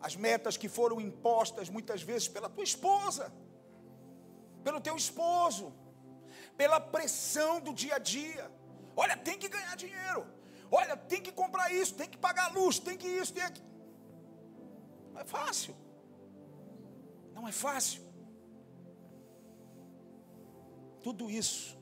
as 0.00 0.14
metas 0.14 0.56
que 0.56 0.68
foram 0.68 1.00
impostas 1.00 1.68
muitas 1.68 2.02
vezes 2.02 2.28
pela 2.28 2.48
tua 2.48 2.64
esposa, 2.64 3.32
pelo 4.62 4.80
teu 4.80 4.96
esposo, 4.96 5.72
pela 6.56 6.80
pressão 6.80 7.60
do 7.60 7.72
dia 7.72 7.96
a 7.96 7.98
dia. 7.98 8.50
Olha, 8.96 9.16
tem 9.16 9.38
que 9.38 9.48
ganhar 9.48 9.76
dinheiro. 9.76 10.26
Olha, 10.70 10.96
tem 10.96 11.20
que 11.22 11.32
comprar 11.32 11.72
isso, 11.72 11.94
tem 11.94 12.08
que 12.08 12.18
pagar 12.18 12.52
luz, 12.52 12.78
tem 12.78 12.96
que 12.96 13.08
isso, 13.08 13.32
tem 13.32 13.42
aquilo. 13.42 13.66
Não 15.12 15.20
é 15.20 15.24
fácil. 15.24 15.74
Não 17.34 17.48
é 17.48 17.52
fácil. 17.52 18.02
Tudo 21.02 21.30
isso, 21.30 21.78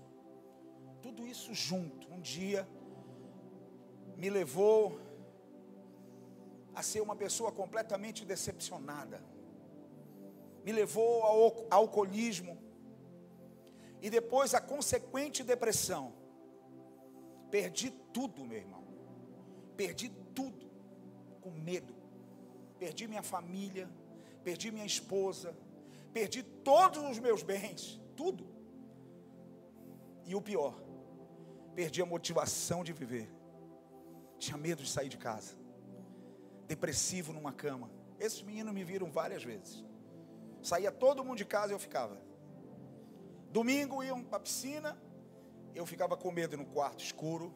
tudo 1.02 1.26
isso 1.26 1.52
junto, 1.54 2.12
um 2.12 2.20
dia 2.20 2.68
me 4.16 4.30
levou 4.30 4.98
a 6.74 6.82
ser 6.82 7.00
uma 7.00 7.16
pessoa 7.16 7.52
completamente 7.52 8.24
decepcionada. 8.24 9.22
Me 10.64 10.72
levou 10.72 11.22
ao 11.22 11.66
alcoolismo 11.70 12.58
e 14.00 14.10
depois 14.10 14.54
a 14.54 14.60
consequente 14.60 15.42
depressão. 15.42 16.12
Perdi 17.50 17.90
tudo, 18.12 18.44
meu 18.44 18.58
irmão. 18.58 18.84
Perdi 19.76 20.08
tudo 20.34 20.66
com 21.40 21.50
medo. 21.50 21.94
Perdi 22.78 23.06
minha 23.06 23.22
família, 23.22 23.88
perdi 24.44 24.70
minha 24.70 24.84
esposa, 24.84 25.56
perdi 26.12 26.42
todos 26.42 27.02
os 27.10 27.18
meus 27.18 27.42
bens, 27.42 28.00
tudo. 28.14 28.46
E 30.26 30.34
o 30.34 30.42
pior, 30.42 30.74
perdi 31.74 32.02
a 32.02 32.06
motivação 32.06 32.84
de 32.84 32.92
viver. 32.92 33.35
Tinha 34.38 34.56
medo 34.56 34.82
de 34.82 34.90
sair 34.90 35.08
de 35.08 35.18
casa. 35.18 35.54
Depressivo 36.66 37.32
numa 37.32 37.52
cama. 37.52 37.90
Esses 38.18 38.42
meninos 38.42 38.72
me 38.72 38.84
viram 38.84 39.10
várias 39.10 39.44
vezes. 39.44 39.84
Saía 40.62 40.90
todo 40.90 41.24
mundo 41.24 41.38
de 41.38 41.44
casa 41.44 41.72
e 41.72 41.74
eu 41.74 41.78
ficava. 41.78 42.20
Domingo 43.50 44.02
iam 44.02 44.22
para 44.22 44.38
a 44.38 44.40
piscina, 44.40 45.00
eu 45.74 45.86
ficava 45.86 46.16
com 46.16 46.30
medo 46.30 46.56
no 46.56 46.66
quarto 46.66 47.02
escuro, 47.02 47.54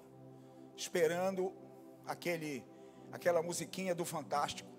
esperando 0.76 1.52
aquele, 2.06 2.64
aquela 3.10 3.42
musiquinha 3.42 3.94
do 3.94 4.04
Fantástico, 4.04 4.70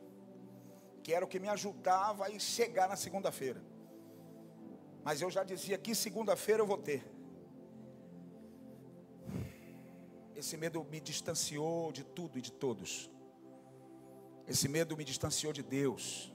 que 1.04 1.14
era 1.14 1.26
o 1.26 1.28
que 1.28 1.40
me 1.40 1.48
ajudava 1.48 2.26
a 2.26 2.40
chegar 2.40 2.88
na 2.88 2.96
segunda-feira. 2.96 3.62
Mas 5.04 5.22
eu 5.22 5.30
já 5.30 5.44
dizia 5.44 5.78
que 5.78 5.94
segunda-feira 5.96 6.62
eu 6.62 6.68
vou 6.68 6.78
ter. 6.78 7.04
Esse 10.42 10.58
medo 10.58 10.84
me 10.86 11.00
distanciou 11.00 11.92
de 11.92 12.04
tudo 12.04 12.40
e 12.40 12.42
de 12.42 12.52
todos. 12.52 13.12
Esse 14.48 14.68
medo 14.68 14.98
me 14.98 15.04
distanciou 15.04 15.54
de 15.54 15.62
Deus. 15.62 16.34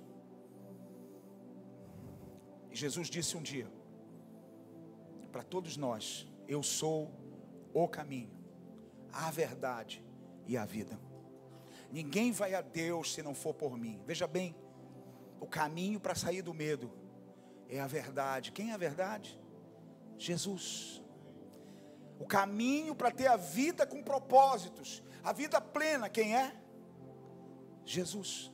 E 2.71 2.77
Jesus 2.77 3.11
disse 3.11 3.37
um 3.37 3.43
dia 3.43 3.69
para 5.33 5.43
todos 5.43 5.77
nós: 5.77 6.25
Eu 6.47 6.63
sou 6.63 7.11
o 7.75 7.89
caminho, 7.89 8.31
a 9.13 9.29
verdade 9.33 10.05
e 10.47 10.57
a 10.57 10.65
vida. 10.65 10.97
Ninguém 11.91 12.31
vai 12.31 12.55
a 12.55 12.61
Deus 12.61 13.13
se 13.13 13.25
não 13.25 13.35
for 13.35 13.55
por 13.55 13.77
mim. 13.77 14.01
Veja 14.07 14.29
bem, 14.29 14.55
o 15.41 15.49
caminho 15.49 15.99
para 15.99 16.15
sair 16.15 16.43
do 16.43 16.55
medo 16.55 16.93
é 17.69 17.81
a 17.81 17.89
verdade. 17.89 18.53
Quem 18.53 18.71
é 18.71 18.75
a 18.75 18.79
verdade? 18.79 19.37
Jesus. 20.17 21.03
O 22.19 22.27
caminho 22.27 22.95
para 22.95 23.11
ter 23.11 23.27
a 23.27 23.37
vida 23.37 23.87
com 23.87 24.03
propósitos, 24.03 25.03
a 25.23 25.33
vida 25.33 25.61
plena, 25.61 26.09
quem 26.09 26.37
é? 26.37 26.55
Jesus. 27.85 28.51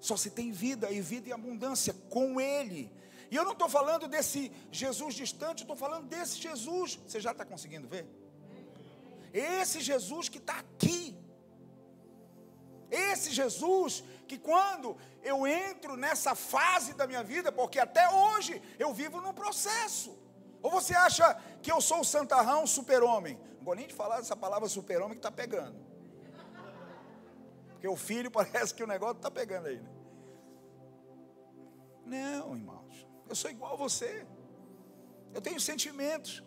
Só 0.00 0.16
se 0.16 0.30
tem 0.30 0.50
vida 0.50 0.90
e 0.90 1.00
vida 1.00 1.28
em 1.28 1.32
abundância 1.32 1.92
com 2.08 2.40
Ele. 2.40 2.92
E 3.30 3.36
eu 3.36 3.44
não 3.44 3.52
estou 3.52 3.68
falando 3.68 4.08
desse 4.08 4.50
Jesus 4.70 5.14
distante, 5.14 5.62
estou 5.62 5.76
falando 5.76 6.06
desse 6.08 6.38
Jesus. 6.38 6.98
Você 7.06 7.20
já 7.20 7.32
está 7.32 7.44
conseguindo 7.44 7.86
ver? 7.86 8.06
Esse 9.32 9.80
Jesus 9.80 10.28
que 10.28 10.38
está 10.38 10.58
aqui. 10.58 11.16
Esse 12.90 13.30
Jesus 13.32 14.02
que 14.26 14.38
quando 14.38 14.96
eu 15.22 15.46
entro 15.46 15.96
nessa 15.96 16.34
fase 16.34 16.94
da 16.94 17.06
minha 17.06 17.22
vida, 17.22 17.50
porque 17.50 17.78
até 17.78 18.08
hoje 18.10 18.62
eu 18.78 18.92
vivo 18.94 19.20
num 19.20 19.32
processo. 19.32 20.16
Ou 20.62 20.70
você 20.70 20.94
acha 20.94 21.34
que 21.62 21.70
eu 21.70 21.80
sou 21.80 22.00
o 22.00 22.04
santarrão 22.04 22.66
super-homem? 22.66 23.38
Não 23.58 23.64
vou 23.64 23.74
nem 23.74 23.86
te 23.86 23.94
falar 23.94 24.18
dessa 24.18 24.36
palavra 24.36 24.68
super-homem 24.68 25.12
que 25.18 25.26
está 25.26 25.30
pegando. 25.30 25.76
Porque 27.70 27.88
o 27.88 27.96
filho 27.96 28.30
parece 28.38 28.74
que 28.74 28.82
o 28.82 28.86
negócio 28.86 29.16
está 29.16 29.30
pegando 29.30 29.68
aí. 29.68 29.80
Né? 32.04 32.38
Não, 32.38 32.56
irmãos. 32.56 33.06
Eu 33.28 33.36
sou 33.36 33.50
igual 33.50 33.74
a 33.74 33.76
você. 33.76 34.26
Eu 35.34 35.40
tenho 35.40 35.60
sentimentos. 35.60 36.42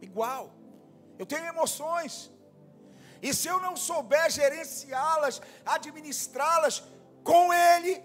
Igual. 0.00 0.54
Eu 1.18 1.26
tenho 1.26 1.46
emoções. 1.46 2.30
E 3.20 3.34
se 3.34 3.48
eu 3.48 3.58
não 3.60 3.76
souber 3.76 4.30
gerenciá-las, 4.30 5.42
administrá-las 5.66 6.84
com 7.24 7.52
Ele, 7.52 8.02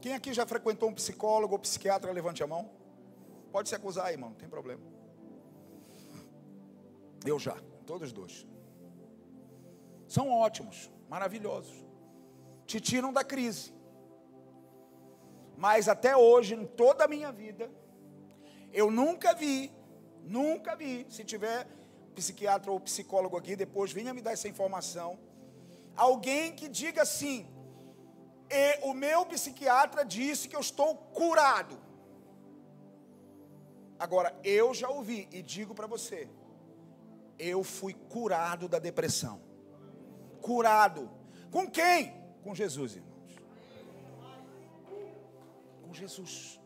quem 0.00 0.14
aqui 0.14 0.32
já 0.32 0.46
frequentou 0.46 0.88
um 0.88 0.94
psicólogo 0.94 1.54
ou 1.54 1.58
psiquiatra? 1.58 2.12
Levante 2.12 2.42
a 2.42 2.46
mão. 2.46 2.70
Pode 3.50 3.68
se 3.68 3.74
acusar 3.74 4.06
aí, 4.06 4.14
irmão, 4.14 4.30
não 4.30 4.36
tem 4.36 4.48
problema. 4.48 4.82
Eu 7.24 7.38
já, 7.38 7.56
todos 7.86 8.12
dois. 8.12 8.46
São 10.06 10.30
ótimos, 10.30 10.90
maravilhosos. 11.08 11.74
Te 12.66 12.80
tiram 12.80 13.12
da 13.12 13.24
crise. 13.24 13.72
Mas 15.56 15.88
até 15.88 16.16
hoje, 16.16 16.54
em 16.54 16.64
toda 16.64 17.04
a 17.04 17.08
minha 17.08 17.32
vida, 17.32 17.70
eu 18.72 18.90
nunca 18.90 19.34
vi, 19.34 19.72
nunca 20.22 20.76
vi, 20.76 21.06
se 21.08 21.24
tiver 21.24 21.66
psiquiatra 22.14 22.70
ou 22.70 22.78
psicólogo 22.78 23.36
aqui, 23.36 23.56
depois 23.56 23.92
venha 23.92 24.14
me 24.14 24.20
dar 24.20 24.32
essa 24.32 24.48
informação. 24.48 25.18
Alguém 25.96 26.54
que 26.54 26.68
diga 26.68 27.02
assim: 27.02 27.46
e 28.50 28.78
o 28.82 28.94
meu 28.94 29.26
psiquiatra 29.26 30.04
disse 30.04 30.48
que 30.48 30.56
eu 30.56 30.60
estou 30.60 30.94
curado. 30.96 31.78
Agora, 33.98 34.38
eu 34.44 34.72
já 34.72 34.88
ouvi 34.88 35.28
e 35.30 35.42
digo 35.42 35.74
para 35.74 35.86
você: 35.86 36.28
eu 37.38 37.62
fui 37.62 37.94
curado 37.94 38.68
da 38.68 38.78
depressão. 38.78 39.40
Curado. 40.40 41.10
Com 41.50 41.70
quem? 41.70 42.14
Com 42.42 42.54
Jesus, 42.54 42.96
irmãos. 42.96 43.32
Com 45.82 45.94
Jesus. 45.94 46.60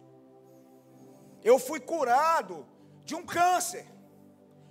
Eu 1.42 1.58
fui 1.58 1.80
curado 1.80 2.66
de 3.04 3.14
um 3.14 3.24
câncer. 3.24 3.86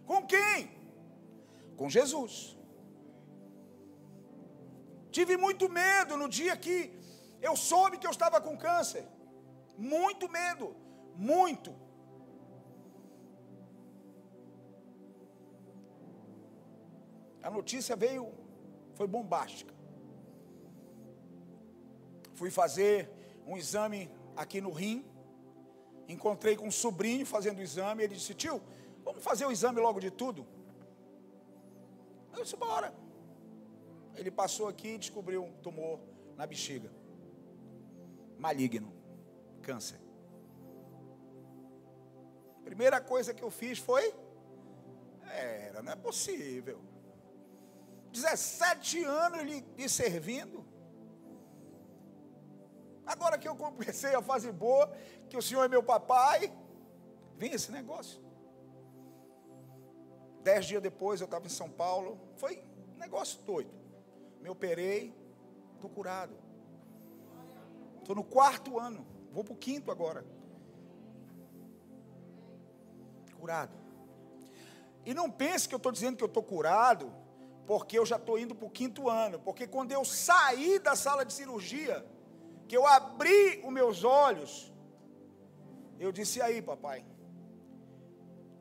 Com 0.05 0.25
quem? 0.25 0.71
Com 1.75 1.89
Jesus. 1.89 2.57
Tive 5.11 5.35
muito 5.35 5.67
medo 5.69 6.15
no 6.15 6.29
dia 6.29 6.55
que 6.55 7.00
eu 7.41 7.55
soube 7.55 7.97
que 7.97 8.07
eu 8.07 8.11
estava 8.11 8.39
com 8.39 8.55
câncer. 8.57 9.05
Muito 9.77 10.29
medo. 10.29 10.75
Muito. 11.15 11.73
A 17.41 17.49
notícia 17.49 17.95
veio, 17.95 18.31
foi 18.93 19.07
bombástica. 19.07 19.73
Fui 22.35 22.51
fazer 22.51 23.09
um 23.45 23.57
exame 23.57 24.09
aqui 24.35 24.61
no 24.61 24.71
rim. 24.71 25.05
Encontrei 26.07 26.55
com 26.55 26.67
um 26.67 26.71
sobrinho 26.71 27.25
fazendo 27.25 27.59
o 27.59 27.61
exame. 27.61 28.03
Ele 28.03 28.15
disse: 28.15 28.33
Tio, 28.35 28.61
vamos 29.03 29.23
fazer 29.23 29.45
o 29.45 29.51
exame 29.51 29.79
logo 29.79 29.99
de 29.99 30.11
tudo? 30.11 30.45
Eu 32.35 32.43
disse: 32.43 32.55
Bora. 32.55 32.93
Ele 34.15 34.29
passou 34.29 34.67
aqui 34.67 34.89
e 34.89 34.97
descobriu 34.97 35.43
um 35.43 35.53
tumor 35.53 35.99
na 36.35 36.45
bexiga. 36.45 36.91
Maligno. 38.41 38.91
Câncer. 39.61 40.01
Primeira 42.63 42.99
coisa 42.99 43.33
que 43.35 43.43
eu 43.43 43.51
fiz 43.51 43.77
foi. 43.77 44.13
Era, 45.23 45.83
não 45.83 45.91
é 45.91 45.95
possível. 45.95 46.81
17 48.11 49.03
anos 49.03 49.43
lhe, 49.43 49.63
lhe 49.77 49.87
servindo. 49.87 50.65
Agora 53.05 53.37
que 53.37 53.47
eu 53.47 53.55
comecei 53.55 54.15
a 54.15 54.21
fase 54.21 54.51
boa, 54.51 54.91
que 55.29 55.37
o 55.37 55.41
Senhor 55.41 55.63
é 55.63 55.67
meu 55.67 55.83
papai, 55.83 56.51
vem 57.37 57.51
esse 57.53 57.71
negócio. 57.71 58.19
Dez 60.41 60.65
dias 60.65 60.81
depois 60.81 61.21
eu 61.21 61.25
estava 61.25 61.45
em 61.45 61.49
São 61.49 61.69
Paulo, 61.69 62.19
foi 62.37 62.63
um 62.95 62.97
negócio 62.97 63.39
doido. 63.43 63.71
Me 64.41 64.49
operei, 64.49 65.15
estou 65.75 65.89
curado. 65.89 66.35
Estou 68.01 68.15
no 68.15 68.23
quarto 68.23 68.79
ano, 68.79 69.05
vou 69.31 69.43
para 69.43 69.53
o 69.53 69.57
quinto 69.57 69.91
agora. 69.91 70.25
Curado. 73.39 73.81
E 75.05 75.13
não 75.13 75.31
pense 75.31 75.67
que 75.67 75.73
eu 75.73 75.77
estou 75.77 75.91
dizendo 75.91 76.17
que 76.17 76.23
eu 76.23 76.27
estou 76.27 76.43
curado, 76.43 77.11
porque 77.65 77.97
eu 77.97 78.05
já 78.05 78.17
estou 78.17 78.37
indo 78.37 78.53
para 78.53 78.67
o 78.67 78.69
quinto 78.69 79.09
ano. 79.09 79.39
Porque 79.39 79.65
quando 79.65 79.91
eu 79.91 80.03
saí 80.05 80.77
da 80.79 80.95
sala 80.95 81.25
de 81.25 81.33
cirurgia, 81.33 82.05
que 82.67 82.77
eu 82.77 82.85
abri 82.85 83.61
os 83.63 83.71
meus 83.71 84.03
olhos, 84.03 84.71
eu 85.99 86.11
disse: 86.11 86.41
aí, 86.41 86.61
papai. 86.61 87.05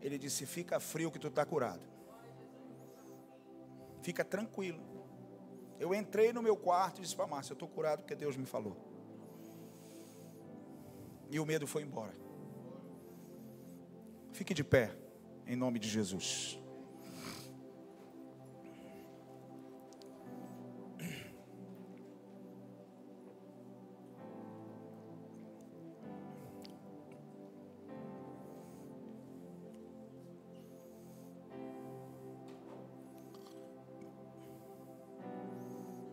Ele 0.00 0.18
disse: 0.18 0.46
fica 0.46 0.80
frio 0.80 1.10
que 1.10 1.18
tu 1.18 1.28
está 1.28 1.44
curado. 1.44 1.86
Fica 4.02 4.24
tranquilo. 4.24 4.80
Eu 5.78 5.94
entrei 5.94 6.32
no 6.32 6.42
meu 6.42 6.56
quarto 6.56 6.98
e 6.98 7.02
disse 7.02 7.16
para 7.16 7.26
Márcia: 7.26 7.52
eu 7.52 7.54
estou 7.54 7.68
curado 7.68 8.00
porque 8.00 8.14
Deus 8.14 8.36
me 8.36 8.46
falou. 8.46 8.89
E 11.30 11.38
o 11.38 11.46
medo 11.46 11.66
foi 11.66 11.82
embora. 11.82 12.14
Fique 14.32 14.52
de 14.52 14.64
pé, 14.64 14.90
em 15.46 15.54
nome 15.54 15.78
de 15.78 15.88
Jesus. 15.88 16.58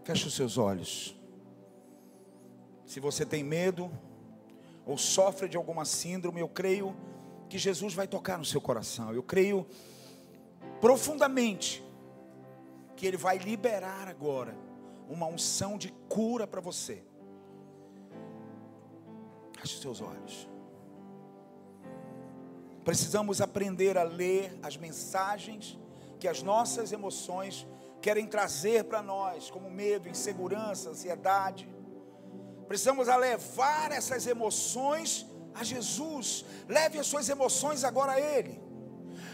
Feche 0.04 0.28
os 0.28 0.36
seus 0.36 0.58
olhos. 0.58 1.20
Se 2.86 3.00
você 3.00 3.26
tem 3.26 3.44
medo 3.44 3.92
ou 4.88 4.98
sofre 4.98 5.50
de 5.50 5.58
alguma 5.58 5.84
síndrome, 5.84 6.40
eu 6.40 6.48
creio 6.48 6.96
que 7.50 7.58
Jesus 7.58 7.94
vai 7.94 8.08
tocar 8.08 8.38
no 8.38 8.46
seu 8.46 8.62
coração. 8.62 9.14
Eu 9.14 9.22
creio 9.22 9.68
profundamente 10.80 11.84
que 12.96 13.06
Ele 13.06 13.18
vai 13.18 13.38
liberar 13.38 14.08
agora 14.08 14.58
uma 15.10 15.28
unção 15.28 15.78
de 15.78 15.90
cura 16.08 16.48
para 16.48 16.62
você. 16.62 17.04
Feche 19.60 19.76
os 19.76 19.82
seus 19.82 20.02
olhos. 20.02 20.48
Precisamos 22.86 23.42
aprender 23.42 23.98
a 23.98 24.04
ler 24.04 24.58
as 24.64 24.78
mensagens 24.78 25.78
que 26.18 26.28
as 26.28 26.42
nossas 26.42 26.94
emoções 26.94 27.68
querem 28.02 28.26
trazer 28.26 28.86
para 28.86 29.02
nós, 29.02 29.52
como 29.52 29.70
medo, 29.70 30.08
insegurança, 30.08 30.90
ansiedade. 30.90 31.68
Precisamos 32.68 33.08
levar 33.08 33.92
essas 33.92 34.28
emoções 34.28 35.26
a 35.56 35.64
Jesus. 35.64 36.46
Leve 36.68 37.00
as 37.00 37.08
suas 37.08 37.30
emoções 37.30 37.84
agora 37.84 38.14
a 38.14 38.20
Ele. 38.20 38.62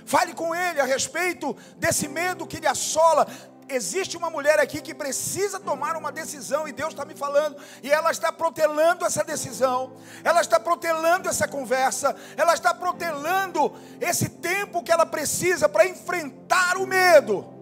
Fale 0.06 0.34
com 0.34 0.54
Ele 0.54 0.80
a 0.80 0.86
respeito 0.86 1.56
desse 1.78 2.08
medo 2.08 2.48
que 2.48 2.60
lhe 2.60 2.68
assola. 2.68 3.28
Existe 3.70 4.18
uma 4.18 4.30
mulher 4.30 4.60
aqui 4.60 4.82
que 4.82 4.94
precisa 4.94 5.60
tomar 5.60 5.96
uma 5.96 6.12
decisão 6.12 6.68
e 6.68 6.74
Deus 6.74 6.90
está 6.90 7.06
me 7.06 7.16
falando, 7.16 7.56
e 7.82 7.90
ela 7.90 8.12
está 8.12 8.30
protelando 8.32 9.06
essa 9.06 9.24
decisão, 9.24 9.96
ela 10.22 10.42
está 10.42 10.60
protelando 10.60 11.30
essa 11.30 11.48
conversa, 11.48 12.14
ela 12.36 12.54
está 12.54 12.74
protelando 12.74 13.74
esse 14.02 14.28
tempo 14.30 14.84
que 14.84 14.92
ela 14.92 15.06
precisa 15.06 15.70
para 15.70 15.88
enfrentar 15.88 16.78
o 16.78 16.86
medo 16.86 17.54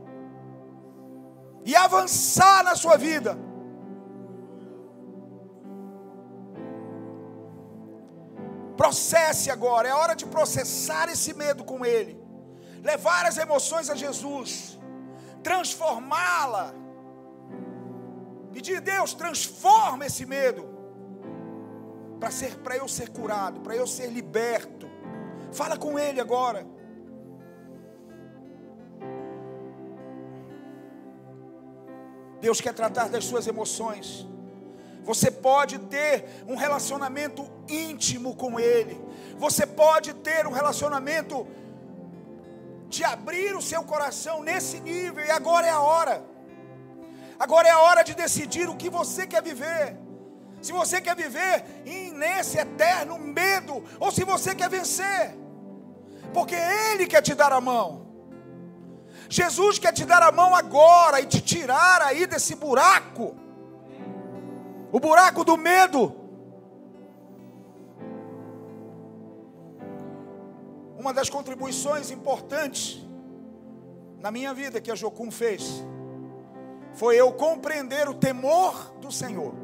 e 1.64 1.76
avançar 1.76 2.64
na 2.64 2.76
sua 2.76 2.98
vida. 2.98 3.38
Processe 8.82 9.52
agora, 9.52 9.88
é 9.88 9.94
hora 9.94 10.16
de 10.16 10.26
processar 10.26 11.08
esse 11.08 11.36
medo 11.36 11.64
com 11.64 11.86
Ele, 11.86 12.20
levar 12.82 13.28
as 13.28 13.38
emoções 13.38 13.92
a 13.92 13.96
Jesus, 13.96 14.80
transformá-la, 15.44 16.74
pedir 18.52 18.82
Deus, 18.82 19.14
transforma 19.14 20.08
esse 20.08 20.26
medo, 20.26 20.68
para 22.20 22.32
ser, 22.32 22.56
para 22.64 22.76
eu 22.76 22.88
ser 22.88 23.10
curado, 23.10 23.60
para 23.60 23.76
eu 23.76 23.86
ser 23.86 24.08
liberto. 24.08 24.90
Fala 25.52 25.78
com 25.78 26.00
Ele 26.00 26.20
agora. 26.20 26.66
Deus 32.40 32.60
quer 32.60 32.74
tratar 32.74 33.10
das 33.10 33.26
suas 33.26 33.46
emoções. 33.46 34.26
Você 35.04 35.30
pode 35.30 35.78
ter 35.78 36.26
um 36.48 36.56
relacionamento 36.56 37.44
íntimo 37.74 38.36
com 38.36 38.60
Ele. 38.60 39.00
Você 39.38 39.66
pode 39.66 40.14
ter 40.14 40.46
um 40.48 40.52
relacionamento 40.52 41.48
de 42.88 43.04
abrir 43.04 43.56
o 43.56 43.62
seu 43.62 43.84
coração 43.84 44.44
nesse 44.44 44.80
nível. 44.80 45.24
E 45.24 45.32
agora 45.32 45.68
é 45.68 45.72
a 45.72 45.80
hora. 45.80 46.24
Agora 47.40 47.68
é 47.68 47.72
a 47.72 47.80
hora 47.80 48.04
de 48.04 48.14
decidir 48.14 48.70
o 48.70 48.76
que 48.76 48.90
você 48.90 49.26
quer 49.26 49.42
viver. 49.42 49.98
Se 50.62 50.72
você 50.72 51.02
quer 51.02 51.16
viver 51.16 51.66
nesse 52.14 52.58
eterno 52.58 53.18
medo, 53.18 53.84
ou 54.00 54.12
se 54.12 54.24
você 54.24 54.54
quer 54.54 54.70
vencer, 54.70 55.36
porque 56.34 56.56
Ele 56.56 57.08
quer 57.08 57.22
te 57.22 57.34
dar 57.34 57.52
a 57.52 57.60
mão. 57.60 58.08
Jesus 59.28 59.80
quer 59.80 59.94
te 59.94 60.06
dar 60.06 60.22
a 60.22 60.32
mão 60.32 60.54
agora 60.54 61.20
e 61.20 61.26
te 61.26 61.42
tirar 61.42 62.02
aí 62.02 62.28
desse 62.28 62.54
buraco 62.54 63.36
o 64.92 65.00
buraco 65.00 65.44
do 65.44 65.58
medo. 65.58 66.21
Uma 71.02 71.12
das 71.12 71.32
contribuições 71.32 72.12
importantes 72.12 73.04
na 74.20 74.30
minha 74.30 74.54
vida 74.54 74.80
que 74.80 74.92
a 74.92 74.96
Jocum 74.96 75.32
fez 75.32 75.84
foi 76.94 77.16
eu 77.16 77.34
compreender 77.34 78.08
o 78.08 78.14
temor 78.14 78.94
do 79.02 79.12
Senhor, 79.12 79.56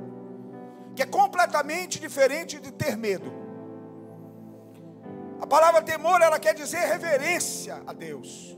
que 0.95 1.03
é 1.03 1.05
completamente 1.05 1.99
diferente 1.99 2.59
de 2.59 2.71
ter 2.71 2.97
medo. 2.97 3.31
A 5.39 5.45
palavra 5.45 5.83
temor, 5.83 6.23
ela 6.23 6.39
quer 6.39 6.55
dizer 6.55 6.87
reverência 6.87 7.83
a 7.85 7.93
Deus 7.93 8.57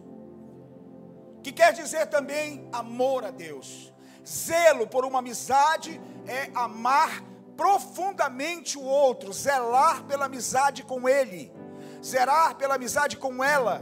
que 1.43 1.51
quer 1.51 1.73
dizer 1.73 2.05
também 2.07 2.65
amor 2.71 3.25
a 3.25 3.31
Deus. 3.31 3.93
Zelo 4.25 4.87
por 4.87 5.03
uma 5.03 5.19
amizade 5.19 5.99
é 6.25 6.49
amar 6.55 7.23
profundamente 7.57 8.77
o 8.77 8.83
outro, 8.83 9.33
zelar 9.33 10.05
pela 10.05 10.27
amizade 10.27 10.83
com 10.83 11.09
ele. 11.09 11.58
Zerar 12.03 12.55
pela 12.55 12.75
amizade 12.75 13.17
com 13.17 13.43
ela. 13.43 13.81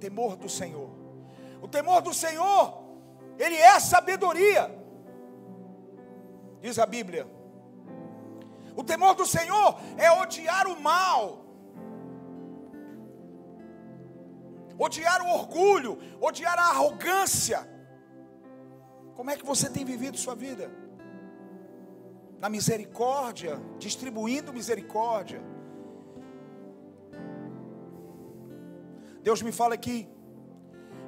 Temor 0.00 0.36
do 0.36 0.48
Senhor. 0.48 0.90
O 1.60 1.68
temor 1.68 2.02
do 2.02 2.12
Senhor, 2.12 2.84
ele 3.38 3.56
é 3.56 3.78
sabedoria. 3.80 4.70
Diz 6.60 6.78
a 6.78 6.86
Bíblia. 6.86 7.26
O 8.76 8.84
temor 8.84 9.14
do 9.14 9.26
Senhor 9.26 9.78
é 9.96 10.10
odiar 10.10 10.66
o 10.66 10.80
mal. 10.80 11.44
Odiar 14.78 15.22
o 15.22 15.30
orgulho, 15.30 15.98
odiar 16.20 16.58
a 16.58 16.70
arrogância. 16.70 17.66
Como 19.14 19.30
é 19.30 19.36
que 19.36 19.46
você 19.46 19.70
tem 19.70 19.84
vivido 19.84 20.18
sua 20.18 20.34
vida? 20.34 20.70
Na 22.38 22.48
misericórdia, 22.48 23.60
distribuindo 23.78 24.52
misericórdia. 24.52 25.42
Deus 29.22 29.42
me 29.42 29.50
fala 29.50 29.74
aqui 29.74 30.08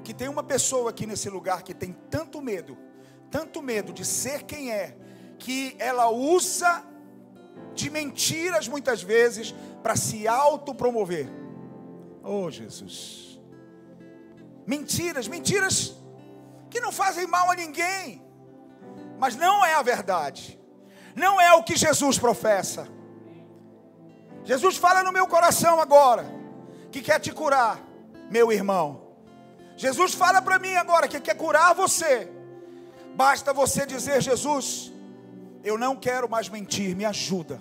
que 0.03 0.15
tem 0.15 0.29
uma 0.29 0.43
pessoa 0.43 0.91
aqui 0.91 1.07
nesse 1.07 1.29
lugar 1.29 1.63
que 1.63 1.75
tem 1.75 1.93
tanto 2.11 2.41
medo, 2.41 2.77
tanto 3.31 3.63
medo 3.63 3.93
de 3.93 4.05
ser 4.05 4.45
quem 4.45 4.73
é, 4.73 4.97
que 5.39 5.77
ela 5.79 6.09
usa 6.11 6.85
de 7.75 7.91
mentiras 7.91 8.67
muitas 8.67 9.03
vezes 9.03 9.55
para 9.83 9.95
se 9.97 10.27
autopromover. 10.27 11.29
Oh, 12.25 12.51
Jesus. 12.51 13.41
Mentiras, 14.67 15.29
mentiras 15.29 15.95
que 16.69 16.81
não 16.81 16.91
fazem 16.91 17.27
mal 17.27 17.51
a 17.51 17.55
ninguém, 17.55 18.23
mas 19.19 19.37
não 19.37 19.65
é 19.65 19.75
a 19.75 19.83
verdade, 19.83 20.58
não 21.19 21.41
é 21.41 21.53
o 21.55 21.63
que 21.63 21.77
Jesus 21.77 22.19
professa. 22.19 22.89
Jesus 24.45 24.77
fala 24.77 25.03
no 25.03 25.13
meu 25.13 25.27
coração 25.27 25.81
agora, 25.81 26.25
que 26.91 27.03
quer 27.03 27.21
te 27.21 27.33
curar, 27.33 27.79
meu 28.31 28.51
irmão. 28.51 29.09
Jesus 29.77 30.15
fala 30.15 30.41
para 30.41 30.59
mim 30.59 30.75
agora 30.75 31.07
que 31.07 31.21
quer 31.21 31.35
curar 31.35 31.75
você. 31.75 32.31
Basta 33.15 33.53
você 33.53 33.85
dizer, 33.85 34.23
Jesus, 34.23 34.93
eu 35.63 35.77
não 35.77 35.97
quero 35.97 36.29
mais 36.29 36.49
mentir, 36.49 36.97
me 36.97 37.05
ajuda. 37.05 37.61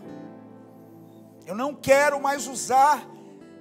Eu 1.45 1.55
não 1.55 1.73
quero 1.73 2.21
mais 2.21 2.47
usar 2.47 3.05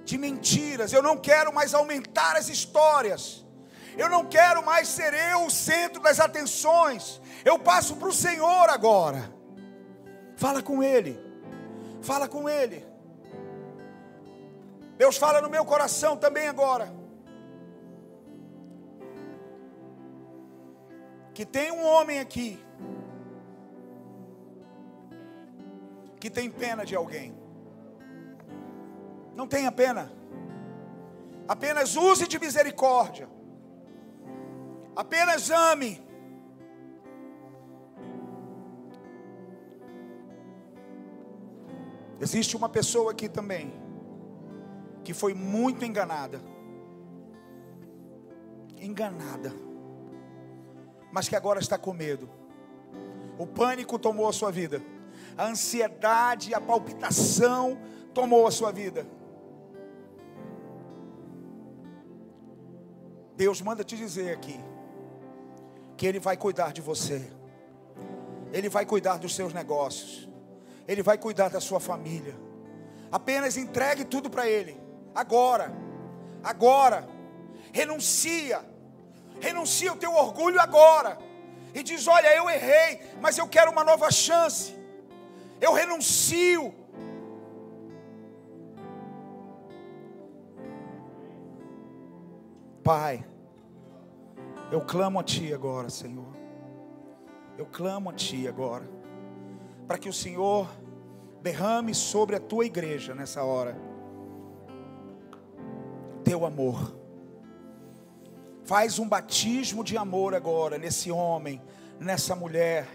de 0.05 0.17
mentiras, 0.17 0.93
eu 0.93 1.03
não 1.03 1.17
quero 1.17 1.53
mais 1.53 1.73
aumentar 1.73 2.37
as 2.37 2.47
histórias. 2.49 3.45
Eu 3.97 4.09
não 4.09 4.25
quero 4.25 4.63
mais 4.63 4.87
ser 4.87 5.13
eu 5.13 5.45
o 5.45 5.49
centro 5.49 6.01
das 6.01 6.19
atenções. 6.19 7.19
Eu 7.43 7.57
passo 7.57 7.95
para 7.95 8.07
o 8.07 8.13
Senhor 8.13 8.69
agora. 8.69 9.36
Fala 10.37 10.61
com 10.61 10.81
Ele. 10.81 11.19
Fala 12.01 12.27
com 12.27 12.47
Ele. 12.47 12.85
Deus 14.97 15.17
fala 15.17 15.41
no 15.41 15.49
meu 15.49 15.65
coração 15.65 16.15
também 16.15 16.47
agora. 16.47 16.93
Que 21.33 21.45
tem 21.45 21.71
um 21.71 21.83
homem 21.85 22.19
aqui 22.19 22.59
que 26.19 26.29
tem 26.29 26.49
pena 26.49 26.85
de 26.85 26.95
alguém. 26.95 27.35
Não 29.35 29.47
tenha 29.47 29.71
pena. 29.71 30.11
Apenas 31.47 31.95
use 31.95 32.27
de 32.27 32.39
misericórdia. 32.39 33.27
Apenas 34.95 35.49
ame. 35.49 36.06
Existe 42.19 42.55
uma 42.55 42.67
pessoa 42.67 43.11
aqui 43.11 43.29
também 43.29 43.73
que 45.03 45.13
foi 45.13 45.33
muito 45.33 45.85
enganada. 45.85 46.41
Enganada. 48.77 49.53
Mas 51.11 51.29
que 51.29 51.35
agora 51.35 51.59
está 51.59 51.77
com 51.77 51.93
medo. 51.93 52.29
O 53.37 53.45
pânico 53.45 53.97
tomou 53.97 54.27
a 54.27 54.33
sua 54.33 54.51
vida. 54.51 54.81
A 55.37 55.45
ansiedade, 55.45 56.53
a 56.53 56.59
palpitação 56.59 57.77
tomou 58.13 58.47
a 58.47 58.51
sua 58.51 58.71
vida. 58.71 59.07
Deus 63.37 63.61
manda 63.61 63.83
te 63.83 63.95
dizer 63.95 64.33
aqui 64.33 64.59
que 65.95 66.07
Ele 66.07 66.19
vai 66.19 66.35
cuidar 66.35 66.73
de 66.73 66.81
você, 66.81 67.31
Ele 68.51 68.67
vai 68.67 68.85
cuidar 68.85 69.17
dos 69.17 69.35
seus 69.35 69.53
negócios, 69.53 70.27
Ele 70.87 71.03
vai 71.03 71.17
cuidar 71.17 71.49
da 71.49 71.59
sua 71.59 71.79
família. 71.79 72.35
Apenas 73.11 73.57
entregue 73.57 74.05
tudo 74.05 74.29
para 74.29 74.47
Ele, 74.47 74.79
agora, 75.13 75.71
agora, 76.43 77.07
renuncia, 77.71 78.61
renuncia 79.39 79.93
o 79.93 79.97
teu 79.97 80.13
orgulho 80.13 80.59
agora, 80.59 81.17
e 81.73 81.83
diz: 81.83 82.07
Olha, 82.07 82.35
eu 82.35 82.49
errei, 82.49 83.01
mas 83.21 83.37
eu 83.37 83.47
quero 83.47 83.71
uma 83.71 83.83
nova 83.83 84.11
chance, 84.11 84.75
eu 85.61 85.73
renuncio. 85.73 86.73
Pai, 92.83 93.25
eu 94.71 94.81
clamo 94.81 95.19
a 95.19 95.23
Ti 95.23 95.53
agora, 95.53 95.89
Senhor. 95.89 96.35
Eu 97.57 97.65
clamo 97.65 98.09
a 98.09 98.13
Ti 98.13 98.47
agora, 98.47 98.87
para 99.87 99.97
que 99.97 100.09
o 100.09 100.13
Senhor 100.13 100.67
derrame 101.41 101.95
sobre 101.95 102.35
a 102.35 102.39
Tua 102.39 102.65
igreja 102.65 103.15
nessa 103.15 103.43
hora, 103.43 103.77
Teu 106.23 106.45
amor. 106.45 106.95
Faz 108.65 108.99
um 108.99 109.07
batismo 109.07 109.81
de 109.81 109.97
amor 109.97 110.35
agora 110.35 110.77
nesse 110.77 111.09
homem, 111.09 111.61
nessa 111.97 112.35
mulher. 112.35 112.85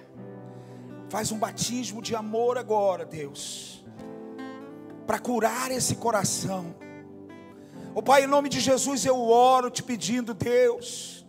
Faz 1.08 1.32
um 1.32 1.38
batismo 1.38 2.02
de 2.02 2.14
amor 2.14 2.58
agora, 2.58 3.06
Deus, 3.06 3.82
para 5.06 5.18
curar 5.18 5.70
esse 5.70 5.96
coração. 5.96 6.74
Oh 7.94 8.02
Pai, 8.02 8.24
em 8.24 8.26
nome 8.26 8.50
de 8.50 8.60
Jesus 8.60 9.06
eu 9.06 9.18
oro 9.18 9.70
te 9.70 9.82
pedindo, 9.82 10.34
Deus, 10.34 11.26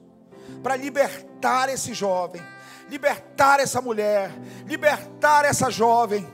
para 0.61 0.76
libertar 0.76 1.70
esse 1.70 1.93
jovem, 1.93 2.41
libertar 2.94 3.60
essa 3.60 3.82
mulher, 3.82 4.32
libertar 4.68 5.46
essa 5.46 5.72
jovem 5.72 6.32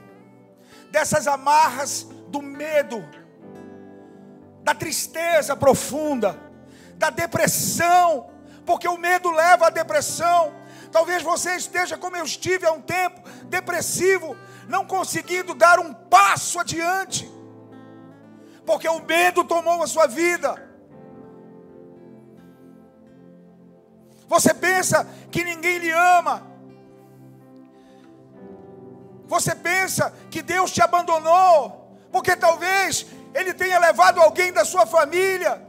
dessas 0.90 1.26
amarras 1.26 2.06
do 2.28 2.42
medo, 2.42 3.02
da 4.62 4.74
tristeza 4.74 5.56
profunda, 5.56 6.38
da 6.96 7.08
depressão, 7.08 8.30
porque 8.66 8.86
o 8.86 8.98
medo 8.98 9.30
leva 9.30 9.68
à 9.68 9.70
depressão. 9.70 10.52
Talvez 10.92 11.22
você 11.22 11.56
esteja 11.56 11.96
como 11.96 12.18
eu 12.18 12.26
estive 12.26 12.66
há 12.66 12.72
um 12.72 12.82
tempo, 12.82 13.26
depressivo, 13.46 14.36
não 14.68 14.84
conseguindo 14.84 15.54
dar 15.54 15.78
um 15.78 15.94
passo 15.94 16.60
adiante, 16.60 17.26
porque 18.66 18.86
o 18.86 19.00
medo 19.00 19.44
tomou 19.44 19.82
a 19.82 19.86
sua 19.86 20.06
vida. 20.06 20.68
Você 24.28 24.52
pensa 24.52 25.08
que 25.30 25.42
ninguém 25.42 25.78
lhe 25.78 25.90
ama. 25.90 26.49
Você 29.30 29.54
pensa 29.54 30.12
que 30.28 30.42
Deus 30.42 30.72
te 30.72 30.82
abandonou, 30.82 31.96
porque 32.10 32.34
talvez 32.34 33.06
Ele 33.32 33.54
tenha 33.54 33.78
levado 33.78 34.20
alguém 34.20 34.52
da 34.52 34.64
sua 34.64 34.84
família 34.86 35.62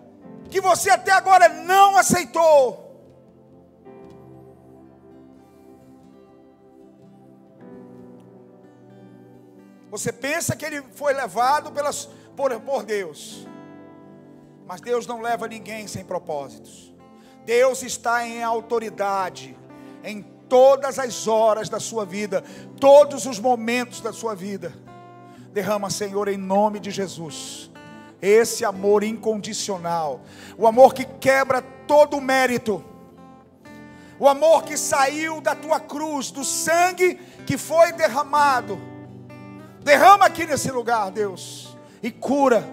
que 0.49 0.59
você 0.59 0.89
até 0.89 1.11
agora 1.11 1.47
não 1.47 1.95
aceitou. 1.95 2.89
Você 9.91 10.11
pensa 10.11 10.55
que 10.55 10.65
ele 10.65 10.81
foi 10.93 11.13
levado 11.13 11.71
pelas, 11.71 12.09
por, 12.35 12.59
por 12.61 12.83
Deus, 12.83 13.47
mas 14.65 14.81
Deus 14.81 15.05
não 15.05 15.21
leva 15.21 15.47
ninguém 15.47 15.85
sem 15.85 16.03
propósitos. 16.03 16.91
Deus 17.45 17.83
está 17.83 18.25
em 18.25 18.41
autoridade 18.41 19.55
em 20.03 20.30
todas 20.51 20.99
as 20.99 21.25
horas 21.27 21.69
da 21.69 21.79
sua 21.79 22.05
vida, 22.05 22.43
todos 22.77 23.25
os 23.25 23.39
momentos 23.39 24.01
da 24.01 24.11
sua 24.11 24.35
vida. 24.35 24.73
Derrama, 25.53 25.89
Senhor, 25.89 26.27
em 26.27 26.35
nome 26.35 26.77
de 26.77 26.91
Jesus, 26.91 27.71
esse 28.21 28.65
amor 28.65 29.01
incondicional, 29.01 30.19
o 30.57 30.67
amor 30.67 30.93
que 30.93 31.05
quebra 31.05 31.61
todo 31.87 32.17
o 32.17 32.21
mérito, 32.21 32.83
o 34.19 34.27
amor 34.27 34.63
que 34.63 34.75
saiu 34.75 35.39
da 35.39 35.55
tua 35.55 35.79
cruz, 35.79 36.29
do 36.31 36.43
sangue 36.43 37.15
que 37.47 37.57
foi 37.57 37.93
derramado. 37.93 38.77
Derrama 39.79 40.25
aqui 40.25 40.45
nesse 40.45 40.69
lugar, 40.69 41.11
Deus, 41.11 41.77
e 42.03 42.11
cura, 42.11 42.67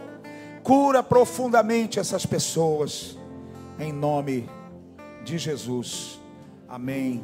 cura 0.64 1.01
profundamente 1.03 2.01
essas 2.01 2.26
pessoas, 2.26 3.16
em 3.79 3.93
nome 3.93 4.43
de 4.43 4.59
de 5.29 5.37
Jesus. 5.37 6.18
Amém. 6.66 7.22